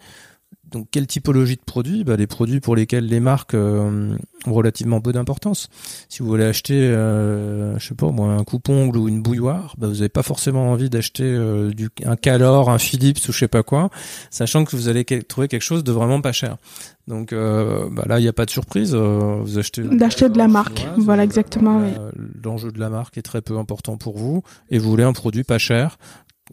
donc 0.71 0.89
quelle 0.91 1.07
typologie 1.07 1.57
de 1.57 1.63
produits? 1.65 2.05
Bah, 2.05 2.17
Les 2.17 2.27
produits 2.27 2.61
pour 2.61 2.77
lesquels 2.77 3.07
les 3.07 3.21
marques 3.21 3.55
euh, 3.55 4.17
ont 4.47 4.53
relativement 4.53 5.01
peu 5.01 5.13
d'importance. 5.13 5.69
Si 6.09 6.21
vous 6.21 6.29
voulez 6.29 6.45
acheter, 6.45 6.75
euh, 6.75 7.79
je 7.79 7.89
sais 7.89 7.95
pas 7.95 8.11
moi, 8.11 8.33
un 8.33 8.45
coupe-ongle 8.45 8.99
ou 8.99 9.09
une 9.09 9.23
bouilloire, 9.23 9.75
bah, 9.79 9.87
vous 9.87 9.95
n'avez 9.95 10.09
pas 10.09 10.23
forcément 10.23 10.71
envie 10.71 10.91
d'acheter 10.91 11.25
euh, 11.25 11.71
du 11.71 11.89
un 12.05 12.17
Calor, 12.17 12.71
un 12.71 12.79
Philips 12.79 13.19
ou 13.29 13.33
je 13.33 13.39
sais 13.39 13.49
pas 13.49 13.63
quoi, 13.63 13.91
sachant 14.31 14.65
que 14.65 14.77
vous 14.77 14.89
allez 14.89 15.05
trouver 15.05 15.49
quelque 15.49 15.63
chose 15.63 15.85
de 15.85 15.93
vraiment 15.93 16.21
pas 16.21 16.33
cher. 16.33 16.57
Donc 17.07 17.33
euh, 17.33 17.89
bah, 17.91 18.05
là, 18.07 18.19
il 18.19 18.23
n'y 18.23 18.29
a 18.29 18.35
pas 18.35 18.45
de 18.45 18.51
surprise. 18.51 18.95
vous 18.95 19.59
achetez 19.59 19.83
d'acheter 19.83 20.29
de 20.29 20.37
la 20.37 20.49
marque. 20.49 20.87
voilà 20.99 21.25
exactement. 21.25 21.83
L'enjeu 22.45 22.71
de 22.71 22.79
la 22.79 22.91
marque 22.91 23.17
est 23.17 23.23
très 23.23 23.41
peu 23.41 23.57
important 23.57 23.97
pour 23.97 24.19
vous 24.19 24.43
et 24.71 24.79
vous 24.79 24.91
voulez 24.91 25.05
un 25.05 25.15
produit 25.15 25.45
pas 25.45 25.59
cher 25.59 25.99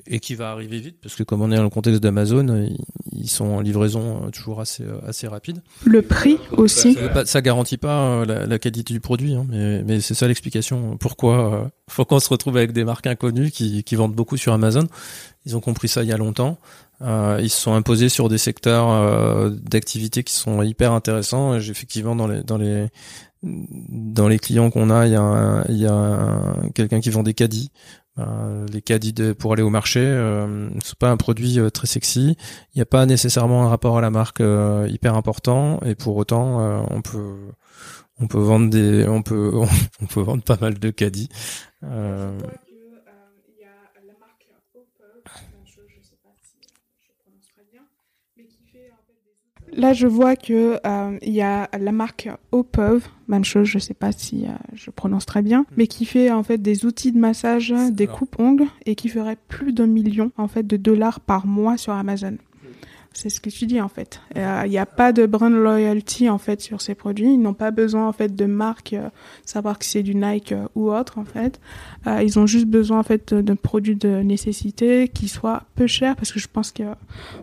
et 0.07 0.19
qui 0.19 0.35
va 0.35 0.51
arriver 0.51 0.79
vite 0.79 0.97
parce 1.01 1.15
que 1.15 1.23
comme 1.23 1.41
on 1.41 1.51
est 1.51 1.55
dans 1.55 1.63
le 1.63 1.69
contexte 1.69 2.01
d'Amazon, 2.01 2.67
ils 3.11 3.29
sont 3.29 3.45
en 3.45 3.61
livraison 3.61 4.25
euh, 4.25 4.29
toujours 4.29 4.59
assez 4.59 4.83
euh, 4.83 4.99
assez 5.07 5.27
rapide. 5.27 5.61
Le 5.85 6.01
prix 6.01 6.37
aussi. 6.51 6.95
Ça, 6.95 7.25
ça, 7.25 7.41
garantit 7.41 7.77
pas 7.77 8.21
euh, 8.21 8.45
la, 8.47 8.59
qualité 8.59 8.93
du 8.93 8.99
produit, 8.99 9.33
hein, 9.33 9.45
mais, 9.49 9.83
mais 9.83 10.01
c'est 10.01 10.13
ça 10.13 10.27
l'explication. 10.27 10.97
Pourquoi 10.97 11.71
faut 11.89 12.05
qu'on 12.05 12.19
se 12.19 12.29
retrouve 12.29 12.57
avec 12.57 12.71
des 12.71 12.83
marques 12.83 13.07
inconnues 13.07 13.51
qui, 13.51 13.83
qui 13.83 13.95
vendent 13.95 14.15
beaucoup 14.15 14.37
sur 14.37 14.53
Amazon. 14.53 14.87
Ils 15.45 15.55
ont 15.55 15.59
compris 15.61 15.87
ça 15.87 16.03
il 16.03 16.09
y 16.09 16.11
a 16.11 16.17
longtemps. 16.17 16.57
Euh, 17.01 17.39
ils 17.41 17.49
se 17.49 17.61
sont 17.61 17.73
imposés 17.73 18.09
sur 18.09 18.29
des 18.29 18.37
secteurs 18.37 18.89
euh, 18.89 19.49
d'activité 19.49 20.23
qui 20.23 20.33
sont 20.33 20.61
hyper 20.63 20.91
intéressants. 20.93 21.55
Effectivement, 21.55 22.15
dans 22.15 22.27
les 22.27 22.41
dans 22.43 22.57
les 22.57 22.87
dans 23.43 24.27
les 24.27 24.39
clients 24.39 24.71
qu'on 24.71 24.89
a, 24.89 25.05
il 25.05 25.13
y 25.13 25.15
a, 25.15 25.63
il 25.69 25.77
y 25.77 25.85
a 25.85 26.55
quelqu'un 26.73 26.99
qui 26.99 27.11
vend 27.11 27.21
des 27.21 27.35
caddies. 27.35 27.69
Euh, 28.17 28.65
les 28.71 28.81
caddies 28.81 29.13
pour 29.37 29.53
aller 29.53 29.61
au 29.61 29.69
marché, 29.69 29.99
euh, 29.99 30.69
c'est 30.83 30.97
pas 30.97 31.09
un 31.09 31.17
produit 31.17 31.59
euh, 31.59 31.69
très 31.69 31.87
sexy. 31.87 32.37
Il 32.73 32.77
n'y 32.77 32.81
a 32.81 32.85
pas 32.85 33.05
nécessairement 33.05 33.65
un 33.65 33.69
rapport 33.69 33.97
à 33.97 34.01
la 34.01 34.09
marque 34.09 34.39
euh, 34.39 34.87
hyper 34.89 35.15
important, 35.15 35.79
et 35.85 35.95
pour 35.95 36.15
autant, 36.15 36.85
on 36.91 37.01
peut 37.01 37.35
on 38.19 38.27
peut 38.27 38.39
vendre 38.39 38.69
des, 38.69 39.05
on 39.07 39.21
peut 39.21 39.51
on 40.01 40.05
peut 40.05 40.21
vendre 40.21 40.43
pas 40.43 40.57
mal 40.61 40.79
de 40.79 40.89
caddies. 40.91 41.29
Là, 49.75 49.91
je 49.91 50.07
vois 50.07 50.37
que 50.37 50.79
euh, 50.85 51.17
il 51.21 51.33
y 51.33 51.41
a 51.41 51.69
la 51.77 51.91
marque 51.91 52.29
Opov, 52.53 53.09
même 53.27 53.43
chose, 53.43 53.67
je 53.67 53.77
sais 53.77 53.93
pas 53.93 54.13
si 54.13 54.45
euh, 54.45 54.51
je 54.73 54.89
prononce 54.89 55.25
très 55.25 55.41
bien, 55.41 55.65
mais 55.75 55.87
qui 55.87 56.05
fait 56.05 56.31
en 56.31 56.43
fait 56.43 56.57
des 56.57 56.85
outils 56.85 57.11
de 57.11 57.19
massage, 57.19 57.73
des 57.91 58.07
coupes-ongles 58.07 58.67
et 58.85 58.95
qui 58.95 59.09
ferait 59.09 59.37
plus 59.49 59.73
d'un 59.73 59.87
million 59.87 60.31
en 60.37 60.47
fait 60.47 60.65
de 60.65 60.77
dollars 60.77 61.19
par 61.19 61.45
mois 61.45 61.75
sur 61.75 61.91
Amazon. 61.91 62.37
C'est 63.15 63.29
ce 63.29 63.39
que 63.39 63.49
tu 63.49 63.65
dis 63.65 63.79
en 63.79 63.87
fait. 63.87 64.19
Il 64.35 64.41
euh, 64.41 64.67
n'y 64.67 64.77
a 64.77 64.85
pas 64.85 65.13
de 65.13 65.25
brand 65.25 65.51
loyalty 65.51 66.29
en 66.29 66.37
fait 66.37 66.59
sur 66.59 66.81
ces 66.81 66.95
produits. 66.95 67.33
Ils 67.33 67.41
n'ont 67.41 67.53
pas 67.53 67.71
besoin 67.71 68.09
en 68.09 68.11
fait 68.11 68.35
de 68.35 68.43
marque, 68.43 68.91
euh, 68.91 69.09
savoir 69.45 69.79
que 69.79 69.85
c'est 69.85 70.03
du 70.03 70.15
Nike 70.15 70.51
euh, 70.51 70.67
ou 70.75 70.91
autre 70.91 71.17
en 71.17 71.23
fait. 71.23 71.61
ils 72.05 72.37
ont 72.37 72.45
juste 72.45 72.67
besoin 72.67 72.99
en 72.99 73.03
fait 73.03 73.33
d'un 73.33 73.55
produit 73.55 73.95
de 73.95 74.21
nécessité 74.21 75.07
qui 75.07 75.29
soit 75.29 75.63
peu 75.75 75.87
cher 75.87 76.17
parce 76.17 76.33
que 76.33 76.39
je 76.39 76.47
pense 76.51 76.73
que 76.73 76.83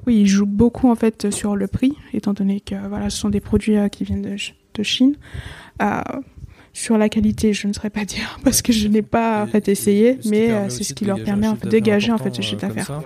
oui 0.06 0.20
ils 0.20 0.26
jouent 0.26 0.44
beaucoup 0.44 0.90
en 0.90 0.94
fait 0.94 1.30
sur 1.30 1.56
le 1.56 1.66
prix 1.66 1.96
étant 2.12 2.34
donné 2.34 2.60
que 2.60 2.74
voilà 2.88 3.08
ce 3.08 3.16
sont 3.16 3.30
des 3.30 3.40
produits 3.40 3.76
qui 3.90 4.04
viennent 4.04 4.22
de, 4.22 4.36
de 4.74 4.82
Chine. 4.82 5.16
Sur 6.74 6.96
la 6.96 7.10
qualité, 7.10 7.52
je 7.52 7.66
ne 7.66 7.72
saurais 7.72 7.90
pas 7.90 8.04
dire 8.04 8.38
parce 8.44 8.60
que 8.62 8.72
je 8.72 8.88
n'ai 8.88 9.02
pas 9.02 9.42
en 9.42 9.46
fait 9.46 9.68
essayé, 9.68 10.18
mais 10.26 10.68
c'est 10.68 10.84
ce 10.84 10.92
qui 10.92 11.06
leur 11.06 11.22
permet 11.24 11.48
en 11.48 11.56
fait 11.56 11.64
de 11.64 11.70
dégager 11.70 12.12
en 12.12 12.18
fait 12.18 12.34
ce 12.34 12.42
chiffre 12.42 12.60
d'affaires. 12.60 13.02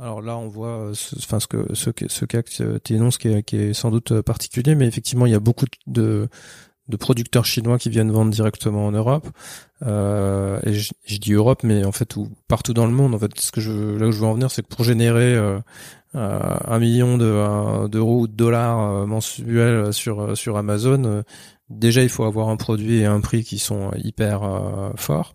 Alors 0.00 0.22
là, 0.22 0.38
on 0.38 0.48
voit, 0.48 0.86
euh, 0.86 0.94
enfin 1.18 1.38
ce 1.38 1.46
que 1.46 1.74
ce, 1.74 1.90
ce 2.08 2.24
cas 2.24 2.42
que 2.42 2.78
tu 2.78 2.94
énonces 2.94 3.18
qui 3.18 3.28
est, 3.28 3.42
qui 3.42 3.56
est 3.56 3.72
sans 3.74 3.90
doute 3.90 4.12
euh, 4.12 4.22
particulier, 4.22 4.74
mais 4.74 4.86
effectivement, 4.86 5.26
il 5.26 5.32
y 5.32 5.34
a 5.34 5.40
beaucoup 5.40 5.66
de, 5.86 6.28
de 6.88 6.96
producteurs 6.96 7.44
chinois 7.44 7.78
qui 7.78 7.90
viennent 7.90 8.10
vendre 8.10 8.30
directement 8.30 8.86
en 8.86 8.92
Europe. 8.92 9.28
Euh, 9.82 10.58
et 10.64 10.72
je, 10.72 10.92
dis 11.18 11.32
Europe, 11.34 11.62
mais 11.62 11.84
en 11.84 11.92
fait, 11.92 12.16
où, 12.16 12.30
partout 12.48 12.72
dans 12.72 12.86
le 12.86 12.92
monde. 12.92 13.14
En 13.14 13.18
fait, 13.18 13.38
ce 13.38 13.52
que 13.52 13.60
je, 13.60 13.98
là 13.98 14.06
où 14.06 14.12
je 14.12 14.18
veux 14.18 14.26
en 14.26 14.34
venir, 14.34 14.50
c'est 14.50 14.62
que 14.62 14.68
pour 14.68 14.84
générer 14.84 15.34
euh, 15.34 15.60
un 16.14 16.78
million 16.78 17.18
d'euros 17.18 18.20
ou 18.20 18.26
de 18.26 18.32
dollars 18.32 19.06
mensuels 19.06 19.92
sur 19.92 20.36
sur 20.36 20.56
Amazon, 20.56 21.22
déjà 21.72 22.02
il 22.02 22.08
faut 22.08 22.24
avoir 22.24 22.48
un 22.48 22.56
produit 22.56 22.98
et 22.98 23.06
un 23.06 23.20
prix 23.20 23.44
qui 23.44 23.58
sont 23.58 23.90
hyper 23.96 24.42
forts. 24.96 25.34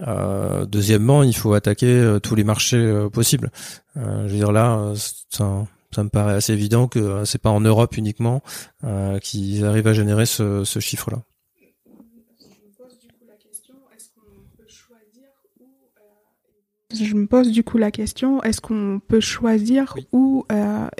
Euh, 0.00 0.66
deuxièmement, 0.66 1.22
il 1.22 1.34
faut 1.34 1.54
attaquer 1.54 1.86
euh, 1.86 2.18
tous 2.18 2.34
les 2.34 2.44
marchés 2.44 2.76
euh, 2.76 3.08
possibles. 3.08 3.50
je 3.94 4.00
veux 4.00 4.28
dire 4.28 4.52
là, 4.52 4.92
ça, 5.30 5.66
ça, 5.94 6.02
me 6.02 6.08
paraît 6.08 6.34
assez 6.34 6.52
évident 6.52 6.88
que 6.88 7.24
c'est 7.24 7.40
pas 7.40 7.50
en 7.50 7.60
Europe 7.60 7.96
uniquement 7.96 8.42
qu'ils 9.22 9.64
arrivent 9.64 9.86
à 9.86 9.92
générer 9.92 10.26
ce, 10.26 10.64
ce 10.64 10.80
chiffre-là. 10.80 11.22
Je 16.92 17.14
me 17.14 17.26
pose 17.26 17.50
du 17.50 17.64
coup 17.64 17.76
la 17.76 17.90
question 17.90 18.40
est-ce 18.44 18.60
qu'on 18.60 19.00
peut 19.06 19.20
choisir 19.20 19.96
où 20.12 20.44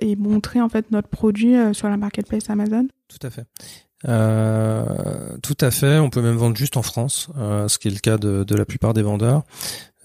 et 0.01 0.17
montrer 0.17 0.61
en 0.61 0.69
fait 0.69 0.91
notre 0.91 1.09
produit 1.09 1.55
sur 1.73 1.89
la 1.89 1.97
marketplace 1.97 2.49
Amazon? 2.51 2.87
Tout 3.09 3.25
à 3.27 3.31
fait. 3.31 3.47
Euh, 4.07 5.37
tout 5.43 5.57
à 5.61 5.71
fait. 5.71 5.99
On 5.99 6.11
peut 6.11 6.23
même 6.23 6.37
vendre 6.37 6.57
juste 6.57 6.77
en 6.77 6.83
France, 6.83 7.29
euh, 7.39 7.69
ce 7.69 7.79
qui 7.79 7.89
est 7.89 7.91
le 7.91 7.99
cas 7.99 8.19
de, 8.19 8.55
la 8.55 8.65
plupart 8.65 8.95
des 8.95 9.03
vendeurs. 9.03 9.43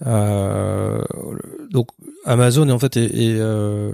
Euh, 0.06 1.04
donc 1.70 1.88
Amazon 2.24 2.66
est 2.68 2.72
en 2.72 2.78
fait 2.78 2.96
euh, 2.96 3.92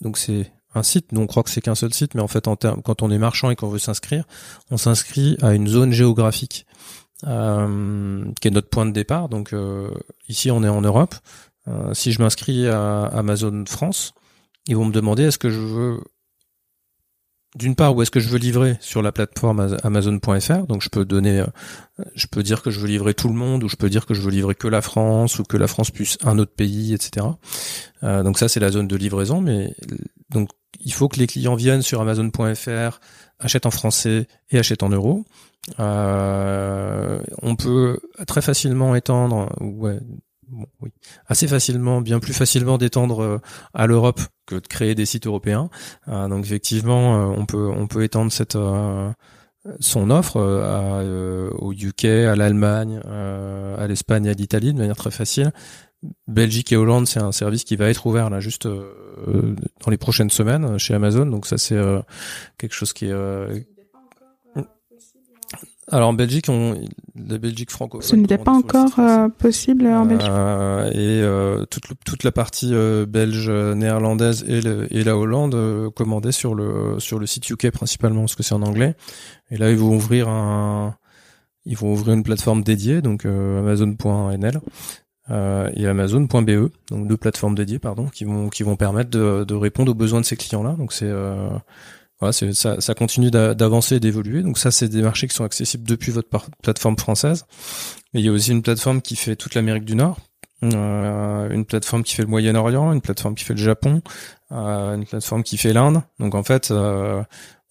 donc 0.00 0.18
c'est 0.18 0.50
un 0.74 0.82
site. 0.82 1.12
Nous 1.12 1.20
on 1.20 1.26
croit 1.26 1.42
que 1.42 1.50
c'est 1.50 1.60
qu'un 1.60 1.74
seul 1.74 1.94
site, 1.94 2.14
mais 2.14 2.22
en 2.22 2.28
fait 2.28 2.46
quand 2.46 3.02
on 3.02 3.10
est 3.10 3.18
marchand 3.18 3.50
et 3.50 3.56
qu'on 3.56 3.68
veut 3.68 3.78
s'inscrire, 3.78 4.24
on 4.70 4.76
s'inscrit 4.76 5.36
à 5.42 5.54
une 5.54 5.68
zone 5.68 5.92
géographique 5.92 6.66
qui 7.20 7.26
est 7.26 8.50
notre 8.50 8.68
point 8.68 8.86
de 8.86 8.92
départ. 8.92 9.28
Donc 9.28 9.54
ici 10.28 10.50
on 10.50 10.62
est 10.64 10.68
en 10.68 10.82
Europe. 10.82 11.14
si 11.92 12.12
je 12.12 12.20
m'inscris 12.20 12.66
à 12.66 13.04
Amazon 13.04 13.64
France, 13.66 14.14
ils 14.66 14.76
vont 14.76 14.84
me 14.84 14.92
demander 14.92 15.24
est-ce 15.24 15.38
que 15.38 15.50
je 15.50 15.60
veux 15.60 16.00
d'une 17.58 17.74
part, 17.74 17.94
où 17.94 18.02
est-ce 18.02 18.10
que 18.10 18.20
je 18.20 18.28
veux 18.28 18.38
livrer? 18.38 18.76
Sur 18.80 19.02
la 19.02 19.12
plateforme 19.12 19.76
Amazon.fr. 19.82 20.66
Donc, 20.66 20.80
je 20.82 20.88
peux 20.88 21.04
donner, 21.04 21.44
je 22.14 22.26
peux 22.26 22.42
dire 22.42 22.62
que 22.62 22.70
je 22.70 22.78
veux 22.78 22.86
livrer 22.86 23.14
tout 23.14 23.28
le 23.28 23.34
monde, 23.34 23.64
ou 23.64 23.68
je 23.68 23.76
peux 23.76 23.90
dire 23.90 24.06
que 24.06 24.14
je 24.14 24.22
veux 24.22 24.30
livrer 24.30 24.54
que 24.54 24.68
la 24.68 24.80
France, 24.80 25.38
ou 25.38 25.42
que 25.42 25.56
la 25.56 25.66
France 25.66 25.90
plus 25.90 26.18
un 26.24 26.38
autre 26.38 26.54
pays, 26.54 26.94
etc. 26.94 27.26
donc 28.02 28.38
ça, 28.38 28.48
c'est 28.48 28.60
la 28.60 28.70
zone 28.70 28.86
de 28.86 28.96
livraison. 28.96 29.40
Mais 29.40 29.74
donc, 30.30 30.50
il 30.80 30.92
faut 30.92 31.08
que 31.08 31.18
les 31.18 31.26
clients 31.26 31.56
viennent 31.56 31.82
sur 31.82 32.00
Amazon.fr, 32.00 33.00
achètent 33.40 33.66
en 33.66 33.70
français 33.70 34.28
et 34.50 34.58
achètent 34.58 34.82
en 34.84 34.90
euros. 34.90 35.24
on 35.78 37.56
peut 37.58 37.98
très 38.26 38.42
facilement 38.42 38.94
étendre, 38.94 39.52
ouais, 39.60 39.98
oui, 40.80 40.90
assez 41.26 41.46
facilement, 41.48 42.00
bien 42.00 42.20
plus 42.20 42.32
facilement 42.32 42.78
d'étendre 42.78 43.22
euh, 43.22 43.38
à 43.74 43.86
l'Europe 43.86 44.20
que 44.46 44.56
de 44.56 44.66
créer 44.66 44.94
des 44.94 45.06
sites 45.06 45.26
européens. 45.26 45.68
Euh, 46.08 46.28
donc 46.28 46.44
effectivement, 46.44 47.16
euh, 47.16 47.34
on 47.36 47.46
peut 47.46 47.68
on 47.68 47.86
peut 47.86 48.02
étendre 48.02 48.32
cette 48.32 48.58
son 49.80 50.10
offre 50.10 50.38
au 51.58 51.72
UK, 51.72 52.04
à 52.04 52.36
l'Allemagne, 52.36 53.00
à 53.04 53.86
l'Espagne, 53.86 54.28
à 54.28 54.32
l'Italie 54.32 54.72
de 54.72 54.78
manière 54.78 54.96
très 54.96 55.10
facile. 55.10 55.52
Belgique 56.26 56.72
et 56.72 56.76
Hollande, 56.76 57.06
c'est 57.06 57.20
un 57.20 57.32
service 57.32 57.64
qui 57.64 57.76
va 57.76 57.90
être 57.90 58.06
ouvert 58.06 58.30
là 58.30 58.40
juste 58.40 58.66
dans 58.66 59.90
les 59.90 59.98
prochaines 59.98 60.30
semaines 60.30 60.78
chez 60.78 60.94
Amazon. 60.94 61.26
Donc 61.26 61.46
ça 61.46 61.58
c'est 61.58 61.78
quelque 62.56 62.74
chose 62.74 62.92
qui 62.94 63.06
est 63.06 63.66
alors 65.90 66.10
en 66.10 66.12
Belgique, 66.12 66.46
on, 66.48 66.80
la 67.14 67.38
Belgique 67.38 67.70
franco. 67.70 68.00
Ce 68.00 68.14
n'était 68.14 68.38
pas 68.38 68.52
encore 68.52 68.98
euh, 68.98 69.28
possible 69.28 69.86
en 69.86 70.04
Belgique? 70.04 70.28
Euh, 70.30 70.90
et 70.90 71.22
euh, 71.22 71.64
toute, 71.64 71.84
toute 72.04 72.24
la 72.24 72.32
partie 72.32 72.72
belge, 73.08 73.50
néerlandaise 73.50 74.44
et, 74.46 74.58
et 74.90 75.04
la 75.04 75.16
Hollande 75.16 75.90
commandée 75.94 76.32
sur 76.32 76.54
le 76.54 76.98
sur 76.98 77.18
le 77.18 77.26
site 77.26 77.48
UK 77.48 77.70
principalement 77.70 78.22
parce 78.22 78.34
que 78.34 78.42
c'est 78.42 78.54
en 78.54 78.62
anglais. 78.62 78.94
Et 79.50 79.56
là, 79.56 79.70
ils 79.70 79.78
vont 79.78 79.94
ouvrir 79.94 80.28
un, 80.28 80.96
ils 81.64 81.76
vont 81.76 81.92
ouvrir 81.92 82.14
une 82.14 82.22
plateforme 82.22 82.62
dédiée, 82.62 83.00
donc 83.00 83.24
Amazon.nl 83.24 84.60
et 85.30 85.86
Amazon.be, 85.86 86.70
donc 86.90 87.06
deux 87.06 87.16
plateformes 87.16 87.54
dédiées, 87.54 87.78
pardon, 87.78 88.06
qui 88.06 88.24
vont 88.24 88.48
qui 88.48 88.62
vont 88.62 88.76
permettre 88.76 89.10
de, 89.10 89.44
de 89.44 89.54
répondre 89.54 89.92
aux 89.92 89.94
besoins 89.94 90.20
de 90.20 90.26
ces 90.26 90.36
clients-là. 90.36 90.74
Donc 90.78 90.92
c'est 90.92 91.10
voilà, 92.20 92.32
ça, 92.32 92.80
ça 92.80 92.94
continue 92.94 93.30
d'avancer 93.30 93.96
et 93.96 94.00
d'évoluer. 94.00 94.42
Donc 94.42 94.58
ça, 94.58 94.70
c'est 94.70 94.88
des 94.88 95.02
marchés 95.02 95.28
qui 95.28 95.34
sont 95.34 95.44
accessibles 95.44 95.88
depuis 95.88 96.10
votre 96.10 96.28
plateforme 96.62 96.98
française. 96.98 97.46
Mais 98.12 98.20
il 98.20 98.26
y 98.26 98.28
a 98.28 98.32
aussi 98.32 98.50
une 98.50 98.62
plateforme 98.62 99.02
qui 99.02 99.16
fait 99.16 99.36
toute 99.36 99.54
l'Amérique 99.54 99.84
du 99.84 99.94
Nord, 99.94 100.18
euh, 100.64 101.50
une 101.50 101.64
plateforme 101.64 102.02
qui 102.02 102.14
fait 102.14 102.22
le 102.22 102.28
Moyen-Orient, 102.28 102.92
une 102.92 103.00
plateforme 103.00 103.34
qui 103.36 103.44
fait 103.44 103.54
le 103.54 103.62
Japon, 103.62 104.02
euh, 104.50 104.96
une 104.96 105.06
plateforme 105.06 105.44
qui 105.44 105.56
fait 105.56 105.72
l'Inde. 105.72 106.02
Donc 106.18 106.34
en 106.34 106.42
fait, 106.42 106.70
euh, 106.70 107.22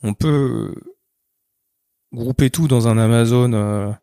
on 0.04 0.14
peut 0.14 0.74
grouper 2.14 2.50
tout 2.50 2.68
dans 2.68 2.88
un 2.88 2.98
Amazon 2.98 3.96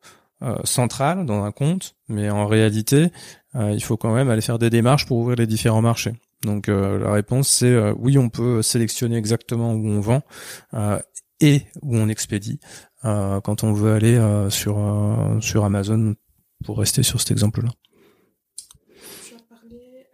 central, 0.64 1.24
dans 1.24 1.44
un 1.44 1.52
compte, 1.52 1.94
mais 2.08 2.28
en 2.28 2.46
réalité, 2.46 3.10
il 3.54 3.82
faut 3.82 3.96
quand 3.96 4.12
même 4.12 4.28
aller 4.28 4.42
faire 4.42 4.58
des 4.58 4.68
démarches 4.68 5.06
pour 5.06 5.16
ouvrir 5.16 5.36
les 5.36 5.46
différents 5.46 5.80
marchés. 5.80 6.12
Donc 6.44 6.68
euh, 6.68 6.98
la 6.98 7.12
réponse 7.12 7.48
c'est 7.48 7.72
euh, 7.72 7.94
oui, 7.98 8.18
on 8.18 8.28
peut 8.28 8.62
sélectionner 8.62 9.16
exactement 9.16 9.72
où 9.72 9.86
on 9.88 10.00
vend 10.00 10.22
euh, 10.74 10.98
et 11.40 11.62
où 11.82 11.96
on 11.96 12.08
expédie 12.08 12.60
quand 13.02 13.64
on 13.64 13.74
veut 13.74 13.92
aller 13.92 14.18
sur 14.48 14.78
sur 15.42 15.64
Amazon 15.66 16.14
pour 16.64 16.78
rester 16.78 17.02
sur 17.02 17.20
cet 17.20 17.32
exemple-là. 17.32 17.68
Tu 19.26 19.34
as 19.34 19.42
parlé 19.42 20.06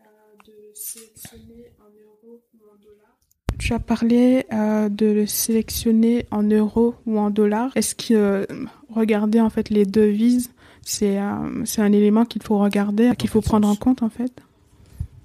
de 0.45 0.75
sélectionner 0.75 1.71
en 1.79 1.85
euros 2.03 2.43
ou 2.53 2.65
en 2.69 2.77
dollars. 2.83 3.17
Tu 3.61 3.75
as 3.75 3.79
parlé 3.79 4.45
de 4.91 5.07
le 5.07 5.27
sélectionner 5.27 6.27
en 6.33 6.43
euros 6.43 6.97
ou 7.07 7.21
en 7.21 7.31
dollars. 7.31 7.71
Est-ce 7.77 7.95
que 7.95 8.49
regarder 8.89 9.41
en 9.41 9.51
fait 9.51 9.71
les 9.71 9.85
devises, 9.85 10.51
c'est 10.83 11.21
c'est 11.65 11.83
un 11.83 11.93
élément 11.93 12.25
qu'il 12.25 12.43
faut 12.43 12.59
regarder, 12.59 13.15
qu'il 13.17 13.31
faut 13.31 13.41
prendre 13.41 13.69
en 13.69 13.77
compte 13.77 14.03
en 14.03 14.11
fait? 14.11 14.33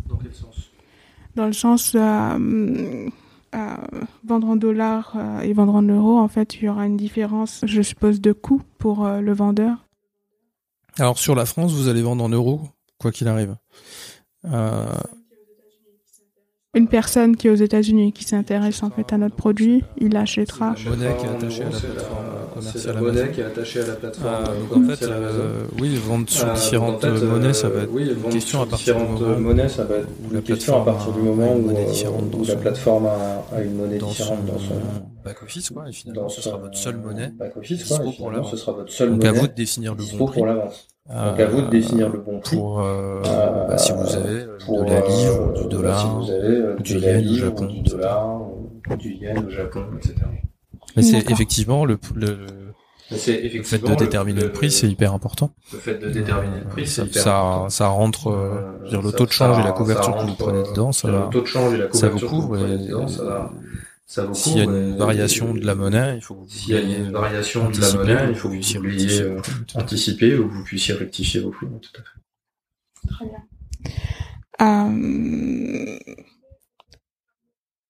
Dans 0.08 0.18
quel 0.18 0.36
sens? 0.36 0.70
Dans 1.36 1.48
le 1.48 1.54
sens 1.54 1.94
euh, 1.96 3.10
euh, 3.56 3.76
vendre 4.26 4.48
en 4.48 4.56
dollars 4.56 5.14
euh, 5.16 5.42
et 5.42 5.54
vendre 5.54 5.76
en 5.76 5.82
euros, 5.82 6.18
en 6.18 6.28
fait, 6.28 6.56
il 6.56 6.64
y 6.64 6.70
aura 6.70 6.86
une 6.86 6.98
différence, 6.98 7.62
je 7.66 7.82
suppose, 7.82 8.22
de 8.22 8.32
coût 8.32 8.62
pour 8.78 9.08
le 9.08 9.34
vendeur. 9.34 9.86
Alors 10.98 11.20
sur 11.20 11.36
la 11.36 11.46
France, 11.46 11.74
vous 11.74 11.90
allez 11.90 12.02
vendre 12.02 12.24
en 12.24 12.30
euros, 12.30 12.62
quoi 12.98 13.12
qu'il 13.12 13.28
arrive. 13.28 13.56
Une 16.76 16.90
personne 16.90 17.38
qui 17.38 17.48
est 17.48 17.50
aux 17.50 17.56
États-Unis 17.56 18.12
qui 18.12 18.26
s'intéresse 18.26 18.84
en 18.84 18.90
fait 18.90 19.14
à 19.14 19.18
notre 19.18 19.36
produit, 19.36 19.82
il 19.98 20.18
achètera. 20.18 20.76
La 20.84 20.92
monnaie 20.92 21.16
qui 21.18 21.26
est 21.26 21.30
attachée 21.30 21.64
à 21.64 21.70
la 21.70 21.80
plateforme 21.80 22.28
commerciale. 22.54 22.94
La 22.94 23.02
monnaie 23.02 23.32
qui 23.32 23.40
est 23.40 23.44
attachée 23.44 23.80
à 23.80 23.88
la 23.88 23.94
plateforme. 23.96 24.44
donc 24.44 24.92
en 24.92 24.96
fait, 24.96 25.10
oui, 25.80 25.96
vendre 25.96 26.30
sur 26.30 26.54
différentes 26.54 27.06
monnaies, 27.06 27.54
ça 27.54 27.70
va 27.70 27.84
être 27.84 27.92
une 27.94 28.30
question 28.30 28.62
à 28.62 28.66
partir 28.66 28.96
du 28.96 29.06
moment 29.06 29.40
monnaies, 29.40 29.70
ça 29.70 29.84
va 29.86 29.96
être 29.96 30.10
une 30.32 30.42
question 30.42 30.82
à 30.82 30.86
partir 30.86 31.14
du 31.14 31.22
moment 31.22 31.56
où, 31.56 32.46
la 32.46 32.56
plateforme 32.58 33.08
a, 33.08 33.62
une 33.62 33.76
monnaie 33.76 33.98
différente 33.98 34.46
dans 34.46 34.60
son 34.60 34.76
back 35.24 35.44
office, 35.44 35.70
quoi. 35.70 35.88
Et 35.88 35.94
finalement, 35.94 36.28
ce 36.28 36.42
sera 36.42 36.58
votre 36.58 36.78
seule 36.78 36.98
monnaie. 36.98 37.32
Back 37.40 37.56
office, 37.56 37.86
quoi. 37.88 38.00
ce 38.52 38.58
sera 38.58 38.74
votre 38.74 38.92
seule 38.92 39.12
monnaie. 39.12 39.24
Donc 39.24 39.38
à 39.38 39.40
vous 39.40 39.48
de 39.48 39.54
définir 39.54 39.96
le 39.96 40.04
bon 40.18 40.26
prix. 40.26 40.42
Donc 41.08 41.40
à 41.40 41.46
vous 41.46 41.62
de 41.62 41.70
définir 41.70 42.10
le 42.10 42.20
bon 42.20 42.40
prix. 42.40 42.58
Pour, 42.58 42.80
euh, 42.80 43.22
euh, 43.26 43.68
bah, 43.68 43.78
si 43.78 43.92
vous 43.92 44.16
avez 44.16 44.46
pour, 44.66 44.86
de 44.86 44.90
la 44.90 45.02
livre, 45.02 45.54
du 45.54 45.68
dollar, 45.68 46.02
si 46.02 46.08
vous 46.08 46.32
avez, 46.32 46.82
du 46.82 46.98
yen 46.98 47.30
au 47.30 47.36
Japon, 47.36 47.66
du 47.68 47.82
dollar, 47.82 48.42
du 48.98 49.14
yen 49.14 49.46
au 49.46 49.50
Japon, 49.50 49.86
etc. 49.98 50.16
Mais 50.96 51.04
c'est 51.04 51.30
effectivement 51.30 51.86
le, 51.86 52.00
le, 52.16 52.48
le 53.12 53.18
fait 53.18 53.78
de 53.78 53.94
déterminer 53.94 54.42
le, 54.42 54.52
prix, 54.52 54.72
c'est 54.72 54.88
hyper 54.88 55.14
important. 55.14 55.52
Le 55.74 55.78
fait 55.78 56.00
de 56.00 56.10
déterminer 56.10 56.62
le 56.64 56.70
prix, 56.70 56.88
c'est 56.88 57.04
hyper 57.04 57.22
ça, 57.22 57.40
important. 57.40 57.70
Ça 57.70 57.88
rentre, 57.88 58.28
euh, 58.32 58.90
dire 58.90 59.04
le 59.04 59.12
taux 59.12 59.28
de 59.28 59.32
change 59.32 59.60
et 59.60 59.64
la 59.64 59.74
couverture 59.74 60.18
que 60.18 60.26
vous 60.26 60.36
prenez 60.36 60.64
dedans, 60.64 60.92
ça, 60.92 61.08
le 61.10 61.30
taux 61.30 61.42
de 61.42 61.46
change 61.46 61.76
et 61.76 61.78
la 61.78 61.88
couverture 61.88 62.20
ça 62.20 62.26
vous 62.26 62.28
couvre. 62.28 62.58
Et, 62.58 63.10
ça, 63.10 63.52
s'il 64.06 64.58
y 64.58 64.62
a 64.62 64.64
une 64.64 64.98
variation 64.98 65.54
de 65.54 65.66
la 65.66 65.76
monnaie, 65.76 66.16
il 66.16 66.22
faut 66.22 66.36
que 66.36 66.42
vous 66.42 66.50
s'il 66.50 66.74
y 66.74 66.78
a 66.78 66.82
une 66.82 67.12
variation 67.12 67.70
de 67.70 67.80
la 67.80 67.94
monnaie, 67.94 68.26
il 68.30 68.36
faut 68.36 68.50
que 68.50 68.54
vous 68.56 68.82
puissiez 68.82 69.22
euh, 69.22 69.42
anticiper 69.74 70.36
ou 70.36 70.48
que 70.48 70.54
vous 70.54 70.64
puissiez 70.64 70.94
rectifier 70.94 71.40
vos 71.42 71.52
flux. 71.52 71.68
Tout 71.82 72.02
à 72.02 72.04
fait. 72.04 73.16
Très 73.16 73.26
bien. 73.26 73.44
Euh... 74.62 75.98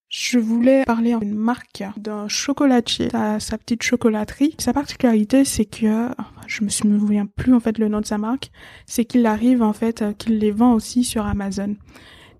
Je 0.08 0.40
voulais 0.40 0.86
parler 0.86 1.14
d'une 1.20 1.36
marque 1.36 1.84
d'un 1.98 2.30
chocolatier, 2.30 3.10
sa, 3.10 3.42
sa, 3.42 3.58
petite 3.58 3.84
chocolaterie. 3.84 4.56
Sa 4.60 4.72
particularité, 4.72 5.44
c'est 5.44 5.66
que 5.66 6.08
je 6.48 6.64
me 6.64 6.70
souviens 6.70 7.26
plus 7.26 7.54
en 7.54 7.60
fait 7.60 7.78
le 7.78 7.90
nom 7.90 8.00
de 8.00 8.06
sa 8.06 8.18
marque, 8.18 8.50
c'est 8.86 9.04
qu'il 9.04 9.26
arrive 9.26 9.62
en 9.62 9.74
fait 9.74 10.06
qu'il 10.18 10.40
les 10.40 10.52
vend 10.52 10.74
aussi 10.74 11.04
sur 11.04 11.26
Amazon 11.26 11.76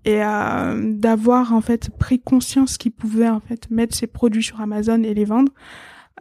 et 0.06 0.22
euh, 0.22 0.92
d'avoir 0.94 1.52
en 1.52 1.60
fait 1.60 1.90
pris 1.90 2.20
conscience 2.20 2.78
qu'ils 2.78 2.92
pouvaient 2.92 3.28
en 3.28 3.40
fait 3.40 3.68
mettre 3.70 3.94
ces 3.94 4.06
produits 4.06 4.44
sur 4.44 4.60
Amazon 4.60 5.02
et 5.02 5.12
les 5.12 5.24
vendre. 5.24 5.52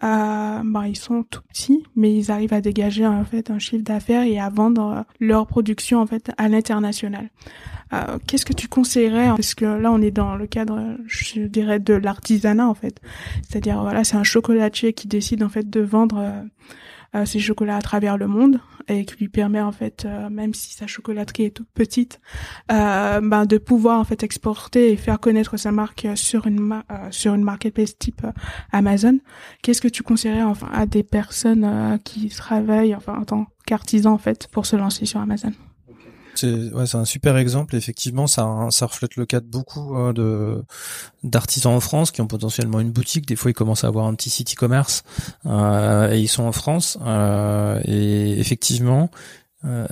Euh, 0.04 0.62
bah, 0.66 0.88
ils 0.90 0.98
sont 0.98 1.24
tout 1.24 1.42
petits, 1.48 1.86
mais 1.96 2.14
ils 2.14 2.30
arrivent 2.30 2.54
à 2.54 2.60
dégager 2.60 3.08
en 3.08 3.24
fait 3.24 3.50
un 3.50 3.60
chiffre 3.60 3.84
d'affaires 3.84 4.24
et 4.24 4.40
à 4.40 4.50
vendre 4.50 4.84
euh, 4.84 5.02
leur 5.22 5.48
production 5.48 6.02
en 6.02 6.06
fait 6.06 6.32
à 6.38 6.50
l'international. 6.50 7.30
Euh, 7.94 8.18
Qu'est-ce 8.28 8.46
que 8.46 8.54
tu 8.54 8.68
conseillerais 8.68 9.30
Parce 9.30 9.54
que 9.54 9.66
là, 9.66 9.92
on 9.92 10.02
est 10.02 10.12
dans 10.12 10.36
le 10.36 10.48
cadre, 10.48 10.98
je 11.06 11.42
dirais, 11.42 11.80
de 11.80 11.94
l'artisanat 11.94 12.68
en 12.68 12.74
fait. 12.74 13.00
C'est-à-dire 13.48 13.82
voilà, 13.82 14.04
c'est 14.04 14.18
un 14.18 14.24
chocolatier 14.24 14.92
qui 14.92 15.08
décide 15.08 15.44
en 15.44 15.50
fait 15.50 15.70
de 15.70 15.80
vendre 15.80 16.18
euh, 16.20 16.42
ses 17.24 17.40
chocolats 17.40 17.78
à 17.78 17.82
travers 17.82 18.18
le 18.18 18.28
monde 18.28 18.60
et 18.88 19.06
qui 19.06 19.16
lui 19.16 19.30
permet 19.30 19.62
en 19.62 19.72
fait, 19.72 20.06
euh, 20.06 20.30
même 20.30 20.54
si 20.54 20.74
sa 20.74 20.88
chocolaterie 20.88 21.46
est 21.46 21.52
toute 21.52 21.70
petite, 21.74 22.20
euh, 22.72 23.20
ben, 23.22 23.46
de 23.46 23.58
pouvoir 23.58 24.00
en 24.00 24.04
fait 24.04 24.24
exporter 24.24 24.92
et 24.92 24.96
faire 24.96 25.20
connaître 25.20 25.58
sa 25.58 25.72
marque 25.72 26.08
sur 26.16 26.48
une 26.48 26.84
sur 27.12 27.34
une 27.34 27.44
marketplace 27.44 27.98
type 27.98 28.26
Amazon. 28.72 29.20
Qu'est-ce 29.62 29.82
que 29.82 29.88
tu 29.88 30.04
conseillerais 30.04 30.44
enfin 30.44 30.70
à 30.74 30.86
des 30.86 31.04
personnes 31.04 32.00
qui 32.04 32.30
travaillent 32.30 32.96
enfin 32.96 33.18
en 33.20 33.26
tant 33.26 33.48
qu'artisans 33.66 34.14
en 34.14 34.18
fait 34.18 34.48
pour 34.52 34.66
se 34.66 34.76
lancer 34.76 35.06
sur 35.06 35.20
Amazon? 35.20 35.52
C'est 36.36 36.96
un 36.96 37.06
super 37.06 37.38
exemple. 37.38 37.76
Effectivement, 37.76 38.28
ça 38.28 38.46
reflète 38.82 39.16
le 39.16 39.26
cas 39.26 39.40
de 39.40 39.46
beaucoup 39.46 39.96
hein, 39.96 40.14
de 40.14 40.64
d'artisans 41.24 41.74
en 41.74 41.80
France 41.80 42.12
qui 42.12 42.22
ont 42.22 42.28
potentiellement 42.28 42.80
une 42.80 42.92
boutique. 42.92 43.28
Des 43.28 43.36
fois, 43.36 43.52
ils 43.52 43.56
commencent 43.56 43.84
à 43.84 43.88
avoir 43.88 44.06
un 44.06 44.16
petit 44.16 44.30
site 44.30 44.54
e-commerce 44.54 45.04
euh, 45.46 46.12
et 46.12 46.20
ils 46.20 46.28
sont 46.28 46.44
en 46.44 46.52
France. 46.52 46.98
Euh, 47.06 47.82
et 47.86 48.40
effectivement, 48.40 49.10
euh, 49.64 49.88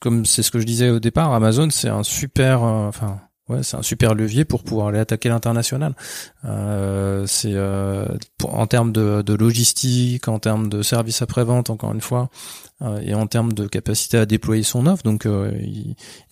comme 0.00 0.24
c'est 0.24 0.42
ce 0.42 0.50
que 0.50 0.58
je 0.58 0.66
disais 0.66 0.90
au 0.90 1.00
départ, 1.00 1.32
Amazon 1.32 1.68
c'est 1.70 1.88
un 1.88 2.02
super, 2.02 2.62
enfin 2.62 3.20
Ouais, 3.48 3.62
c'est 3.62 3.76
un 3.76 3.82
super 3.82 4.14
levier 4.14 4.44
pour 4.44 4.64
pouvoir 4.64 4.88
aller 4.88 4.98
attaquer 4.98 5.28
l'international. 5.28 5.94
Euh, 6.44 7.26
c'est 7.26 7.54
euh, 7.54 8.06
en 8.42 8.66
termes 8.66 8.90
de, 8.90 9.22
de, 9.22 9.34
logistique, 9.34 10.26
en 10.26 10.40
termes 10.40 10.68
de 10.68 10.82
service 10.82 11.22
après 11.22 11.44
vente, 11.44 11.70
encore 11.70 11.92
une 11.92 12.00
fois, 12.00 12.28
euh, 12.82 13.00
et 13.02 13.14
en 13.14 13.28
termes 13.28 13.52
de 13.52 13.68
capacité 13.68 14.18
à 14.18 14.26
déployer 14.26 14.64
son 14.64 14.86
offre. 14.86 15.04
Donc, 15.04 15.26
euh, 15.26 15.52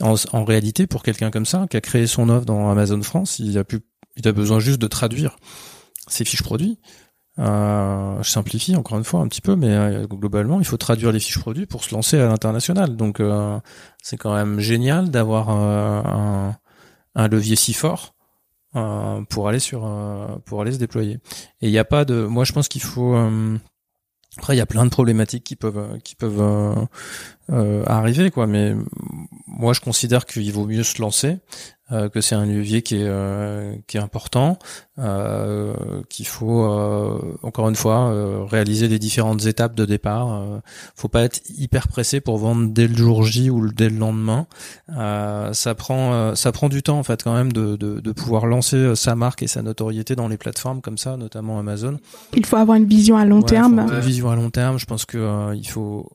en, 0.00 0.16
en, 0.32 0.44
réalité, 0.44 0.88
pour 0.88 1.04
quelqu'un 1.04 1.30
comme 1.30 1.46
ça 1.46 1.66
qui 1.70 1.76
a 1.76 1.80
créé 1.80 2.08
son 2.08 2.28
offre 2.28 2.46
dans 2.46 2.68
Amazon 2.68 3.00
France, 3.02 3.38
il 3.38 3.56
a 3.58 3.64
pu, 3.64 3.80
il 4.16 4.26
a 4.26 4.32
besoin 4.32 4.58
juste 4.58 4.80
de 4.80 4.88
traduire 4.88 5.36
ses 6.08 6.24
fiches 6.24 6.42
produits. 6.42 6.78
Euh, 7.40 8.22
je 8.22 8.30
simplifie 8.30 8.76
encore 8.76 8.96
une 8.98 9.04
fois 9.04 9.20
un 9.20 9.28
petit 9.28 9.40
peu, 9.40 9.56
mais 9.56 9.70
euh, 9.70 10.06
globalement, 10.06 10.60
il 10.60 10.66
faut 10.66 10.76
traduire 10.76 11.10
les 11.10 11.18
fiches 11.18 11.38
produits 11.38 11.66
pour 11.66 11.82
se 11.82 11.94
lancer 11.94 12.18
à 12.18 12.26
l'international. 12.28 12.96
Donc, 12.96 13.20
euh, 13.20 13.58
c'est 14.02 14.16
quand 14.16 14.34
même 14.34 14.60
génial 14.60 15.10
d'avoir 15.10 15.50
un, 15.50 16.56
un, 17.14 17.28
levier 17.28 17.56
si 17.56 17.72
fort 17.72 18.14
pour 19.28 19.48
aller 19.48 19.60
sur 19.60 19.88
pour 20.44 20.60
aller 20.60 20.72
se 20.72 20.78
déployer. 20.78 21.18
Et 21.60 21.68
il 21.68 21.70
n'y 21.70 21.78
a 21.78 21.84
pas 21.84 22.04
de, 22.04 22.24
moi, 22.24 22.44
je 22.44 22.52
pense 22.52 22.68
qu'il 22.68 22.82
faut 22.82 23.14
après, 24.36 24.56
il 24.56 24.58
y 24.58 24.62
a 24.62 24.66
plein 24.66 24.84
de 24.84 24.90
problématiques 24.90 25.44
qui 25.44 25.56
peuvent 25.56 25.98
qui 26.02 26.16
peuvent 26.16 26.86
arriver, 27.48 28.30
quoi. 28.30 28.46
Mais 28.46 28.74
moi, 29.46 29.72
je 29.72 29.80
considère 29.80 30.26
qu'il 30.26 30.52
vaut 30.52 30.66
mieux 30.66 30.82
se 30.82 31.00
lancer 31.00 31.38
euh, 31.92 32.08
que 32.08 32.22
c'est 32.22 32.34
un 32.34 32.46
levier 32.46 32.80
qui 32.80 32.96
est 32.96 33.04
euh, 33.06 33.74
qui 33.86 33.98
est 33.98 34.00
important, 34.00 34.58
euh, 34.98 35.74
qu'il 36.08 36.26
faut 36.26 36.64
encore 37.42 37.68
une 37.68 37.76
fois 37.76 38.46
réaliser 38.46 38.88
les 38.88 38.98
différentes 38.98 39.44
étapes 39.44 39.74
de 39.74 39.84
départ. 39.84 40.44
faut 40.94 41.08
pas 41.08 41.24
être 41.24 41.42
hyper 41.58 41.88
pressé 41.88 42.20
pour 42.20 42.38
vendre 42.38 42.70
dès 42.72 42.88
le 42.88 42.96
jour 42.96 43.24
J 43.24 43.50
ou 43.50 43.70
dès 43.70 43.90
le 43.90 43.98
lendemain. 43.98 44.46
ça 44.88 45.74
prend 45.74 46.34
ça 46.34 46.52
prend 46.52 46.70
du 46.70 46.82
temps 46.82 46.98
en 46.98 47.02
fait 47.02 47.22
quand 47.22 47.34
même 47.34 47.52
de, 47.52 47.76
de, 47.76 48.00
de 48.00 48.12
pouvoir 48.12 48.46
lancer 48.46 48.96
sa 48.96 49.14
marque 49.14 49.42
et 49.42 49.46
sa 49.46 49.60
notoriété 49.60 50.16
dans 50.16 50.28
les 50.28 50.38
plateformes 50.38 50.80
comme 50.80 50.96
ça, 50.96 51.18
notamment 51.18 51.58
Amazon. 51.58 51.98
Il 52.34 52.46
faut 52.46 52.56
avoir 52.56 52.78
une 52.78 52.86
vision 52.86 53.18
à 53.18 53.26
long 53.26 53.42
terme. 53.42 53.80
Une 53.80 54.00
vision 54.00 54.30
à 54.30 54.36
long 54.36 54.48
terme. 54.48 54.78
Je 54.78 54.86
pense 54.86 55.04
que 55.04 55.54
il 55.54 55.68
faut 55.68 56.08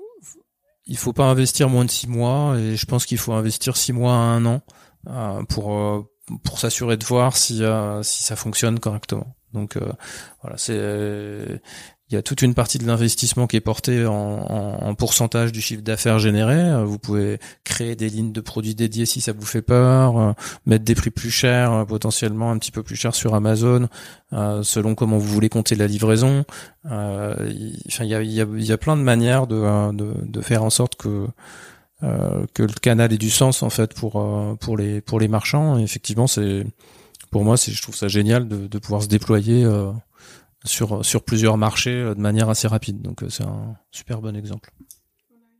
il 0.89 0.97
faut 0.97 1.13
pas 1.13 1.25
investir 1.25 1.69
moins 1.69 1.85
de 1.85 1.91
six 1.91 2.07
mois 2.07 2.57
et 2.57 2.75
je 2.75 2.85
pense 2.85 3.05
qu'il 3.05 3.19
faut 3.19 3.33
investir 3.33 3.77
six 3.77 3.93
mois 3.93 4.13
à 4.13 4.15
un 4.15 4.45
an 4.45 4.61
euh, 5.07 5.43
pour 5.43 5.73
euh, 5.73 6.01
pour 6.43 6.59
s'assurer 6.59 6.97
de 6.97 7.05
voir 7.05 7.37
si 7.37 7.63
euh, 7.63 8.01
si 8.03 8.23
ça 8.23 8.35
fonctionne 8.35 8.79
correctement. 8.79 9.35
Donc 9.53 9.77
voilà, 10.41 10.57
c'est 10.57 11.61
il 12.09 12.15
y 12.15 12.17
a 12.17 12.21
toute 12.21 12.41
une 12.41 12.53
partie 12.53 12.77
de 12.77 12.87
l'investissement 12.87 13.47
qui 13.47 13.55
est 13.55 13.61
portée 13.61 14.05
en, 14.05 14.13
en, 14.13 14.87
en 14.87 14.95
pourcentage 14.95 15.51
du 15.51 15.61
chiffre 15.61 15.81
d'affaires 15.81 16.19
généré. 16.19 16.83
Vous 16.85 16.97
pouvez 16.97 17.39
créer 17.63 17.95
des 17.95 18.09
lignes 18.09 18.31
de 18.31 18.41
produits 18.41 18.75
dédiées 18.75 19.05
si 19.05 19.21
ça 19.21 19.31
vous 19.31 19.45
fait 19.45 19.61
peur, 19.61 20.35
mettre 20.65 20.85
des 20.85 20.95
prix 20.95 21.11
plus 21.11 21.31
chers, 21.31 21.85
potentiellement 21.85 22.51
un 22.51 22.57
petit 22.57 22.71
peu 22.71 22.83
plus 22.83 22.95
chers 22.95 23.15
sur 23.15 23.35
Amazon, 23.35 23.87
selon 24.31 24.95
comment 24.95 25.17
vous 25.17 25.27
voulez 25.27 25.49
compter 25.49 25.75
la 25.75 25.87
livraison. 25.87 26.45
enfin, 26.85 27.35
il 27.45 28.07
y 28.07 28.15
a, 28.15 28.23
y, 28.23 28.71
a, 28.71 28.77
plein 28.77 28.97
de 28.97 29.03
manières 29.03 29.45
de, 29.45 29.91
de, 29.93 30.13
de 30.23 30.41
faire 30.41 30.63
en 30.63 30.69
sorte 30.69 30.95
que 30.95 31.27
euh, 32.01 32.45
que 32.53 32.63
le 32.63 32.71
canal 32.71 33.11
ait 33.11 33.17
du 33.17 33.29
sens 33.29 33.61
en 33.61 33.69
fait 33.69 33.93
pour 33.93 34.21
euh, 34.21 34.55
pour 34.55 34.77
les 34.77 35.01
pour 35.01 35.19
les 35.19 35.27
marchands. 35.27 35.77
Et 35.77 35.83
effectivement, 35.83 36.27
c'est 36.27 36.65
pour 37.29 37.43
moi, 37.43 37.57
c'est 37.57 37.73
je 37.73 37.81
trouve 37.81 37.95
ça 37.95 38.07
génial 38.07 38.47
de, 38.47 38.67
de 38.67 38.79
pouvoir 38.79 39.03
se 39.03 39.07
déployer 39.07 39.65
euh, 39.65 39.91
sur 40.65 41.05
sur 41.05 41.23
plusieurs 41.23 41.57
marchés 41.57 42.03
de 42.03 42.19
manière 42.19 42.49
assez 42.49 42.67
rapide. 42.67 43.01
Donc 43.01 43.23
c'est 43.29 43.43
un 43.43 43.75
super 43.91 44.21
bon 44.21 44.35
exemple. 44.35 44.71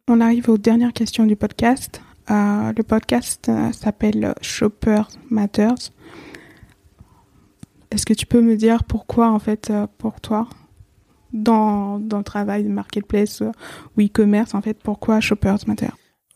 On 0.08 0.22
arrive 0.22 0.50
aux 0.50 0.58
dernières 0.58 0.94
questions 0.94 1.26
du 1.26 1.36
podcast. 1.36 2.02
le 2.30 2.82
podcast 2.82 3.52
s'appelle 3.74 4.34
Shopper 4.42 5.04
Matters. 5.30 5.92
Est-ce 7.92 8.06
que 8.06 8.14
tu 8.14 8.26
peux 8.26 8.42
me 8.42 8.56
dire 8.56 8.84
pourquoi, 8.84 9.32
en 9.32 9.40
fait, 9.40 9.72
pour 9.98 10.22
toi, 10.22 10.48
dans, 11.34 12.00
dans 12.00 12.20
le 12.20 12.24
travail 12.24 12.64
de 12.64 12.70
marketplace 12.70 13.42
ou 13.42 14.02
e-commerce, 14.02 14.54
en 14.54 14.62
fait, 14.62 14.78
pourquoi 14.82 15.20
Shoppers 15.20 15.60
Matter 15.68 15.90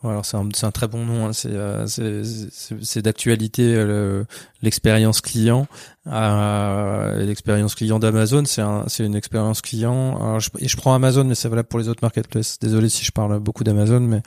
alors 0.09 0.25
c'est 0.25 0.37
un, 0.37 0.49
un, 0.61 0.71
très 0.71 0.87
bon 0.87 1.05
nom, 1.05 1.27
hein. 1.27 1.31
euh, 1.45 1.85
c'est 1.87 3.01
d'actualité 3.01 3.73
euh, 3.75 4.23
l'expérience 4.61 5.21
client. 5.21 5.67
Euh, 6.07 7.23
l'expérience 7.25 7.75
client 7.75 7.99
d'Amazon, 7.99 8.43
c'est 8.45 9.05
une 9.05 9.15
expérience 9.15 9.61
client. 9.61 10.17
Alors 10.17 10.39
je, 10.39 10.49
je 10.61 10.77
prends 10.77 10.93
Amazon, 10.93 11.23
mais 11.23 11.35
c'est 11.35 11.49
valable 11.49 11.67
pour 11.67 11.79
les 11.79 11.89
autres 11.89 12.03
marketplaces. 12.03 12.59
Désolé 12.59 12.89
si 12.89 13.05
je 13.05 13.11
parle 13.11 13.39
beaucoup 13.39 13.63
d'Amazon, 13.63 14.01
mais 14.01 14.21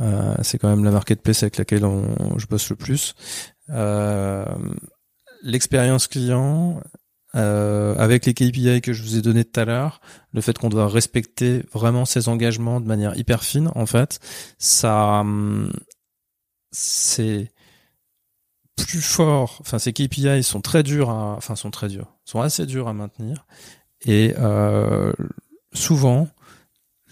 euh, 0.00 0.34
c'est 0.42 0.58
quand 0.58 0.68
même 0.68 0.84
la 0.84 0.90
marketplace 0.90 1.42
avec 1.42 1.58
laquelle 1.58 1.84
on, 1.84 2.38
je 2.38 2.46
bosse 2.46 2.70
le 2.70 2.76
plus. 2.76 3.14
l'expérience 5.42 6.08
client, 6.08 6.80
euh, 7.34 7.94
avec 7.96 8.24
les 8.26 8.34
KPI 8.34 8.80
que 8.80 8.92
je 8.92 9.02
vous 9.02 9.16
ai 9.16 9.22
donné 9.22 9.44
tout 9.44 9.60
à 9.60 9.64
l'heure, 9.64 10.00
le 10.32 10.40
fait 10.40 10.56
qu'on 10.56 10.68
doit 10.68 10.88
respecter 10.88 11.62
vraiment 11.72 12.04
ses 12.04 12.28
engagements 12.28 12.80
de 12.80 12.86
manière 12.86 13.16
hyper 13.16 13.44
fine, 13.44 13.70
en 13.74 13.86
fait, 13.86 14.18
ça, 14.58 15.20
hum, 15.20 15.72
c'est 16.70 17.50
plus 18.76 19.02
fort. 19.02 19.58
Enfin, 19.60 19.78
ces 19.78 19.92
KPI 19.92 20.42
sont 20.42 20.60
très 20.60 20.82
durs 20.82 21.10
à, 21.10 21.34
enfin, 21.36 21.56
sont 21.56 21.70
très 21.70 21.88
durs, 21.88 22.16
sont 22.24 22.40
assez 22.40 22.64
durs 22.66 22.88
à 22.88 22.94
maintenir. 22.94 23.46
Et 24.06 24.34
euh, 24.38 25.12
souvent, 25.74 26.28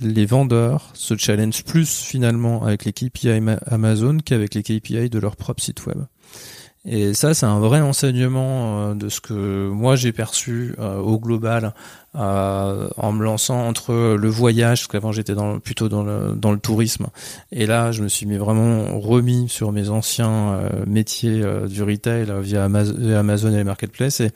les 0.00 0.26
vendeurs 0.26 0.90
se 0.94 1.16
challengent 1.16 1.64
plus 1.64 2.02
finalement 2.02 2.64
avec 2.64 2.84
les 2.84 2.92
KPI 2.92 3.30
Amazon 3.66 4.18
qu'avec 4.18 4.54
les 4.54 4.62
KPI 4.62 5.10
de 5.10 5.18
leur 5.18 5.36
propre 5.36 5.62
site 5.62 5.84
web. 5.86 5.98
Et 6.88 7.14
ça, 7.14 7.34
c'est 7.34 7.46
un 7.46 7.58
vrai 7.58 7.80
enseignement 7.80 8.90
euh, 8.90 8.94
de 8.94 9.08
ce 9.08 9.20
que 9.20 9.68
moi 9.68 9.96
j'ai 9.96 10.12
perçu 10.12 10.72
euh, 10.78 10.98
au 10.98 11.18
global 11.18 11.74
euh, 12.14 12.88
en 12.96 13.10
me 13.10 13.24
lançant 13.24 13.66
entre 13.66 14.14
le 14.14 14.28
voyage, 14.28 14.82
parce 14.82 14.86
qu'avant 14.86 15.10
j'étais 15.10 15.34
plutôt 15.64 15.88
dans 15.88 16.04
le, 16.04 16.34
dans 16.36 16.52
le 16.52 16.60
tourisme, 16.60 17.08
et 17.50 17.66
là 17.66 17.90
je 17.90 18.04
me 18.04 18.08
suis 18.08 18.24
mis 18.24 18.36
vraiment 18.36 19.00
remis 19.00 19.48
sur 19.48 19.72
mes 19.72 19.90
anciens 19.90 20.60
métiers 20.86 21.44
du 21.68 21.82
retail 21.82 22.32
via 22.40 22.64
Amazon 22.64 23.52
et 23.52 23.56
les 23.56 23.64
marketplaces. 23.64 24.20
Et 24.20 24.30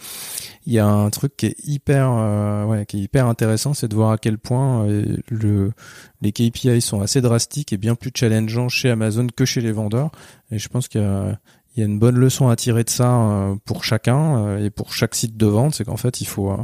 il 0.66 0.74
y 0.74 0.78
a 0.78 0.86
un 0.86 1.08
truc 1.08 1.38
qui 1.38 1.46
est 1.46 1.56
hyper, 1.64 2.66
qui 2.86 2.98
est 2.98 3.00
hyper 3.00 3.26
intéressant, 3.26 3.72
c'est 3.72 3.88
de 3.88 3.94
voir 3.94 4.10
à 4.10 4.18
quel 4.18 4.36
point 4.36 4.86
le, 5.30 5.72
les 6.20 6.32
KPI 6.32 6.82
sont 6.82 7.00
assez 7.00 7.22
drastiques 7.22 7.72
et 7.72 7.78
bien 7.78 7.94
plus 7.94 8.10
challengeants 8.14 8.68
chez 8.68 8.90
Amazon 8.90 9.26
que 9.34 9.46
chez 9.46 9.62
les 9.62 9.72
vendeurs. 9.72 10.10
Et 10.50 10.58
je 10.58 10.68
pense 10.68 10.88
qu'il 10.88 11.00
y 11.00 11.04
a 11.04 11.38
il 11.74 11.80
y 11.80 11.82
a 11.82 11.86
une 11.86 11.98
bonne 11.98 12.16
leçon 12.16 12.48
à 12.48 12.56
tirer 12.56 12.84
de 12.84 12.90
ça 12.90 13.14
euh, 13.14 13.54
pour 13.64 13.84
chacun 13.84 14.38
euh, 14.38 14.64
et 14.64 14.70
pour 14.70 14.92
chaque 14.92 15.14
site 15.14 15.36
de 15.36 15.46
vente, 15.46 15.74
c'est 15.74 15.84
qu'en 15.84 15.96
fait 15.96 16.20
il 16.20 16.26
faut 16.26 16.50
euh, 16.50 16.56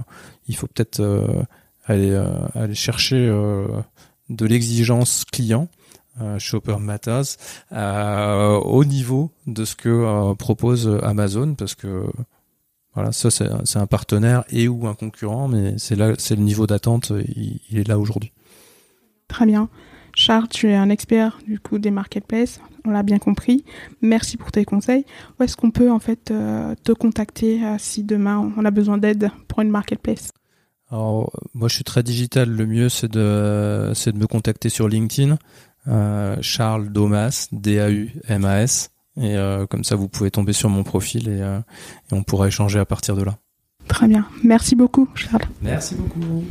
il 0.48 0.56
faut 0.56 0.66
peut-être 0.66 1.02
aller 1.86 2.14
aller 2.54 2.74
chercher 2.74 3.16
de 4.28 4.46
l'exigence 4.46 5.24
client 5.24 5.68
Shopper 6.38 6.78
Matters 6.78 7.36
au 7.72 8.84
niveau 8.84 9.30
de 9.46 9.64
ce 9.64 9.74
que 9.74 10.34
propose 10.34 10.88
Amazon 11.02 11.54
parce 11.54 11.74
que 11.74 12.04
voilà 12.94 13.10
ça 13.10 13.30
c'est 13.30 13.76
un 13.76 13.86
partenaire 13.86 14.44
et 14.50 14.68
ou 14.68 14.86
un 14.86 14.94
concurrent 14.94 15.48
mais 15.48 15.74
c'est 15.78 15.96
là 15.96 16.12
c'est 16.18 16.36
le 16.36 16.42
niveau 16.42 16.68
d'attente 16.68 17.12
il, 17.36 17.60
il 17.70 17.78
est 17.78 17.88
là 17.88 17.98
aujourd'hui. 17.98 18.32
Très 19.26 19.46
bien. 19.46 19.68
Charles, 20.14 20.48
tu 20.48 20.70
es 20.70 20.74
un 20.74 20.88
expert 20.88 21.38
du 21.46 21.60
coup 21.60 21.78
des 21.78 21.90
marketplaces, 21.90 22.60
on 22.86 22.90
l'a 22.90 23.02
bien 23.02 23.18
compris. 23.18 23.64
Merci 24.00 24.36
pour 24.36 24.52
tes 24.52 24.64
conseils. 24.64 25.04
Où 25.38 25.42
est-ce 25.42 25.56
qu'on 25.56 25.70
peut 25.70 25.90
en 25.90 25.98
fait 25.98 26.30
euh, 26.30 26.74
te 26.82 26.92
contacter 26.92 27.62
euh, 27.64 27.76
si 27.78 28.04
demain 28.04 28.52
on 28.56 28.64
a 28.64 28.70
besoin 28.70 28.98
d'aide 28.98 29.30
pour 29.48 29.60
une 29.60 29.70
marketplace? 29.70 30.32
Alors 30.90 31.32
moi 31.52 31.68
je 31.68 31.74
suis 31.74 31.84
très 31.84 32.02
digital, 32.02 32.48
le 32.48 32.66
mieux 32.66 32.88
c'est 32.88 33.10
de 33.10 33.92
c'est 33.94 34.12
de 34.12 34.18
me 34.18 34.26
contacter 34.26 34.68
sur 34.68 34.88
LinkedIn, 34.88 35.36
euh, 35.88 36.36
Charles 36.40 36.90
Domas, 36.90 37.48
D 37.50 37.80
A 37.80 37.90
U 37.90 38.12
M 38.28 38.44
A 38.44 38.62
S 38.62 38.90
et 39.20 39.34
comme 39.70 39.82
ça 39.82 39.96
vous 39.96 40.08
pouvez 40.08 40.30
tomber 40.30 40.52
sur 40.52 40.68
mon 40.68 40.84
profil 40.84 41.28
et, 41.28 41.40
et 41.40 42.14
on 42.14 42.22
pourra 42.22 42.48
échanger 42.48 42.78
à 42.78 42.84
partir 42.84 43.16
de 43.16 43.22
là. 43.22 43.38
Très 43.88 44.08
bien. 44.08 44.26
Merci 44.44 44.76
beaucoup 44.76 45.08
Charles. 45.14 45.46
Merci 45.62 45.94
beaucoup. 45.94 46.44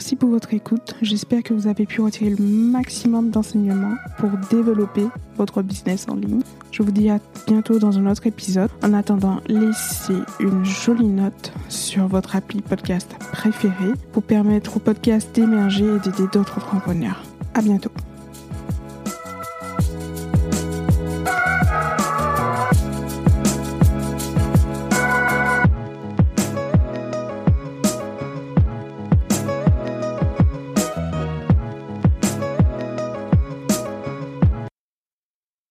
Merci 0.00 0.16
pour 0.16 0.30
votre 0.30 0.54
écoute. 0.54 0.96
J'espère 1.02 1.42
que 1.42 1.52
vous 1.52 1.66
avez 1.66 1.84
pu 1.84 2.00
retirer 2.00 2.30
le 2.30 2.42
maximum 2.42 3.28
d'enseignements 3.28 3.96
pour 4.16 4.30
développer 4.50 5.04
votre 5.36 5.60
business 5.60 6.06
en 6.08 6.14
ligne. 6.14 6.40
Je 6.72 6.82
vous 6.82 6.90
dis 6.90 7.10
à 7.10 7.18
bientôt 7.46 7.78
dans 7.78 7.98
un 7.98 8.10
autre 8.10 8.26
épisode. 8.26 8.70
En 8.82 8.94
attendant, 8.94 9.42
laissez 9.46 10.16
une 10.40 10.64
jolie 10.64 11.06
note 11.06 11.52
sur 11.68 12.08
votre 12.08 12.34
appli 12.34 12.62
podcast 12.62 13.14
préféré 13.32 13.92
pour 14.12 14.22
permettre 14.22 14.78
au 14.78 14.80
podcast 14.80 15.28
d'émerger 15.34 15.84
et 15.84 15.98
d'aider 15.98 16.24
d'autres 16.32 16.56
entrepreneurs. 16.56 17.22
À 17.52 17.60
bientôt. 17.60 17.90